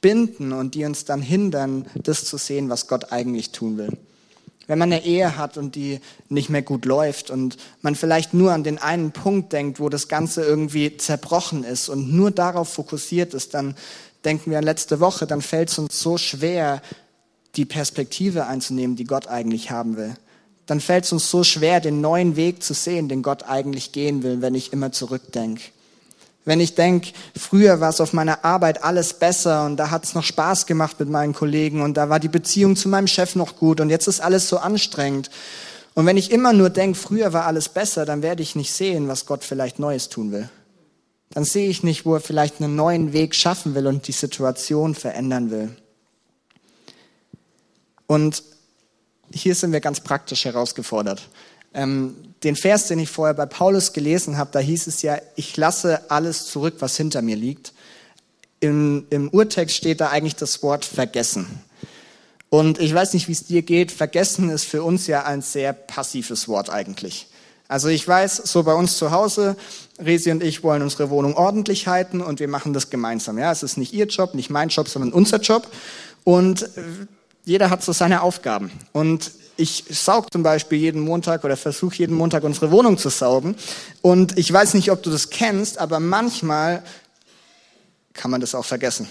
binden 0.00 0.52
und 0.52 0.74
die 0.74 0.84
uns 0.84 1.04
dann 1.04 1.22
hindern, 1.22 1.86
das 1.94 2.24
zu 2.24 2.36
sehen, 2.36 2.68
was 2.68 2.88
Gott 2.88 3.12
eigentlich 3.12 3.50
tun 3.52 3.78
will. 3.78 3.96
Wenn 4.66 4.78
man 4.78 4.92
eine 4.92 5.04
Ehe 5.04 5.36
hat 5.36 5.56
und 5.56 5.74
die 5.74 6.00
nicht 6.28 6.48
mehr 6.48 6.62
gut 6.62 6.84
läuft 6.84 7.30
und 7.30 7.56
man 7.80 7.94
vielleicht 7.94 8.32
nur 8.34 8.52
an 8.52 8.64
den 8.64 8.78
einen 8.78 9.12
Punkt 9.12 9.52
denkt, 9.52 9.80
wo 9.80 9.88
das 9.88 10.08
Ganze 10.08 10.42
irgendwie 10.44 10.96
zerbrochen 10.96 11.64
ist 11.64 11.88
und 11.88 12.12
nur 12.12 12.30
darauf 12.30 12.72
fokussiert 12.72 13.34
ist, 13.34 13.54
dann 13.54 13.74
denken 14.24 14.50
wir 14.50 14.58
an 14.58 14.64
letzte 14.64 15.00
Woche, 15.00 15.26
dann 15.26 15.42
fällt 15.42 15.70
es 15.70 15.78
uns 15.78 15.98
so 15.98 16.16
schwer, 16.16 16.80
die 17.56 17.64
Perspektive 17.64 18.46
einzunehmen, 18.46 18.96
die 18.96 19.04
Gott 19.04 19.26
eigentlich 19.26 19.70
haben 19.70 19.96
will. 19.96 20.14
Dann 20.66 20.80
fällt 20.80 21.04
es 21.04 21.12
uns 21.12 21.30
so 21.30 21.44
schwer, 21.44 21.80
den 21.80 22.00
neuen 22.00 22.36
Weg 22.36 22.62
zu 22.62 22.74
sehen, 22.74 23.08
den 23.08 23.22
Gott 23.22 23.44
eigentlich 23.44 23.92
gehen 23.92 24.22
will, 24.22 24.42
wenn 24.42 24.54
ich 24.54 24.72
immer 24.72 24.92
zurückdenke. 24.92 25.62
Wenn 26.44 26.60
ich 26.60 26.74
denke, 26.74 27.12
früher 27.36 27.80
war 27.80 27.90
es 27.90 28.00
auf 28.00 28.12
meiner 28.12 28.44
Arbeit 28.44 28.82
alles 28.82 29.14
besser 29.14 29.64
und 29.64 29.76
da 29.76 29.90
hat 29.90 30.04
es 30.04 30.14
noch 30.14 30.24
Spaß 30.24 30.66
gemacht 30.66 30.98
mit 30.98 31.08
meinen 31.08 31.34
Kollegen 31.34 31.82
und 31.82 31.96
da 31.96 32.08
war 32.08 32.18
die 32.18 32.28
Beziehung 32.28 32.74
zu 32.74 32.88
meinem 32.88 33.06
Chef 33.06 33.36
noch 33.36 33.56
gut 33.56 33.80
und 33.80 33.90
jetzt 33.90 34.08
ist 34.08 34.20
alles 34.20 34.48
so 34.48 34.58
anstrengend. 34.58 35.30
Und 35.94 36.06
wenn 36.06 36.16
ich 36.16 36.32
immer 36.32 36.52
nur 36.52 36.70
denke, 36.70 36.98
früher 36.98 37.32
war 37.32 37.46
alles 37.46 37.68
besser, 37.68 38.04
dann 38.04 38.22
werde 38.22 38.42
ich 38.42 38.56
nicht 38.56 38.72
sehen, 38.72 39.08
was 39.08 39.26
Gott 39.26 39.44
vielleicht 39.44 39.78
Neues 39.78 40.08
tun 40.08 40.32
will. 40.32 40.48
Dann 41.30 41.44
sehe 41.44 41.68
ich 41.68 41.82
nicht, 41.82 42.04
wo 42.04 42.14
er 42.14 42.20
vielleicht 42.20 42.60
einen 42.60 42.76
neuen 42.76 43.12
Weg 43.12 43.34
schaffen 43.34 43.74
will 43.74 43.86
und 43.86 44.08
die 44.08 44.12
Situation 44.12 44.94
verändern 44.94 45.50
will. 45.50 45.76
Und 48.06 48.42
hier 49.32 49.54
sind 49.54 49.72
wir 49.72 49.80
ganz 49.80 50.00
praktisch 50.00 50.44
herausgefordert. 50.44 51.28
Ähm, 51.74 52.16
den 52.42 52.56
Vers, 52.56 52.88
den 52.88 52.98
ich 52.98 53.08
vorher 53.08 53.34
bei 53.34 53.46
Paulus 53.46 53.92
gelesen 53.92 54.36
habe, 54.36 54.50
da 54.52 54.58
hieß 54.58 54.86
es 54.86 55.02
ja, 55.02 55.18
ich 55.36 55.56
lasse 55.56 56.10
alles 56.10 56.46
zurück, 56.46 56.76
was 56.80 56.96
hinter 56.96 57.22
mir 57.22 57.36
liegt. 57.36 57.72
Im, 58.60 59.06
Im 59.10 59.28
Urtext 59.30 59.76
steht 59.76 60.00
da 60.00 60.10
eigentlich 60.10 60.36
das 60.36 60.62
Wort 60.62 60.84
vergessen. 60.84 61.46
Und 62.50 62.78
ich 62.78 62.94
weiß 62.94 63.14
nicht, 63.14 63.28
wie 63.28 63.32
es 63.32 63.44
dir 63.46 63.62
geht. 63.62 63.90
Vergessen 63.90 64.50
ist 64.50 64.64
für 64.64 64.82
uns 64.82 65.06
ja 65.06 65.24
ein 65.24 65.40
sehr 65.40 65.72
passives 65.72 66.48
Wort 66.48 66.68
eigentlich. 66.68 67.28
Also 67.66 67.88
ich 67.88 68.06
weiß, 68.06 68.36
so 68.36 68.62
bei 68.64 68.74
uns 68.74 68.98
zu 68.98 69.12
Hause, 69.12 69.56
Resi 69.98 70.30
und 70.30 70.42
ich 70.42 70.62
wollen 70.62 70.82
unsere 70.82 71.08
Wohnung 71.08 71.34
ordentlich 71.34 71.86
halten 71.86 72.20
und 72.20 72.38
wir 72.38 72.48
machen 72.48 72.74
das 72.74 72.90
gemeinsam. 72.90 73.38
Ja, 73.38 73.50
es 73.50 73.62
ist 73.62 73.78
nicht 73.78 73.94
ihr 73.94 74.04
Job, 74.04 74.34
nicht 74.34 74.50
mein 74.50 74.68
Job, 74.68 74.88
sondern 74.88 75.10
unser 75.10 75.40
Job. 75.40 75.66
Und 76.24 76.68
jeder 77.44 77.70
hat 77.70 77.82
so 77.82 77.92
seine 77.92 78.22
Aufgaben. 78.22 78.70
Und 78.92 79.32
ich 79.56 79.84
saug 79.90 80.32
zum 80.32 80.42
Beispiel 80.42 80.78
jeden 80.78 81.00
Montag 81.00 81.44
oder 81.44 81.56
versuche 81.56 81.96
jeden 81.96 82.16
Montag 82.16 82.42
unsere 82.44 82.70
Wohnung 82.70 82.98
zu 82.98 83.10
saugen. 83.10 83.56
Und 84.00 84.38
ich 84.38 84.52
weiß 84.52 84.74
nicht, 84.74 84.90
ob 84.90 85.02
du 85.02 85.10
das 85.10 85.30
kennst, 85.30 85.78
aber 85.78 86.00
manchmal 86.00 86.82
kann 88.14 88.30
man 88.30 88.40
das 88.40 88.54
auch 88.54 88.64
vergessen. 88.64 89.08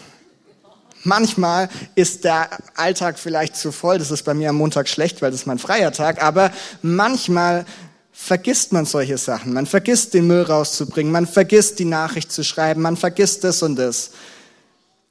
Manchmal 1.03 1.69
ist 1.95 2.23
der 2.25 2.49
Alltag 2.75 3.17
vielleicht 3.17 3.55
zu 3.55 3.71
voll. 3.71 3.97
Das 3.97 4.11
ist 4.11 4.23
bei 4.23 4.33
mir 4.33 4.49
am 4.49 4.57
Montag 4.57 4.87
schlecht, 4.87 5.21
weil 5.21 5.31
das 5.31 5.41
ist 5.41 5.47
mein 5.47 5.57
freier 5.57 5.91
Tag. 5.91 6.21
Aber 6.21 6.51
manchmal 6.81 7.65
vergisst 8.11 8.71
man 8.71 8.85
solche 8.85 9.17
Sachen. 9.17 9.53
Man 9.53 9.65
vergisst 9.65 10.13
den 10.13 10.27
Müll 10.27 10.43
rauszubringen. 10.43 11.11
Man 11.11 11.25
vergisst 11.25 11.79
die 11.79 11.85
Nachricht 11.85 12.31
zu 12.31 12.43
schreiben. 12.43 12.81
Man 12.81 12.97
vergisst 12.97 13.43
das 13.43 13.63
und 13.63 13.77
das. 13.77 14.11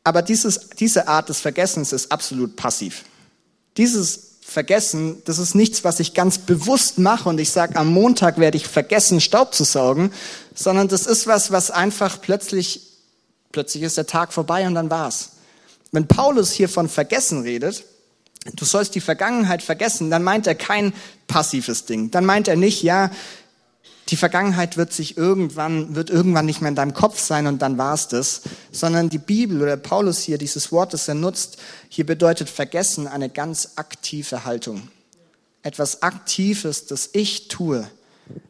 Aber 0.04 0.22
dieses, 0.22 0.70
diese 0.70 1.08
Art 1.08 1.28
des 1.28 1.40
Vergessens 1.40 1.92
ist 1.92 2.12
absolut 2.12 2.54
passiv. 2.54 3.04
Dieses 3.76 4.30
Vergessen, 4.40 5.22
das 5.26 5.38
ist 5.38 5.54
nichts, 5.54 5.84
was 5.84 6.00
ich 6.00 6.12
ganz 6.12 6.38
bewusst 6.38 6.98
mache 6.98 7.28
und 7.28 7.38
ich 7.38 7.50
sage, 7.50 7.76
am 7.76 7.92
Montag 7.92 8.38
werde 8.38 8.56
ich 8.56 8.66
vergessen, 8.66 9.20
Staub 9.20 9.54
zu 9.54 9.62
saugen, 9.62 10.12
sondern 10.54 10.88
das 10.88 11.06
ist 11.06 11.28
was, 11.28 11.52
was 11.52 11.70
einfach 11.70 12.20
plötzlich, 12.20 12.82
plötzlich 13.52 13.84
ist 13.84 13.96
der 13.96 14.06
Tag 14.06 14.32
vorbei 14.32 14.66
und 14.66 14.74
dann 14.74 14.90
war's. 14.90 15.30
Wenn 15.92 16.08
Paulus 16.08 16.50
hier 16.50 16.68
von 16.68 16.88
Vergessen 16.88 17.42
redet, 17.42 17.84
du 18.54 18.64
sollst 18.64 18.94
die 18.94 19.00
Vergangenheit 19.00 19.62
vergessen, 19.62 20.10
dann 20.10 20.24
meint 20.24 20.46
er 20.46 20.54
kein 20.56 20.92
passives 21.28 21.84
Ding. 21.84 22.10
Dann 22.10 22.24
meint 22.24 22.48
er 22.48 22.56
nicht, 22.56 22.82
ja, 22.82 23.10
die 24.10 24.16
Vergangenheit 24.16 24.76
wird 24.76 24.92
sich 24.92 25.16
irgendwann, 25.16 25.94
wird 25.94 26.10
irgendwann 26.10 26.46
nicht 26.46 26.60
mehr 26.60 26.70
in 26.70 26.74
deinem 26.74 26.94
Kopf 26.94 27.20
sein 27.20 27.46
und 27.46 27.62
dann 27.62 27.78
war's 27.78 28.08
das, 28.08 28.42
sondern 28.72 29.08
die 29.08 29.18
Bibel 29.18 29.62
oder 29.62 29.76
Paulus 29.76 30.18
hier, 30.18 30.36
dieses 30.36 30.72
Wort, 30.72 30.92
das 30.92 31.06
er 31.06 31.14
nutzt, 31.14 31.58
hier 31.88 32.04
bedeutet 32.04 32.50
vergessen 32.50 33.06
eine 33.06 33.28
ganz 33.28 33.72
aktive 33.76 34.44
Haltung. 34.44 34.88
Etwas 35.62 36.02
Aktives, 36.02 36.86
das 36.86 37.10
ich 37.12 37.48
tue. 37.48 37.88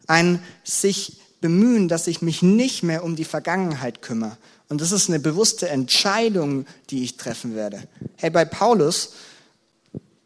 Ein 0.07 0.42
sich 0.64 1.20
bemühen, 1.40 1.88
dass 1.88 2.07
ich 2.07 2.23
mich 2.23 2.42
nicht 2.42 2.83
mehr 2.83 3.05
um 3.05 3.16
die 3.16 3.25
Vergangenheit 3.25 4.01
kümmere. 4.03 4.37
Und 4.68 4.81
das 4.81 4.92
ist 4.92 5.09
eine 5.09 5.18
bewusste 5.18 5.68
Entscheidung, 5.68 6.64
die 6.90 7.03
ich 7.03 7.16
treffen 7.16 7.55
werde. 7.55 7.83
Hey, 8.16 8.31
bei 8.31 8.44
Paulus, 8.44 9.14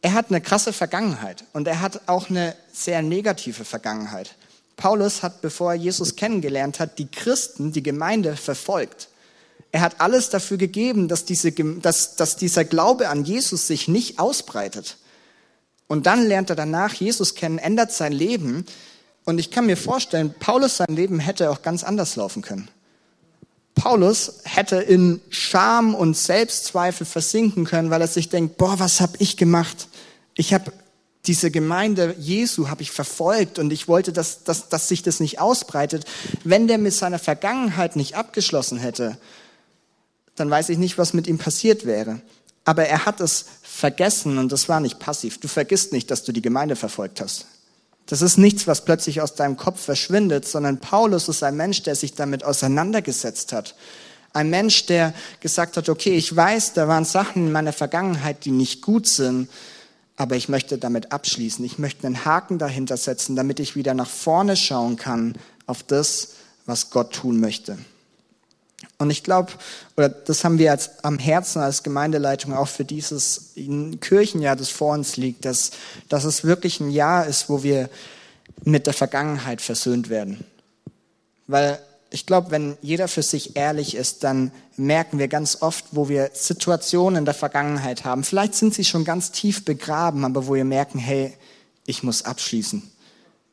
er 0.02 0.12
hat 0.12 0.28
eine 0.28 0.42
krasse 0.42 0.72
Vergangenheit 0.72 1.44
und 1.54 1.66
er 1.66 1.80
hat 1.80 2.02
auch 2.06 2.28
eine 2.28 2.54
sehr 2.72 3.00
negative 3.00 3.64
Vergangenheit. 3.64 4.36
Paulus 4.76 5.22
hat, 5.22 5.40
bevor 5.40 5.72
er 5.72 5.78
Jesus 5.78 6.16
kennengelernt 6.16 6.80
hat, 6.80 6.98
die 6.98 7.06
Christen, 7.06 7.72
die 7.72 7.82
Gemeinde 7.82 8.36
verfolgt. 8.36 9.08
Er 9.72 9.80
hat 9.80 10.00
alles 10.00 10.30
dafür 10.30 10.56
gegeben, 10.56 11.08
dass, 11.08 11.24
diese, 11.24 11.52
dass, 11.52 12.16
dass 12.16 12.36
dieser 12.36 12.64
Glaube 12.64 13.08
an 13.08 13.24
Jesus 13.24 13.66
sich 13.66 13.88
nicht 13.88 14.18
ausbreitet. 14.18 14.98
Und 15.86 16.06
dann 16.06 16.26
lernt 16.26 16.50
er 16.50 16.56
danach 16.56 16.94
Jesus 16.94 17.34
kennen, 17.34 17.58
ändert 17.58 17.92
sein 17.92 18.12
Leben. 18.12 18.66
Und 19.24 19.38
ich 19.38 19.50
kann 19.50 19.66
mir 19.66 19.76
vorstellen, 19.76 20.34
Paulus 20.38 20.76
sein 20.76 20.94
Leben 20.94 21.18
hätte 21.18 21.50
auch 21.50 21.62
ganz 21.62 21.84
anders 21.84 22.16
laufen 22.16 22.42
können. 22.42 22.68
Paulus 23.74 24.40
hätte 24.44 24.76
in 24.76 25.20
Scham 25.30 25.94
und 25.94 26.16
Selbstzweifel 26.16 27.06
versinken 27.06 27.64
können, 27.64 27.90
weil 27.90 28.00
er 28.00 28.08
sich 28.08 28.28
denkt, 28.28 28.56
boah, 28.56 28.78
was 28.78 29.00
habe 29.00 29.14
ich 29.18 29.36
gemacht? 29.36 29.88
Ich 30.34 30.54
habe 30.54 30.72
diese 31.26 31.50
Gemeinde 31.50 32.14
Jesu 32.18 32.68
habe 32.68 32.82
ich 32.82 32.90
verfolgt 32.90 33.58
und 33.58 33.72
ich 33.72 33.88
wollte, 33.88 34.12
dass, 34.12 34.44
dass, 34.44 34.68
dass 34.68 34.88
sich 34.88 35.02
das 35.02 35.20
nicht 35.20 35.40
ausbreitet. 35.40 36.04
Wenn 36.44 36.68
der 36.68 36.78
mit 36.78 36.92
seiner 36.92 37.18
Vergangenheit 37.18 37.96
nicht 37.96 38.14
abgeschlossen 38.14 38.78
hätte, 38.78 39.16
dann 40.36 40.50
weiß 40.50 40.68
ich 40.68 40.78
nicht, 40.78 40.98
was 40.98 41.14
mit 41.14 41.26
ihm 41.26 41.38
passiert 41.38 41.86
wäre. 41.86 42.20
Aber 42.64 42.86
er 42.86 43.06
hat 43.06 43.20
es 43.20 43.46
vergessen 43.62 44.38
und 44.38 44.52
das 44.52 44.68
war 44.68 44.80
nicht 44.80 44.98
passiv. 44.98 45.38
Du 45.38 45.48
vergisst 45.48 45.92
nicht, 45.92 46.10
dass 46.10 46.24
du 46.24 46.32
die 46.32 46.42
Gemeinde 46.42 46.76
verfolgt 46.76 47.20
hast. 47.20 47.46
Das 48.06 48.20
ist 48.20 48.36
nichts, 48.36 48.66
was 48.66 48.84
plötzlich 48.84 49.22
aus 49.22 49.34
deinem 49.34 49.56
Kopf 49.56 49.80
verschwindet, 49.80 50.46
sondern 50.46 50.78
Paulus 50.78 51.28
ist 51.28 51.42
ein 51.42 51.56
Mensch, 51.56 51.82
der 51.82 51.96
sich 51.96 52.14
damit 52.14 52.44
auseinandergesetzt 52.44 53.52
hat. 53.52 53.74
Ein 54.34 54.50
Mensch, 54.50 54.86
der 54.86 55.14
gesagt 55.40 55.76
hat, 55.76 55.88
okay, 55.88 56.14
ich 56.14 56.34
weiß, 56.34 56.74
da 56.74 56.86
waren 56.86 57.04
Sachen 57.04 57.46
in 57.46 57.52
meiner 57.52 57.72
Vergangenheit, 57.72 58.44
die 58.44 58.50
nicht 58.50 58.82
gut 58.82 59.06
sind, 59.06 59.48
aber 60.16 60.36
ich 60.36 60.48
möchte 60.48 60.78
damit 60.78 61.12
abschließen. 61.12 61.64
Ich 61.64 61.78
möchte 61.78 62.06
einen 62.06 62.24
Haken 62.24 62.58
dahinter 62.58 62.96
setzen, 62.96 63.36
damit 63.36 63.60
ich 63.60 63.74
wieder 63.76 63.94
nach 63.94 64.08
vorne 64.08 64.56
schauen 64.56 64.96
kann 64.96 65.34
auf 65.66 65.82
das, 65.82 66.34
was 66.66 66.90
Gott 66.90 67.12
tun 67.12 67.40
möchte. 67.40 67.78
Und 68.98 69.10
ich 69.10 69.24
glaube, 69.24 69.52
oder 69.96 70.08
das 70.08 70.44
haben 70.44 70.58
wir 70.58 70.70
als, 70.70 71.04
am 71.04 71.18
Herzen 71.18 71.60
als 71.60 71.82
Gemeindeleitung 71.82 72.52
auch 72.52 72.68
für 72.68 72.84
dieses 72.84 73.52
Kirchenjahr, 74.00 74.56
das 74.56 74.68
vor 74.68 74.94
uns 74.94 75.16
liegt, 75.16 75.44
dass, 75.44 75.72
dass 76.08 76.24
es 76.24 76.44
wirklich 76.44 76.80
ein 76.80 76.90
Jahr 76.90 77.26
ist, 77.26 77.48
wo 77.48 77.62
wir 77.62 77.90
mit 78.62 78.86
der 78.86 78.94
Vergangenheit 78.94 79.60
versöhnt 79.60 80.10
werden. 80.10 80.44
Weil 81.46 81.80
ich 82.14 82.26
glaube, 82.26 82.52
wenn 82.52 82.78
jeder 82.80 83.08
für 83.08 83.24
sich 83.24 83.56
ehrlich 83.56 83.96
ist, 83.96 84.22
dann 84.22 84.52
merken 84.76 85.18
wir 85.18 85.26
ganz 85.26 85.62
oft, 85.62 85.84
wo 85.90 86.08
wir 86.08 86.30
Situationen 86.32 87.18
in 87.18 87.24
der 87.24 87.34
Vergangenheit 87.34 88.04
haben. 88.04 88.22
Vielleicht 88.22 88.54
sind 88.54 88.72
sie 88.72 88.84
schon 88.84 89.04
ganz 89.04 89.32
tief 89.32 89.64
begraben, 89.64 90.24
aber 90.24 90.46
wo 90.46 90.54
wir 90.54 90.64
merken, 90.64 91.00
hey, 91.00 91.36
ich 91.86 92.04
muss 92.04 92.24
abschließen. 92.24 92.88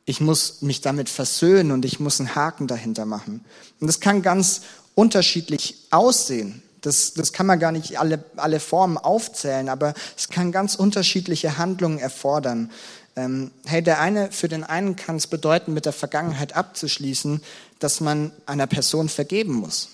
Ich 0.04 0.20
muss 0.20 0.62
mich 0.62 0.80
damit 0.80 1.08
versöhnen 1.08 1.72
und 1.72 1.84
ich 1.84 1.98
muss 1.98 2.20
einen 2.20 2.36
Haken 2.36 2.68
dahinter 2.68 3.04
machen. 3.04 3.44
Und 3.80 3.88
das 3.88 3.98
kann 3.98 4.22
ganz 4.22 4.60
unterschiedlich 4.94 5.88
aussehen. 5.90 6.62
Das, 6.82 7.14
das 7.14 7.32
kann 7.32 7.46
man 7.46 7.58
gar 7.58 7.72
nicht 7.72 7.98
alle, 7.98 8.24
alle 8.36 8.60
Formen 8.60 8.96
aufzählen, 8.96 9.70
aber 9.70 9.92
es 10.16 10.28
kann 10.28 10.52
ganz 10.52 10.76
unterschiedliche 10.76 11.58
Handlungen 11.58 11.98
erfordern. 11.98 12.70
Ähm, 13.14 13.50
hey, 13.66 13.82
der 13.82 14.00
eine, 14.00 14.32
für 14.32 14.48
den 14.48 14.64
einen 14.64 14.96
kann 14.96 15.16
es 15.16 15.26
bedeuten, 15.26 15.74
mit 15.74 15.84
der 15.84 15.92
Vergangenheit 15.92 16.56
abzuschließen, 16.56 17.42
dass 17.78 18.00
man 18.00 18.32
einer 18.46 18.66
Person 18.66 19.08
vergeben 19.08 19.54
muss. 19.54 19.88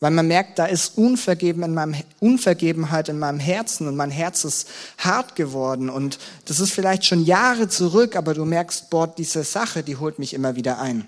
Weil 0.00 0.12
man 0.12 0.26
merkt, 0.26 0.58
da 0.58 0.64
ist 0.64 0.96
Unvergeben 0.96 1.62
in 1.62 1.74
meinem, 1.74 1.94
Unvergebenheit 2.20 3.10
in 3.10 3.18
meinem 3.18 3.38
Herzen 3.38 3.86
und 3.86 3.96
mein 3.96 4.10
Herz 4.10 4.44
ist 4.44 4.68
hart 4.96 5.36
geworden 5.36 5.90
und 5.90 6.18
das 6.46 6.58
ist 6.58 6.72
vielleicht 6.72 7.04
schon 7.04 7.24
Jahre 7.24 7.68
zurück, 7.68 8.16
aber 8.16 8.32
du 8.32 8.46
merkst, 8.46 8.88
boah, 8.88 9.06
diese 9.06 9.44
Sache, 9.44 9.82
die 9.82 9.96
holt 9.96 10.18
mich 10.18 10.32
immer 10.32 10.56
wieder 10.56 10.80
ein. 10.80 11.06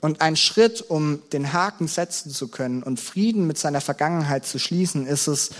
Und 0.00 0.20
ein 0.20 0.36
Schritt, 0.36 0.82
um 0.82 1.22
den 1.32 1.54
Haken 1.54 1.88
setzen 1.88 2.30
zu 2.30 2.48
können 2.48 2.82
und 2.82 3.00
Frieden 3.00 3.46
mit 3.46 3.56
seiner 3.56 3.80
Vergangenheit 3.80 4.46
zu 4.46 4.58
schließen, 4.58 5.06
ist 5.06 5.26
es, 5.26 5.50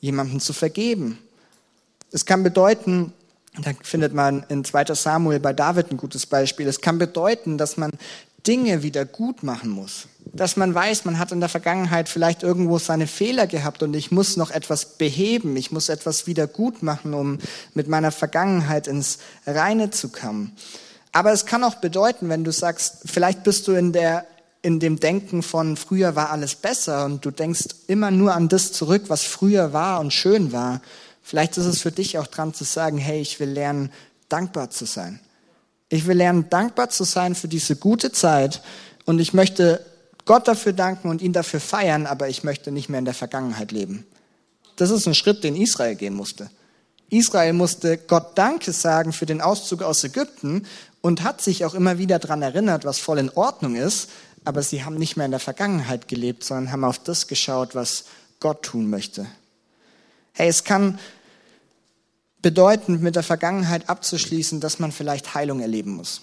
jemandem 0.00 0.40
zu 0.40 0.52
vergeben. 0.52 1.18
Es 2.10 2.26
kann 2.26 2.42
bedeuten, 2.42 3.14
da 3.60 3.70
findet 3.82 4.14
man 4.14 4.44
in 4.48 4.64
2 4.64 4.94
Samuel 4.94 5.40
bei 5.40 5.52
David 5.52 5.90
ein 5.90 5.96
gutes 5.96 6.26
Beispiel, 6.26 6.66
es 6.66 6.80
kann 6.80 6.98
bedeuten, 6.98 7.58
dass 7.58 7.76
man 7.76 7.92
Dinge 8.46 8.82
wieder 8.82 9.04
gut 9.04 9.42
machen 9.42 9.70
muss. 9.70 10.06
Dass 10.26 10.56
man 10.56 10.74
weiß, 10.74 11.04
man 11.04 11.18
hat 11.18 11.32
in 11.32 11.40
der 11.40 11.48
Vergangenheit 11.48 12.08
vielleicht 12.08 12.42
irgendwo 12.42 12.78
seine 12.78 13.06
Fehler 13.06 13.46
gehabt 13.46 13.82
und 13.82 13.94
ich 13.94 14.10
muss 14.10 14.36
noch 14.36 14.50
etwas 14.50 14.98
beheben, 14.98 15.56
ich 15.56 15.70
muss 15.70 15.88
etwas 15.88 16.26
wieder 16.26 16.46
gut 16.46 16.82
machen, 16.82 17.14
um 17.14 17.38
mit 17.72 17.88
meiner 17.88 18.10
Vergangenheit 18.10 18.86
ins 18.86 19.18
Reine 19.46 19.90
zu 19.90 20.08
kommen. 20.08 20.52
Aber 21.12 21.32
es 21.32 21.46
kann 21.46 21.62
auch 21.62 21.76
bedeuten, 21.76 22.28
wenn 22.28 22.44
du 22.44 22.50
sagst, 22.50 23.02
vielleicht 23.06 23.44
bist 23.44 23.68
du 23.68 23.72
in 23.72 23.92
der 23.92 24.26
in 24.62 24.80
dem 24.80 24.98
Denken 24.98 25.42
von 25.42 25.76
früher 25.76 26.16
war 26.16 26.30
alles 26.30 26.54
besser 26.54 27.04
und 27.04 27.22
du 27.22 27.30
denkst 27.30 27.66
immer 27.86 28.10
nur 28.10 28.34
an 28.34 28.48
das 28.48 28.72
zurück, 28.72 29.04
was 29.08 29.22
früher 29.22 29.74
war 29.74 30.00
und 30.00 30.10
schön 30.10 30.52
war. 30.52 30.80
Vielleicht 31.26 31.56
ist 31.56 31.64
es 31.64 31.80
für 31.80 31.90
dich 31.90 32.18
auch 32.18 32.26
dran 32.26 32.52
zu 32.52 32.64
sagen, 32.64 32.98
hey, 32.98 33.18
ich 33.18 33.40
will 33.40 33.48
lernen, 33.48 33.90
dankbar 34.28 34.68
zu 34.68 34.84
sein. 34.84 35.20
Ich 35.88 36.06
will 36.06 36.18
lernen, 36.18 36.50
dankbar 36.50 36.90
zu 36.90 37.04
sein 37.04 37.34
für 37.34 37.48
diese 37.48 37.76
gute 37.76 38.12
Zeit 38.12 38.60
und 39.06 39.18
ich 39.20 39.32
möchte 39.32 39.84
Gott 40.26 40.46
dafür 40.46 40.74
danken 40.74 41.08
und 41.08 41.22
ihn 41.22 41.32
dafür 41.32 41.60
feiern, 41.60 42.06
aber 42.06 42.28
ich 42.28 42.44
möchte 42.44 42.70
nicht 42.70 42.90
mehr 42.90 42.98
in 42.98 43.06
der 43.06 43.14
Vergangenheit 43.14 43.72
leben. 43.72 44.06
Das 44.76 44.90
ist 44.90 45.06
ein 45.06 45.14
Schritt, 45.14 45.44
den 45.44 45.56
Israel 45.56 45.94
gehen 45.94 46.14
musste. 46.14 46.50
Israel 47.08 47.54
musste 47.54 47.96
Gott 47.96 48.36
Danke 48.36 48.72
sagen 48.72 49.14
für 49.14 49.26
den 49.26 49.40
Auszug 49.40 49.82
aus 49.82 50.04
Ägypten 50.04 50.66
und 51.00 51.22
hat 51.22 51.40
sich 51.40 51.64
auch 51.64 51.74
immer 51.74 51.96
wieder 51.96 52.18
daran 52.18 52.42
erinnert, 52.42 52.84
was 52.84 52.98
voll 52.98 53.18
in 53.18 53.30
Ordnung 53.30 53.76
ist, 53.76 54.10
aber 54.44 54.62
sie 54.62 54.84
haben 54.84 54.96
nicht 54.96 55.16
mehr 55.16 55.24
in 55.24 55.32
der 55.32 55.40
Vergangenheit 55.40 56.06
gelebt, 56.06 56.44
sondern 56.44 56.70
haben 56.70 56.84
auf 56.84 56.98
das 56.98 57.28
geschaut, 57.28 57.74
was 57.74 58.04
Gott 58.40 58.62
tun 58.62 58.90
möchte. 58.90 59.26
Hey, 60.36 60.48
es 60.48 60.64
kann 60.64 60.98
bedeuten, 62.42 63.00
mit 63.00 63.16
der 63.16 63.22
Vergangenheit 63.22 63.88
abzuschließen, 63.88 64.60
dass 64.60 64.80
man 64.80 64.92
vielleicht 64.92 65.34
Heilung 65.34 65.60
erleben 65.60 65.92
muss. 65.92 66.20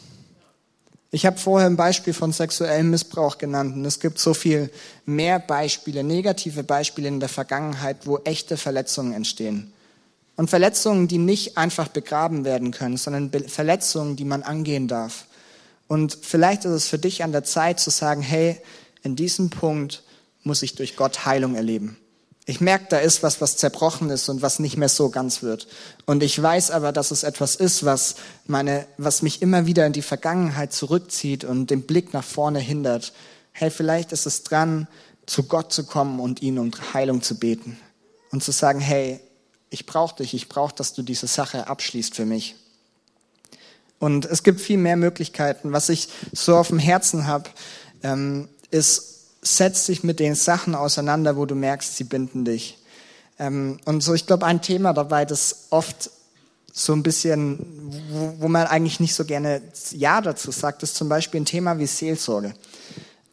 Ich 1.14 1.26
habe 1.26 1.38
vorher 1.38 1.70
ein 1.70 1.78
Beispiel 1.78 2.14
von 2.14 2.32
sexuellem 2.32 2.90
Missbrauch 2.90 3.38
genannt 3.38 3.76
und 3.76 3.86
es 3.86 4.00
gibt 4.00 4.20
so 4.20 4.34
viel 4.34 4.70
mehr 5.06 5.40
Beispiele, 5.40 6.04
negative 6.04 6.64
Beispiele 6.64 7.08
in 7.08 7.20
der 7.20 7.30
Vergangenheit, 7.30 8.06
wo 8.06 8.18
echte 8.20 8.56
Verletzungen 8.56 9.14
entstehen. 9.14 9.74
Und 10.36 10.50
Verletzungen, 10.50 11.08
die 11.08 11.18
nicht 11.18 11.58
einfach 11.58 11.88
begraben 11.88 12.46
werden 12.46 12.72
können, 12.72 12.98
sondern 12.98 13.32
Verletzungen, 13.48 14.16
die 14.16 14.26
man 14.26 14.44
angehen 14.44 14.88
darf. 14.88 15.26
Und 15.88 16.18
vielleicht 16.22 16.66
ist 16.66 16.72
es 16.72 16.88
für 16.88 16.98
dich 16.98 17.24
an 17.24 17.32
der 17.32 17.44
Zeit 17.44 17.80
zu 17.80 17.90
sagen, 17.90 18.22
hey, 18.22 18.62
in 19.04 19.16
diesem 19.16 19.50
Punkt 19.50 20.04
muss 20.44 20.64
ich 20.64 20.76
durch 20.76 20.96
Gott 20.96 21.26
Heilung 21.26 21.56
erleben. 21.56 21.98
Ich 22.46 22.60
merke, 22.60 22.88
da 22.90 22.98
ist 22.98 23.22
was, 23.22 23.40
was 23.40 23.58
zerbrochen 23.58 24.10
ist 24.10 24.28
und 24.28 24.42
was 24.42 24.60
nicht 24.60 24.76
mehr 24.76 24.90
so 24.90 25.10
ganz 25.10 25.44
wird. 25.44 25.68
Und 26.06 26.24
ich 26.24 26.42
weiß 26.42 26.72
aber, 26.72 26.92
dass 26.92 27.12
es 27.12 27.24
etwas 27.24 27.56
ist, 27.56 27.86
was 27.86 28.16
meine, 28.48 28.88
was 28.98 29.22
mich 29.22 29.42
immer 29.42 29.68
wieder 29.68 29.86
in 29.86 29.94
die 29.94 30.02
Vergangenheit 30.02 30.74
zurückzieht 30.74 31.44
und 31.44 31.70
den 31.70 31.84
Blick 31.84 32.14
nach 32.14 32.24
vorne 32.24 32.60
hindert. 32.60 33.14
Hey, 33.52 33.70
vielleicht 33.70 34.12
ist 34.12 34.26
es 34.26 34.44
dran, 34.44 34.88
zu 35.28 35.44
Gott 35.44 35.72
zu 35.72 35.86
kommen 35.86 36.20
und 36.20 36.42
ihn 36.42 36.58
um 36.58 36.72
Heilung 36.94 37.22
zu 37.22 37.38
beten 37.38 37.78
und 38.32 38.44
zu 38.44 38.52
sagen, 38.52 38.80
hey, 38.80 39.20
ich 39.70 39.86
brauche 39.86 40.18
dich, 40.18 40.34
ich 40.34 40.50
brauche, 40.50 40.76
dass 40.76 40.94
du 40.94 41.04
diese 41.04 41.28
Sache 41.28 41.68
abschließt 41.68 42.16
für 42.16 42.26
mich. 42.26 42.56
Und 44.00 44.26
es 44.26 44.42
gibt 44.42 44.60
viel 44.60 44.78
mehr 44.78 44.98
Möglichkeiten. 44.98 45.74
Was 45.74 45.90
ich 45.90 46.10
so 46.34 46.58
auf 46.58 46.70
dem 46.70 46.80
Herzen 46.80 47.28
habe, 47.28 47.50
ähm, 48.02 48.50
ist, 48.72 49.11
setz 49.42 49.86
dich 49.88 50.04
mit 50.04 50.20
den 50.20 50.36
Sachen 50.36 50.76
auseinander, 50.76 51.36
wo 51.36 51.46
du 51.46 51.56
merkst, 51.56 51.98
sie 51.98 52.04
binden 52.04 52.46
dich. 52.46 52.78
Ähm, 53.40 53.80
und 53.86 54.02
so, 54.02 54.14
ich 54.14 54.28
glaube, 54.28 54.46
ein 54.46 54.62
Thema 54.62 54.94
dabei, 54.94 55.26
das 55.26 55.68
oft 55.72 56.12
so 56.74 56.94
ein 56.94 57.04
bisschen, 57.04 57.60
wo, 58.10 58.36
wo 58.40 58.48
man 58.48 58.68
eigentlich 58.68 59.00
nicht 59.00 59.16
so 59.16 59.26
gerne 59.26 59.62
Ja 59.92 60.22
dazu 60.22 60.52
sagt, 60.52 60.84
ist 60.84 60.96
zum 60.96 61.10
Beispiel 61.10 61.42
ein 61.42 61.46
Thema 61.46 61.78
wie 61.80 61.88
Seelsorge. 61.88 62.54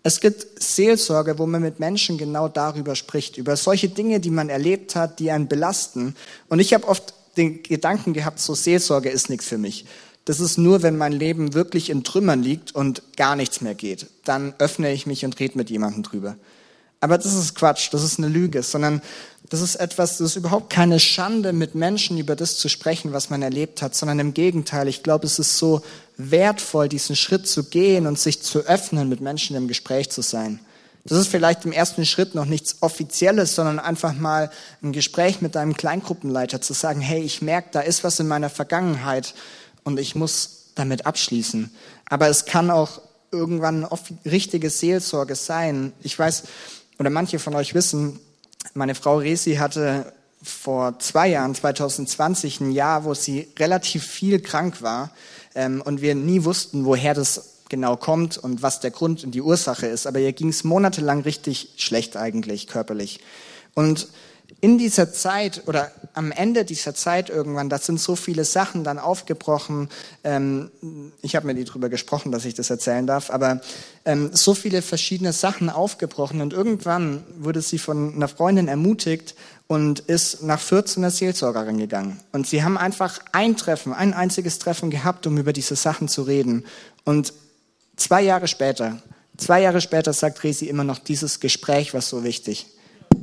Es 0.02 0.20
gibt 0.20 0.62
Seelsorge, 0.62 1.38
wo 1.38 1.46
man 1.46 1.61
mit 1.61 1.80
Menschen 1.80 2.18
genau 2.18 2.48
darüber 2.48 2.96
spricht, 2.96 3.36
über 3.36 3.56
solche 3.56 3.88
Dinge, 3.88 4.20
die 4.20 4.30
man 4.30 4.48
erlebt 4.48 4.96
hat, 4.96 5.18
die 5.18 5.30
einen 5.30 5.48
belasten. 5.48 6.16
Und 6.48 6.61
ich 6.61 6.72
habe 6.72 6.88
oft 6.88 7.14
den 7.36 7.62
Gedanken 7.62 8.12
gehabt, 8.12 8.40
so 8.40 8.54
Seelsorge 8.54 9.11
ist 9.11 9.28
nichts 9.28 9.46
für 9.46 9.59
mich. 9.59 9.84
Das 10.28 10.40
ist 10.40 10.58
nur, 10.58 10.82
wenn 10.82 10.98
mein 10.98 11.12
Leben 11.12 11.54
wirklich 11.54 11.88
in 11.88 12.04
Trümmern 12.04 12.42
liegt 12.42 12.74
und 12.74 13.00
gar 13.16 13.34
nichts 13.34 13.62
mehr 13.62 13.74
geht. 13.74 14.08
Dann 14.26 14.52
öffne 14.58 14.92
ich 14.92 15.06
mich 15.06 15.24
und 15.24 15.40
rede 15.40 15.56
mit 15.56 15.70
jemandem 15.70 16.02
drüber. 16.02 16.36
Aber 17.00 17.16
das 17.16 17.32
ist 17.32 17.54
Quatsch, 17.54 17.88
das 17.92 18.02
ist 18.02 18.18
eine 18.18 18.28
Lüge, 18.28 18.62
sondern 18.62 19.00
das 19.48 19.62
ist 19.62 19.76
etwas, 19.76 20.18
das 20.18 20.32
ist 20.32 20.36
überhaupt 20.36 20.68
keine 20.68 21.00
Schande, 21.00 21.54
mit 21.54 21.74
Menschen 21.74 22.18
über 22.18 22.36
das 22.36 22.58
zu 22.58 22.68
sprechen, 22.68 23.14
was 23.14 23.30
man 23.30 23.40
erlebt 23.40 23.80
hat, 23.80 23.94
sondern 23.94 24.18
im 24.18 24.34
Gegenteil. 24.34 24.86
Ich 24.86 25.02
glaube, 25.02 25.24
es 25.24 25.38
ist 25.38 25.56
so 25.56 25.80
wertvoll, 26.18 26.90
diesen 26.90 27.16
Schritt 27.16 27.48
zu 27.48 27.64
gehen 27.64 28.06
und 28.06 28.18
sich 28.18 28.42
zu 28.42 28.58
öffnen, 28.66 29.08
mit 29.08 29.22
Menschen 29.22 29.56
im 29.56 29.66
Gespräch 29.66 30.10
zu 30.10 30.20
sein. 30.20 30.60
Das 31.06 31.16
ist 31.16 31.28
vielleicht 31.28 31.64
im 31.64 31.72
ersten 31.72 32.04
Schritt 32.04 32.34
noch 32.34 32.44
nichts 32.44 32.76
Offizielles, 32.82 33.54
sondern 33.54 33.78
einfach 33.78 34.12
mal 34.12 34.50
ein 34.82 34.92
Gespräch 34.92 35.40
mit 35.40 35.54
deinem 35.54 35.74
Kleingruppenleiter 35.74 36.60
zu 36.60 36.74
sagen, 36.74 37.00
hey, 37.00 37.22
ich 37.22 37.40
merke, 37.40 37.70
da 37.72 37.80
ist 37.80 38.04
was 38.04 38.20
in 38.20 38.28
meiner 38.28 38.50
Vergangenheit 38.50 39.32
und 39.89 39.99
ich 39.99 40.14
muss 40.14 40.66
damit 40.74 41.07
abschließen. 41.07 41.70
Aber 42.11 42.28
es 42.28 42.45
kann 42.45 42.70
auch 42.70 43.01
irgendwann 43.32 43.89
richtige 44.24 44.68
Seelsorge 44.70 45.34
sein. 45.34 45.93
Ich 46.03 46.18
weiß, 46.18 46.45
oder 46.99 47.11
manche 47.11 47.39
von 47.39 47.55
euch 47.55 47.74
wissen, 47.74 48.20
meine 48.74 48.95
Frau 48.95 49.16
Resi 49.16 49.55
hatte 49.55 50.12
vor 50.43 50.99
zwei 50.99 51.28
Jahren, 51.28 51.55
2020, 51.55 52.61
ein 52.61 52.70
Jahr, 52.70 53.05
wo 53.05 53.14
sie 53.14 53.49
relativ 53.59 54.05
viel 54.05 54.41
krank 54.41 54.82
war 54.82 55.11
ähm, 55.55 55.80
und 55.82 56.03
wir 56.03 56.14
nie 56.14 56.45
wussten, 56.45 56.84
woher 56.84 57.14
das 57.14 57.55
genau 57.70 57.97
kommt 57.97 58.36
und 58.36 58.62
was 58.62 58.80
der 58.80 58.91
Grund 58.91 59.24
und 59.24 59.32
die 59.32 59.43
Ursache 59.43 59.86
ist. 59.86 60.07
Aber 60.07 60.20
ihr 60.20 60.34
ging 60.34 60.51
es 60.51 60.64
monatelang 60.64 61.22
richtig 61.22 61.70
schlecht 61.76 62.16
eigentlich 62.16 62.66
körperlich. 62.66 63.20
Und 63.74 64.09
in 64.61 64.78
dieser 64.78 65.12
Zeit 65.12 65.62
oder 65.66 65.92
am 66.14 66.32
Ende 66.32 66.64
dieser 66.64 66.94
Zeit 66.94 67.30
irgendwann, 67.30 67.68
da 67.68 67.78
sind 67.78 68.01
so 68.01 68.16
viele 68.16 68.44
Sachen 68.44 68.82
dann 68.82 68.99
aufgebrochen. 68.99 69.88
Ähm, 70.24 70.70
ich 71.22 71.36
habe 71.36 71.46
mit 71.46 71.59
ihr 71.59 71.64
darüber 71.64 71.88
gesprochen, 71.88 72.32
dass 72.32 72.44
ich 72.44 72.55
das 72.55 72.70
erzählen 72.70 73.07
darf, 73.07 73.30
aber 73.30 73.61
ähm, 74.05 74.30
so 74.32 74.55
viele 74.55 74.82
verschiedene 74.82 75.32
Sachen 75.32 75.70
aufgebrochen 75.70 76.40
und 76.40 76.53
irgendwann 76.53 77.22
wurde 77.36 77.62
sie 77.62 77.78
von 77.78 78.14
einer 78.14 78.26
Freundin 78.26 78.68
ermutigt 78.68 79.36
und 79.68 80.01
ist 80.01 80.42
nach 80.42 80.61
14 80.61 81.09
Seelsorgerin 81.11 81.78
gegangen. 81.78 82.18
Und 82.32 82.46
sie 82.46 82.64
haben 82.64 82.78
einfach 82.78 83.20
ein 83.32 83.57
Treffen, 83.57 83.92
ein 83.92 84.14
einziges 84.14 84.59
Treffen 84.59 84.90
gehabt, 84.90 85.26
um 85.26 85.36
über 85.38 85.53
diese 85.53 85.76
Sachen 85.76 86.09
zu 86.09 86.22
reden. 86.22 86.64
Und 87.05 87.32
zwei 87.96 88.22
Jahre 88.22 88.49
später, 88.49 89.01
zwei 89.36 89.61
Jahre 89.61 89.82
später 89.82 90.12
sagt 90.14 90.42
Resi 90.42 90.66
immer 90.66 90.84
noch, 90.84 90.99
dieses 90.99 91.38
Gespräch 91.38 91.94
war 91.94 92.01
so 92.01 92.24
wichtig. 92.24 92.66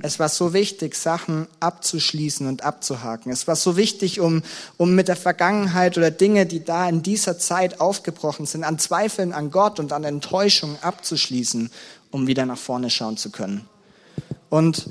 Es 0.01 0.19
war 0.19 0.29
so 0.29 0.53
wichtig, 0.53 0.95
Sachen 0.95 1.47
abzuschließen 1.59 2.47
und 2.47 2.63
abzuhaken. 2.63 3.31
Es 3.31 3.47
war 3.47 3.55
so 3.55 3.77
wichtig, 3.77 4.19
um, 4.19 4.43
um 4.77 4.95
mit 4.95 5.07
der 5.07 5.15
Vergangenheit 5.15 5.97
oder 5.97 6.11
Dinge, 6.11 6.45
die 6.45 6.63
da 6.63 6.87
in 6.87 7.03
dieser 7.03 7.37
Zeit 7.37 7.79
aufgebrochen 7.79 8.45
sind, 8.45 8.63
an 8.63 8.79
Zweifeln 8.79 9.33
an 9.33 9.51
Gott 9.51 9.79
und 9.79 9.93
an 9.93 10.03
Enttäuschung 10.03 10.77
abzuschließen, 10.81 11.69
um 12.11 12.27
wieder 12.27 12.45
nach 12.45 12.57
vorne 12.57 12.89
schauen 12.89 13.17
zu 13.17 13.31
können. 13.31 13.67
Und 14.49 14.89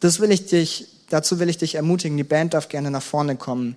das 0.00 0.20
will 0.20 0.30
ich 0.30 0.46
dich, 0.46 0.88
dazu 1.10 1.38
will 1.38 1.48
ich 1.48 1.58
dich 1.58 1.74
ermutigen. 1.74 2.16
Die 2.16 2.24
Band 2.24 2.54
darf 2.54 2.68
gerne 2.68 2.90
nach 2.90 3.02
vorne 3.02 3.36
kommen. 3.36 3.76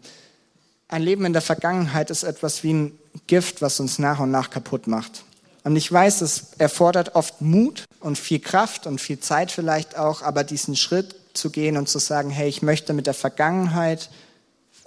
Ein 0.87 1.01
Leben 1.01 1.25
in 1.25 1.33
der 1.33 1.41
Vergangenheit 1.41 2.09
ist 2.09 2.23
etwas 2.23 2.63
wie 2.63 2.73
ein 2.73 2.99
Gift, 3.27 3.61
was 3.61 3.79
uns 3.79 3.99
nach 3.99 4.19
und 4.19 4.31
nach 4.31 4.49
kaputt 4.49 4.87
macht. 4.87 5.23
Und 5.65 5.75
ich 5.75 5.91
weiß, 5.91 6.21
es 6.21 6.53
erfordert 6.59 7.15
oft 7.15 7.41
Mut 7.41 7.85
und 7.99 8.19
viel 8.19 8.39
Kraft 8.39 8.85
und 8.85 9.01
viel 9.01 9.19
Zeit 9.19 9.51
vielleicht 9.51 9.97
auch, 9.97 10.21
aber 10.21 10.43
diesen 10.43 10.75
Schritt 10.75 11.15
zu 11.33 11.49
gehen 11.49 11.75
und 11.75 11.89
zu 11.89 11.97
sagen, 11.97 12.29
hey, 12.29 12.47
ich 12.47 12.61
möchte 12.61 12.93
mit 12.93 13.07
der 13.07 13.15
Vergangenheit 13.15 14.11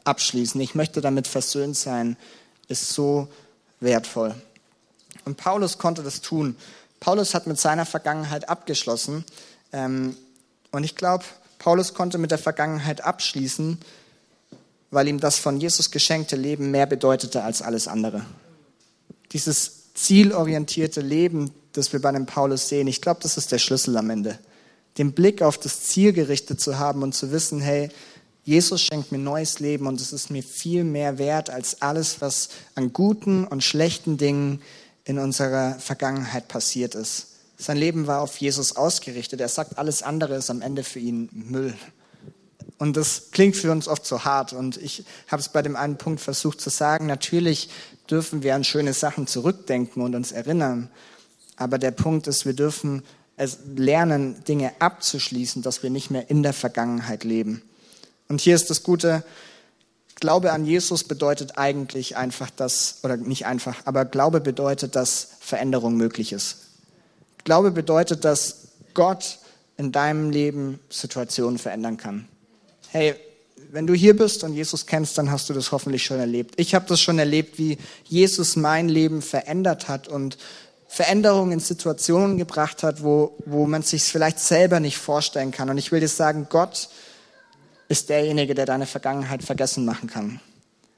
abschließen, 0.04 0.60
ich 0.60 0.76
möchte 0.76 1.00
damit 1.00 1.26
versöhnt 1.26 1.76
sein, 1.76 2.16
ist 2.68 2.90
so 2.90 3.26
wertvoll. 3.80 4.36
Und 5.24 5.36
Paulus 5.36 5.78
konnte 5.78 6.04
das 6.04 6.20
tun. 6.20 6.54
Paulus 7.00 7.34
hat 7.34 7.48
mit 7.48 7.58
seiner 7.58 7.84
Vergangenheit 7.84 8.48
abgeschlossen. 8.48 9.24
Ähm, 9.72 10.16
und 10.70 10.84
ich 10.84 10.94
glaube, 10.94 11.24
Paulus 11.58 11.92
konnte 11.92 12.18
mit 12.18 12.30
der 12.30 12.38
Vergangenheit 12.38 13.00
abschließen, 13.00 13.78
weil 14.92 15.08
ihm 15.08 15.18
das 15.18 15.40
von 15.40 15.60
Jesus 15.60 15.90
geschenkte 15.90 16.36
Leben 16.36 16.70
mehr 16.70 16.86
bedeutete 16.86 17.42
als 17.42 17.62
alles 17.62 17.88
andere. 17.88 18.24
Dieses 19.32 19.77
zielorientierte 19.98 21.00
Leben, 21.00 21.50
das 21.72 21.92
wir 21.92 22.00
bei 22.00 22.12
dem 22.12 22.26
Paulus 22.26 22.68
sehen, 22.68 22.86
ich 22.86 23.00
glaube, 23.00 23.20
das 23.22 23.36
ist 23.36 23.52
der 23.52 23.58
Schlüssel 23.58 23.96
am 23.96 24.10
Ende. 24.10 24.38
Den 24.96 25.12
Blick 25.12 25.42
auf 25.42 25.58
das 25.58 25.82
Ziel 25.82 26.12
gerichtet 26.12 26.60
zu 26.60 26.78
haben 26.78 27.02
und 27.02 27.14
zu 27.14 27.30
wissen, 27.30 27.60
hey, 27.60 27.90
Jesus 28.44 28.80
schenkt 28.80 29.12
mir 29.12 29.18
neues 29.18 29.60
Leben 29.60 29.86
und 29.86 30.00
es 30.00 30.12
ist 30.12 30.30
mir 30.30 30.42
viel 30.42 30.82
mehr 30.82 31.18
wert 31.18 31.50
als 31.50 31.82
alles, 31.82 32.20
was 32.20 32.48
an 32.74 32.92
guten 32.92 33.44
und 33.44 33.62
schlechten 33.62 34.16
Dingen 34.16 34.62
in 35.04 35.18
unserer 35.18 35.78
Vergangenheit 35.78 36.48
passiert 36.48 36.94
ist. 36.94 37.26
Sein 37.58 37.76
Leben 37.76 38.06
war 38.06 38.20
auf 38.22 38.36
Jesus 38.38 38.76
ausgerichtet. 38.76 39.40
Er 39.40 39.48
sagt, 39.48 39.78
alles 39.78 40.02
andere 40.02 40.36
ist 40.36 40.48
am 40.48 40.62
Ende 40.62 40.84
für 40.84 41.00
ihn 41.00 41.28
Müll. 41.32 41.74
Und 42.78 42.96
das 42.96 43.30
klingt 43.32 43.56
für 43.56 43.72
uns 43.72 43.88
oft 43.88 44.06
so 44.06 44.24
hart. 44.24 44.52
Und 44.52 44.76
ich 44.76 45.04
habe 45.26 45.40
es 45.40 45.48
bei 45.48 45.62
dem 45.62 45.74
einen 45.76 45.98
Punkt 45.98 46.20
versucht 46.20 46.60
zu 46.60 46.70
sagen, 46.70 47.06
natürlich 47.06 47.68
dürfen 48.10 48.42
wir 48.42 48.54
an 48.54 48.64
schöne 48.64 48.92
Sachen 48.92 49.26
zurückdenken 49.26 50.02
und 50.02 50.14
uns 50.14 50.32
erinnern. 50.32 50.90
Aber 51.56 51.78
der 51.78 51.90
Punkt 51.90 52.26
ist, 52.26 52.46
wir 52.46 52.54
dürfen 52.54 53.02
es 53.36 53.58
lernen, 53.76 54.42
Dinge 54.44 54.72
abzuschließen, 54.80 55.62
dass 55.62 55.82
wir 55.82 55.90
nicht 55.90 56.10
mehr 56.10 56.30
in 56.30 56.42
der 56.42 56.52
Vergangenheit 56.52 57.24
leben. 57.24 57.62
Und 58.28 58.40
hier 58.40 58.54
ist 58.54 58.70
das 58.70 58.82
Gute, 58.82 59.22
Glaube 60.20 60.52
an 60.52 60.66
Jesus 60.66 61.04
bedeutet 61.04 61.58
eigentlich 61.58 62.16
einfach 62.16 62.50
das, 62.50 62.98
oder 63.04 63.16
nicht 63.16 63.46
einfach, 63.46 63.76
aber 63.84 64.04
Glaube 64.04 64.40
bedeutet, 64.40 64.96
dass 64.96 65.36
Veränderung 65.38 65.96
möglich 65.96 66.32
ist. 66.32 66.56
Glaube 67.44 67.70
bedeutet, 67.70 68.24
dass 68.24 68.68
Gott 68.94 69.38
in 69.76 69.92
deinem 69.92 70.30
Leben 70.30 70.80
Situationen 70.90 71.58
verändern 71.58 71.96
kann. 71.96 72.26
Hey, 72.88 73.14
wenn 73.70 73.86
du 73.86 73.94
hier 73.94 74.16
bist 74.16 74.44
und 74.44 74.54
Jesus 74.54 74.86
kennst, 74.86 75.18
dann 75.18 75.30
hast 75.30 75.48
du 75.48 75.54
das 75.54 75.72
hoffentlich 75.72 76.04
schon 76.04 76.18
erlebt. 76.18 76.54
Ich 76.56 76.74
habe 76.74 76.86
das 76.88 77.00
schon 77.00 77.18
erlebt, 77.18 77.58
wie 77.58 77.78
Jesus 78.04 78.56
mein 78.56 78.88
Leben 78.88 79.22
verändert 79.22 79.88
hat 79.88 80.08
und 80.08 80.38
Veränderungen 80.88 81.52
in 81.52 81.60
Situationen 81.60 82.38
gebracht 82.38 82.82
hat, 82.82 83.02
wo, 83.02 83.36
wo 83.44 83.66
man 83.66 83.82
sich 83.82 84.04
vielleicht 84.04 84.40
selber 84.40 84.80
nicht 84.80 84.96
vorstellen 84.96 85.50
kann. 85.50 85.68
Und 85.68 85.76
ich 85.76 85.92
will 85.92 86.00
dir 86.00 86.08
sagen, 86.08 86.46
Gott 86.48 86.88
ist 87.88 88.08
derjenige, 88.08 88.54
der 88.54 88.66
deine 88.66 88.86
Vergangenheit 88.86 89.42
vergessen 89.42 89.84
machen 89.84 90.08
kann. 90.08 90.40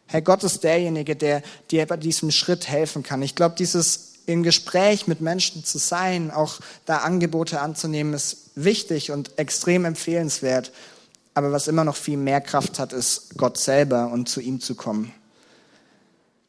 Herr 0.07 0.23
Gott 0.23 0.45
ist 0.45 0.65
derjenige, 0.65 1.17
der 1.17 1.43
dir 1.71 1.87
bei 1.87 1.97
diesem 1.97 2.31
Schritt 2.31 2.69
helfen 2.69 3.03
kann. 3.03 3.23
Ich 3.23 3.35
glaube, 3.35 3.57
dieses 3.59 4.11
im 4.27 4.43
Gespräch 4.43 5.07
mit 5.09 5.21
Menschen 5.21 5.65
zu 5.65 5.79
sein, 5.79 6.31
auch 6.31 6.61
da 6.85 6.99
Angebote 6.99 7.61
anzunehmen, 7.61 8.15
ist 8.15 8.51
wichtig 8.55 9.11
und 9.11 9.39
extrem 9.39 9.85
empfehlenswert. 9.85 10.73
Aber 11.41 11.53
was 11.53 11.69
immer 11.69 11.85
noch 11.85 11.97
viel 11.97 12.19
mehr 12.19 12.43
Kraft 12.43 12.79
hat, 12.79 12.93
ist 12.93 13.39
Gott 13.39 13.57
selber 13.57 14.11
und 14.13 14.29
zu 14.29 14.43
ihm 14.43 14.61
zu 14.61 14.75
kommen. 14.75 15.11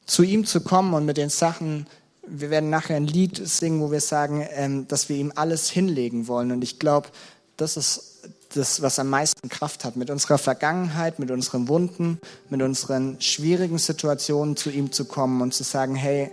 Zu 0.05 0.23
ihm 0.23 0.45
zu 0.45 0.59
kommen 0.59 0.93
und 0.93 1.05
mit 1.05 1.15
den 1.15 1.29
Sachen, 1.29 1.87
wir 2.27 2.49
werden 2.49 2.69
nachher 2.69 2.97
ein 2.97 3.07
Lied 3.07 3.41
singen, 3.41 3.79
wo 3.79 3.89
wir 3.89 4.01
sagen, 4.01 4.45
ähm, 4.51 4.89
dass 4.89 5.07
wir 5.07 5.15
ihm 5.15 5.31
alles 5.33 5.69
hinlegen 5.69 6.27
wollen. 6.27 6.51
Und 6.51 6.61
ich 6.61 6.77
glaube, 6.77 7.07
das 7.55 7.77
ist 7.77 8.19
das, 8.53 8.81
was 8.81 8.99
am 8.99 9.09
meisten 9.09 9.47
Kraft 9.47 9.85
hat, 9.85 9.95
mit 9.95 10.09
unserer 10.09 10.37
Vergangenheit, 10.37 11.19
mit 11.19 11.31
unseren 11.31 11.69
Wunden, 11.69 12.19
mit 12.49 12.61
unseren 12.61 13.21
schwierigen 13.21 13.77
Situationen 13.77 14.57
zu 14.57 14.71
ihm 14.71 14.91
zu 14.91 15.05
kommen 15.05 15.41
und 15.41 15.53
zu 15.53 15.63
sagen, 15.63 15.95
hey, 15.95 16.31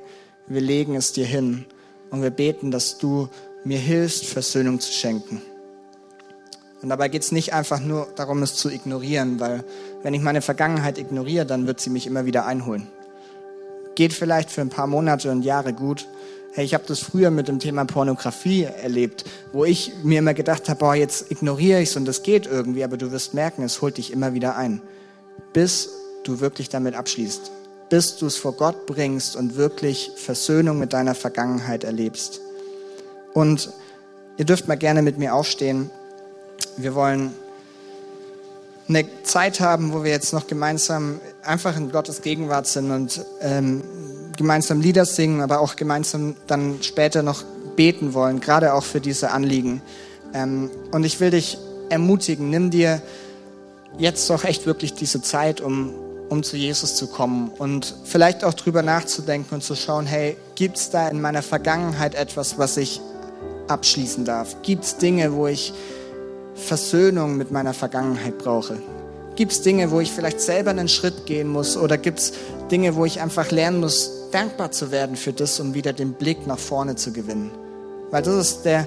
wir 0.48 0.62
legen 0.62 0.96
es 0.96 1.12
dir 1.12 1.26
hin 1.26 1.64
und 2.10 2.22
wir 2.22 2.30
beten, 2.30 2.72
dass 2.72 2.98
du 2.98 3.28
mir 3.62 3.78
hilfst, 3.78 4.26
Versöhnung 4.26 4.80
zu 4.80 4.90
schenken. 4.90 5.42
Und 6.80 6.90
dabei 6.90 7.08
geht 7.08 7.22
es 7.22 7.32
nicht 7.32 7.52
einfach 7.52 7.80
nur 7.80 8.06
darum, 8.14 8.42
es 8.42 8.54
zu 8.54 8.70
ignorieren, 8.70 9.40
weil 9.40 9.64
wenn 10.02 10.14
ich 10.14 10.22
meine 10.22 10.42
Vergangenheit 10.42 10.98
ignoriere, 10.98 11.44
dann 11.44 11.66
wird 11.66 11.80
sie 11.80 11.90
mich 11.90 12.06
immer 12.06 12.24
wieder 12.24 12.46
einholen. 12.46 12.86
Geht 13.96 14.12
vielleicht 14.12 14.50
für 14.50 14.60
ein 14.60 14.68
paar 14.68 14.86
Monate 14.86 15.30
und 15.32 15.42
Jahre 15.42 15.72
gut. 15.72 16.06
Hey, 16.52 16.64
ich 16.64 16.74
habe 16.74 16.84
das 16.86 17.00
früher 17.00 17.30
mit 17.30 17.48
dem 17.48 17.58
Thema 17.58 17.84
Pornografie 17.84 18.64
erlebt, 18.64 19.24
wo 19.52 19.64
ich 19.64 19.92
mir 20.04 20.20
immer 20.20 20.34
gedacht 20.34 20.68
habe, 20.68 20.78
boah, 20.78 20.94
jetzt 20.94 21.30
ignoriere 21.30 21.80
ich 21.82 21.90
es 21.90 21.96
und 21.96 22.04
das 22.04 22.22
geht 22.22 22.46
irgendwie, 22.46 22.84
aber 22.84 22.96
du 22.96 23.10
wirst 23.10 23.34
merken, 23.34 23.62
es 23.64 23.82
holt 23.82 23.96
dich 23.96 24.12
immer 24.12 24.34
wieder 24.34 24.56
ein, 24.56 24.80
bis 25.52 25.90
du 26.24 26.40
wirklich 26.40 26.68
damit 26.68 26.94
abschließt, 26.94 27.50
bis 27.90 28.16
du 28.16 28.26
es 28.26 28.36
vor 28.36 28.52
Gott 28.52 28.86
bringst 28.86 29.36
und 29.36 29.56
wirklich 29.56 30.12
Versöhnung 30.16 30.78
mit 30.78 30.92
deiner 30.92 31.14
Vergangenheit 31.14 31.84
erlebst. 31.84 32.40
Und 33.34 33.70
ihr 34.36 34.44
dürft 34.44 34.68
mal 34.68 34.76
gerne 34.76 35.02
mit 35.02 35.18
mir 35.18 35.34
aufstehen. 35.34 35.90
Wir 36.76 36.94
wollen 36.94 37.32
eine 38.88 39.04
Zeit 39.22 39.60
haben, 39.60 39.92
wo 39.92 40.02
wir 40.02 40.10
jetzt 40.10 40.32
noch 40.32 40.46
gemeinsam 40.46 41.20
einfach 41.42 41.76
in 41.76 41.90
Gottes 41.90 42.22
Gegenwart 42.22 42.66
sind 42.66 42.90
und 42.90 43.24
ähm, 43.40 43.82
gemeinsam 44.36 44.80
Lieder 44.80 45.04
singen, 45.04 45.42
aber 45.42 45.60
auch 45.60 45.76
gemeinsam 45.76 46.36
dann 46.46 46.78
später 46.82 47.22
noch 47.22 47.42
beten 47.76 48.14
wollen, 48.14 48.40
gerade 48.40 48.72
auch 48.72 48.84
für 48.84 49.00
diese 49.00 49.30
Anliegen. 49.30 49.82
Ähm, 50.32 50.70
und 50.90 51.04
ich 51.04 51.20
will 51.20 51.30
dich 51.30 51.58
ermutigen, 51.90 52.48
nimm 52.50 52.70
dir 52.70 53.02
jetzt 53.98 54.28
doch 54.30 54.44
echt 54.44 54.66
wirklich 54.66 54.94
diese 54.94 55.20
Zeit, 55.22 55.60
um, 55.60 55.92
um 56.28 56.42
zu 56.42 56.56
Jesus 56.56 56.96
zu 56.96 57.08
kommen 57.08 57.50
und 57.58 57.94
vielleicht 58.04 58.44
auch 58.44 58.54
drüber 58.54 58.82
nachzudenken 58.82 59.56
und 59.56 59.62
zu 59.62 59.74
schauen, 59.74 60.06
hey, 60.06 60.36
gibt 60.54 60.76
es 60.76 60.90
da 60.90 61.08
in 61.08 61.20
meiner 61.20 61.42
Vergangenheit 61.42 62.14
etwas, 62.14 62.58
was 62.58 62.76
ich 62.76 63.00
abschließen 63.68 64.24
darf? 64.24 64.56
Gibt 64.62 64.84
es 64.84 64.96
Dinge, 64.96 65.32
wo 65.34 65.46
ich 65.46 65.72
Versöhnung 66.58 67.36
mit 67.36 67.50
meiner 67.50 67.74
Vergangenheit 67.74 68.38
brauche? 68.38 68.78
Gibt 69.36 69.52
es 69.52 69.62
Dinge, 69.62 69.90
wo 69.90 70.00
ich 70.00 70.12
vielleicht 70.12 70.40
selber 70.40 70.70
einen 70.70 70.88
Schritt 70.88 71.26
gehen 71.26 71.48
muss? 71.48 71.76
Oder 71.76 71.96
gibt 71.96 72.18
es 72.18 72.32
Dinge, 72.70 72.96
wo 72.96 73.04
ich 73.04 73.20
einfach 73.20 73.50
lernen 73.50 73.80
muss, 73.80 74.30
dankbar 74.32 74.72
zu 74.72 74.90
werden 74.90 75.16
für 75.16 75.32
das 75.32 75.60
und 75.60 75.74
wieder 75.74 75.92
den 75.92 76.14
Blick 76.14 76.46
nach 76.46 76.58
vorne 76.58 76.96
zu 76.96 77.12
gewinnen? 77.12 77.50
Weil 78.10 78.22
das 78.22 78.34
ist 78.34 78.64
der, 78.64 78.86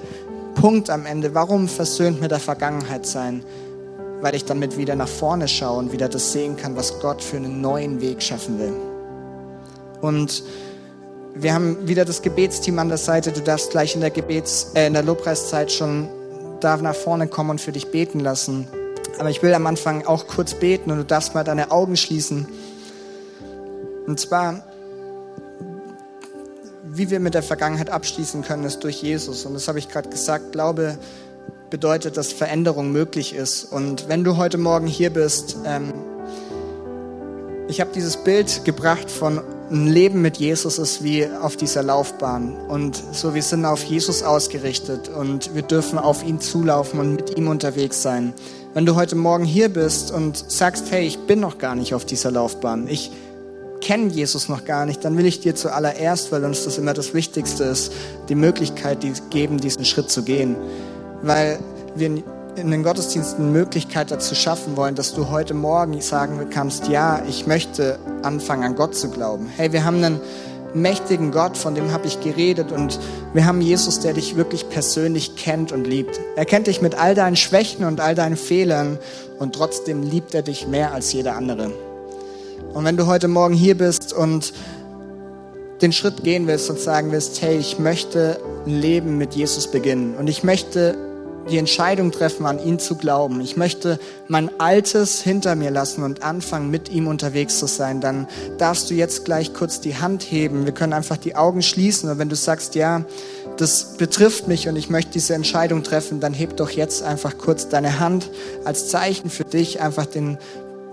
Punkt 0.54 0.90
am 0.90 1.06
Ende. 1.06 1.34
Warum 1.34 1.68
versöhnt 1.68 2.20
mit 2.20 2.30
der 2.30 2.38
Vergangenheit 2.38 3.06
sein? 3.06 3.44
Weil 4.20 4.34
ich 4.34 4.44
damit 4.44 4.76
wieder 4.76 4.94
nach 4.94 5.08
vorne 5.08 5.48
schaue 5.48 5.78
und 5.78 5.92
wieder 5.92 6.08
das 6.08 6.32
sehen 6.32 6.56
kann, 6.56 6.76
was 6.76 7.00
Gott 7.00 7.22
für 7.22 7.36
einen 7.36 7.60
neuen 7.60 8.00
Weg 8.00 8.22
schaffen 8.22 8.58
will. 8.58 8.74
Und 10.00 10.44
wir 11.34 11.54
haben 11.54 11.88
wieder 11.88 12.04
das 12.04 12.22
Gebetsteam 12.22 12.78
an 12.78 12.88
der 12.88 12.98
Seite. 12.98 13.32
Du 13.32 13.40
darfst 13.40 13.70
gleich 13.70 13.94
in 13.94 14.00
der 14.00 14.10
Gebets, 14.10 14.72
äh, 14.74 14.86
in 14.86 14.92
der 14.92 15.02
Lobpreiszeit 15.02 15.72
schon 15.72 16.08
da 16.62 16.76
nach 16.78 16.94
vorne 16.94 17.28
kommen 17.28 17.50
und 17.50 17.60
für 17.60 17.72
dich 17.72 17.90
beten 17.90 18.20
lassen. 18.20 18.68
Aber 19.18 19.30
ich 19.30 19.42
will 19.42 19.54
am 19.54 19.66
Anfang 19.66 20.06
auch 20.06 20.26
kurz 20.26 20.54
beten 20.54 20.90
und 20.90 20.98
du 20.98 21.04
darfst 21.04 21.34
mal 21.34 21.44
deine 21.44 21.70
Augen 21.70 21.96
schließen. 21.96 22.46
Und 24.06 24.18
zwar, 24.18 24.64
wie 26.84 27.10
wir 27.10 27.20
mit 27.20 27.34
der 27.34 27.42
Vergangenheit 27.42 27.90
abschließen 27.90 28.42
können, 28.42 28.64
ist 28.64 28.80
durch 28.84 29.02
Jesus. 29.02 29.44
Und 29.44 29.54
das 29.54 29.68
habe 29.68 29.78
ich 29.78 29.88
gerade 29.88 30.08
gesagt. 30.08 30.52
Glaube 30.52 30.98
bedeutet, 31.70 32.18
dass 32.18 32.32
Veränderung 32.32 32.92
möglich 32.92 33.34
ist. 33.34 33.64
Und 33.64 34.08
wenn 34.08 34.24
du 34.24 34.36
heute 34.36 34.58
Morgen 34.58 34.86
hier 34.86 35.10
bist, 35.10 35.56
ähm, 35.64 35.94
ich 37.66 37.80
habe 37.80 37.90
dieses 37.94 38.18
Bild 38.18 38.66
gebracht 38.66 39.10
von 39.10 39.40
ein 39.72 39.86
Leben 39.86 40.20
mit 40.20 40.36
Jesus 40.36 40.78
ist 40.78 41.02
wie 41.02 41.26
auf 41.26 41.56
dieser 41.56 41.82
Laufbahn. 41.82 42.54
Und 42.68 43.02
so, 43.12 43.34
wir 43.34 43.42
sind 43.42 43.64
auf 43.64 43.82
Jesus 43.82 44.22
ausgerichtet 44.22 45.08
und 45.08 45.54
wir 45.54 45.62
dürfen 45.62 45.98
auf 45.98 46.22
ihn 46.22 46.40
zulaufen 46.40 47.00
und 47.00 47.16
mit 47.16 47.38
ihm 47.38 47.48
unterwegs 47.48 48.02
sein. 48.02 48.34
Wenn 48.74 48.86
du 48.86 48.94
heute 48.94 49.16
Morgen 49.16 49.44
hier 49.44 49.70
bist 49.70 50.12
und 50.12 50.50
sagst, 50.50 50.90
hey, 50.90 51.06
ich 51.06 51.18
bin 51.20 51.40
noch 51.40 51.58
gar 51.58 51.74
nicht 51.74 51.94
auf 51.94 52.04
dieser 52.04 52.30
Laufbahn, 52.30 52.86
ich 52.86 53.10
kenne 53.80 54.12
Jesus 54.12 54.48
noch 54.48 54.64
gar 54.64 54.86
nicht, 54.86 55.04
dann 55.04 55.16
will 55.16 55.26
ich 55.26 55.40
dir 55.40 55.54
zuallererst, 55.54 56.30
weil 56.32 56.44
uns 56.44 56.64
das 56.64 56.78
immer 56.78 56.94
das 56.94 57.14
Wichtigste 57.14 57.64
ist, 57.64 57.92
die 58.28 58.34
Möglichkeit 58.34 58.98
geben, 59.30 59.58
diesen 59.58 59.84
Schritt 59.84 60.10
zu 60.10 60.22
gehen. 60.22 60.54
Weil 61.22 61.58
wir 61.94 62.22
in 62.56 62.70
den 62.70 62.82
Gottesdiensten 62.82 63.52
Möglichkeit 63.52 64.10
dazu 64.10 64.34
schaffen 64.34 64.76
wollen, 64.76 64.94
dass 64.94 65.14
du 65.14 65.30
heute 65.30 65.54
Morgen 65.54 66.00
sagen 66.00 66.38
kannst, 66.50 66.88
ja, 66.88 67.22
ich 67.28 67.46
möchte 67.46 67.98
anfangen 68.22 68.64
an 68.64 68.76
Gott 68.76 68.94
zu 68.94 69.10
glauben. 69.10 69.46
Hey, 69.56 69.72
wir 69.72 69.84
haben 69.84 70.04
einen 70.04 70.20
mächtigen 70.74 71.32
Gott, 71.32 71.56
von 71.56 71.74
dem 71.74 71.92
habe 71.92 72.06
ich 72.06 72.20
geredet 72.20 72.70
und 72.72 72.98
wir 73.32 73.46
haben 73.46 73.60
Jesus, 73.60 74.00
der 74.00 74.12
dich 74.12 74.36
wirklich 74.36 74.68
persönlich 74.68 75.36
kennt 75.36 75.72
und 75.72 75.86
liebt. 75.86 76.20
Er 76.36 76.44
kennt 76.44 76.66
dich 76.66 76.82
mit 76.82 76.94
all 76.94 77.14
deinen 77.14 77.36
Schwächen 77.36 77.84
und 77.84 78.00
all 78.00 78.14
deinen 78.14 78.36
Fehlern 78.36 78.98
und 79.38 79.54
trotzdem 79.54 80.02
liebt 80.02 80.34
er 80.34 80.42
dich 80.42 80.66
mehr 80.66 80.92
als 80.92 81.12
jeder 81.12 81.36
andere. 81.36 81.70
Und 82.74 82.84
wenn 82.84 82.96
du 82.96 83.06
heute 83.06 83.28
Morgen 83.28 83.54
hier 83.54 83.76
bist 83.76 84.12
und 84.12 84.52
den 85.80 85.92
Schritt 85.92 86.22
gehen 86.22 86.46
willst 86.46 86.70
und 86.70 86.78
sagen 86.78 87.12
willst, 87.12 87.42
hey, 87.42 87.56
ich 87.56 87.78
möchte 87.78 88.38
ein 88.66 88.80
Leben 88.80 89.18
mit 89.18 89.34
Jesus 89.34 89.70
beginnen 89.70 90.14
und 90.16 90.28
ich 90.28 90.44
möchte 90.44 91.11
die 91.50 91.58
Entscheidung 91.58 92.12
treffen, 92.12 92.46
an 92.46 92.58
ihn 92.58 92.78
zu 92.78 92.96
glauben. 92.96 93.40
Ich 93.40 93.56
möchte 93.56 93.98
mein 94.28 94.50
Altes 94.60 95.20
hinter 95.22 95.54
mir 95.54 95.70
lassen 95.70 96.02
und 96.02 96.22
anfangen, 96.22 96.70
mit 96.70 96.88
ihm 96.88 97.06
unterwegs 97.06 97.58
zu 97.58 97.66
sein. 97.66 98.00
Dann 98.00 98.26
darfst 98.58 98.90
du 98.90 98.94
jetzt 98.94 99.24
gleich 99.24 99.52
kurz 99.52 99.80
die 99.80 99.96
Hand 99.96 100.22
heben. 100.22 100.64
Wir 100.64 100.72
können 100.72 100.92
einfach 100.92 101.16
die 101.16 101.36
Augen 101.36 101.62
schließen. 101.62 102.10
Und 102.10 102.18
wenn 102.18 102.28
du 102.28 102.36
sagst, 102.36 102.74
ja, 102.74 103.04
das 103.56 103.96
betrifft 103.96 104.48
mich 104.48 104.68
und 104.68 104.76
ich 104.76 104.88
möchte 104.88 105.12
diese 105.12 105.34
Entscheidung 105.34 105.82
treffen, 105.82 106.20
dann 106.20 106.32
heb 106.32 106.56
doch 106.56 106.70
jetzt 106.70 107.02
einfach 107.02 107.36
kurz 107.38 107.68
deine 107.68 107.98
Hand 107.98 108.30
als 108.64 108.88
Zeichen 108.88 109.30
für 109.30 109.44
dich, 109.44 109.80
einfach 109.80 110.06
den 110.06 110.38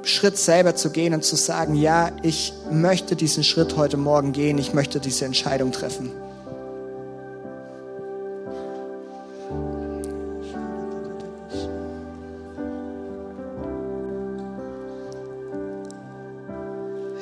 Schritt 0.04 0.38
selber 0.38 0.76
zu 0.76 0.89
gehen 0.89 1.14
und 1.14 1.24
zu 1.24 1.36
sagen, 1.36 1.76
ja, 1.76 2.12
ich 2.24 2.54
möchte 2.72 3.16
diesen 3.16 3.43
Schritt 3.43 3.78
heute 3.78 3.97
Morgen 3.97 4.32
gehen. 4.32 4.58
Ich 4.58 4.74
möchte 4.74 5.00
diese 5.00 5.26
Entscheidung 5.26 5.72
treffen. 5.72 6.12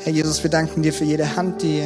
Herr 0.08 0.14
Jesus, 0.14 0.42
wir 0.42 0.50
danken 0.50 0.84
dir 0.84 0.94
für 0.94 1.04
jede 1.04 1.36
Hand, 1.36 1.62
die, 1.62 1.84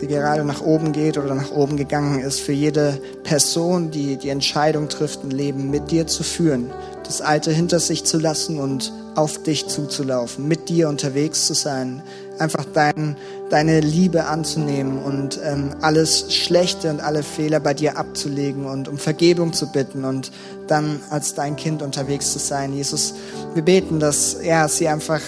die 0.00 0.06
gerade 0.06 0.42
nach 0.42 0.62
oben 0.62 0.92
geht 0.92 1.18
oder 1.18 1.34
nach 1.34 1.50
oben 1.50 1.76
gegangen 1.76 2.20
ist, 2.20 2.40
für 2.40 2.52
jede 2.52 2.98
Person, 3.24 3.90
die 3.90 4.16
die 4.16 4.30
Entscheidung 4.30 4.88
trifft, 4.88 5.22
ein 5.22 5.30
Leben 5.30 5.68
mit 5.68 5.90
dir 5.90 6.06
zu 6.06 6.22
führen, 6.22 6.70
das 7.04 7.20
Alte 7.20 7.50
hinter 7.50 7.78
sich 7.78 8.04
zu 8.04 8.18
lassen 8.18 8.58
und 8.58 8.90
auf 9.16 9.42
dich 9.42 9.66
zuzulaufen, 9.66 10.48
mit 10.48 10.70
dir 10.70 10.88
unterwegs 10.88 11.46
zu 11.46 11.52
sein, 11.52 12.02
einfach 12.38 12.64
dein, 12.72 13.18
deine 13.50 13.80
Liebe 13.80 14.24
anzunehmen 14.24 15.02
und 15.02 15.38
ähm, 15.44 15.72
alles 15.82 16.32
Schlechte 16.34 16.88
und 16.88 17.00
alle 17.00 17.22
Fehler 17.22 17.60
bei 17.60 17.74
dir 17.74 17.98
abzulegen 17.98 18.64
und 18.64 18.88
um 18.88 18.96
Vergebung 18.96 19.52
zu 19.52 19.70
bitten 19.70 20.06
und 20.06 20.32
dann 20.68 21.00
als 21.10 21.34
dein 21.34 21.56
Kind 21.56 21.82
unterwegs 21.82 22.32
zu 22.32 22.38
sein. 22.38 22.72
Jesus, 22.72 23.12
wir 23.52 23.62
beten, 23.62 24.00
dass 24.00 24.38
ja, 24.42 24.68
sie 24.68 24.88
einfach 24.88 25.20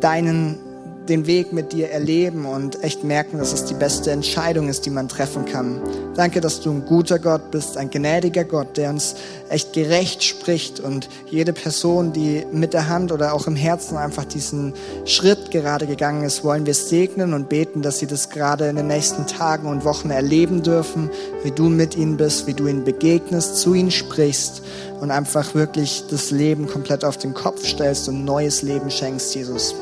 deinen 0.00 0.60
den 1.08 1.26
Weg 1.26 1.52
mit 1.52 1.72
dir 1.72 1.90
erleben 1.90 2.44
und 2.44 2.82
echt 2.82 3.04
merken, 3.04 3.38
dass 3.38 3.52
es 3.52 3.64
die 3.64 3.74
beste 3.74 4.10
Entscheidung 4.10 4.68
ist, 4.68 4.86
die 4.86 4.90
man 4.90 5.08
treffen 5.08 5.44
kann. 5.44 5.80
Danke, 6.14 6.40
dass 6.40 6.60
du 6.60 6.70
ein 6.70 6.84
guter 6.84 7.18
Gott 7.18 7.50
bist, 7.50 7.76
ein 7.76 7.90
gnädiger 7.90 8.44
Gott, 8.44 8.76
der 8.76 8.90
uns 8.90 9.14
echt 9.48 9.72
gerecht 9.72 10.24
spricht 10.24 10.80
und 10.80 11.08
jede 11.30 11.52
Person, 11.52 12.12
die 12.12 12.44
mit 12.52 12.74
der 12.74 12.88
Hand 12.88 13.12
oder 13.12 13.32
auch 13.32 13.46
im 13.46 13.56
Herzen 13.56 13.96
einfach 13.96 14.24
diesen 14.24 14.74
Schritt 15.04 15.50
gerade 15.50 15.86
gegangen 15.86 16.24
ist, 16.24 16.44
wollen 16.44 16.66
wir 16.66 16.74
segnen 16.74 17.34
und 17.34 17.48
beten, 17.48 17.82
dass 17.82 17.98
sie 17.98 18.06
das 18.06 18.30
gerade 18.30 18.68
in 18.68 18.76
den 18.76 18.88
nächsten 18.88 19.26
Tagen 19.26 19.68
und 19.68 19.84
Wochen 19.84 20.10
erleben 20.10 20.62
dürfen, 20.62 21.10
wie 21.42 21.50
du 21.50 21.68
mit 21.68 21.96
ihnen 21.96 22.16
bist, 22.16 22.46
wie 22.46 22.54
du 22.54 22.66
ihnen 22.66 22.84
begegnest, 22.84 23.56
zu 23.56 23.74
ihnen 23.74 23.90
sprichst 23.90 24.62
und 25.00 25.10
einfach 25.10 25.54
wirklich 25.54 26.04
das 26.10 26.30
Leben 26.30 26.66
komplett 26.66 27.04
auf 27.04 27.16
den 27.16 27.34
Kopf 27.34 27.64
stellst 27.64 28.08
und 28.08 28.24
neues 28.24 28.62
Leben 28.62 28.90
schenkst, 28.90 29.34
Jesus. 29.34 29.74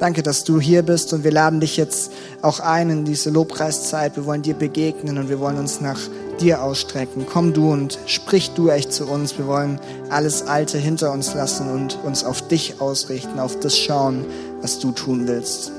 Danke, 0.00 0.22
dass 0.22 0.44
du 0.44 0.58
hier 0.58 0.82
bist 0.82 1.12
und 1.12 1.24
wir 1.24 1.30
laden 1.30 1.60
dich 1.60 1.76
jetzt 1.76 2.10
auch 2.40 2.58
ein 2.60 2.88
in 2.88 3.04
diese 3.04 3.28
Lobpreiszeit. 3.28 4.16
Wir 4.16 4.24
wollen 4.24 4.40
dir 4.40 4.54
begegnen 4.54 5.18
und 5.18 5.28
wir 5.28 5.40
wollen 5.40 5.58
uns 5.58 5.82
nach 5.82 6.00
dir 6.40 6.62
ausstrecken. 6.62 7.26
Komm 7.30 7.52
du 7.52 7.70
und 7.70 7.98
sprich 8.06 8.52
du 8.52 8.70
echt 8.70 8.94
zu 8.94 9.06
uns. 9.06 9.36
Wir 9.36 9.46
wollen 9.46 9.78
alles 10.08 10.46
Alte 10.46 10.78
hinter 10.78 11.12
uns 11.12 11.34
lassen 11.34 11.70
und 11.70 11.98
uns 12.02 12.24
auf 12.24 12.48
dich 12.48 12.80
ausrichten, 12.80 13.38
auf 13.38 13.60
das 13.60 13.76
schauen, 13.76 14.24
was 14.62 14.78
du 14.78 14.92
tun 14.92 15.28
willst. 15.28 15.70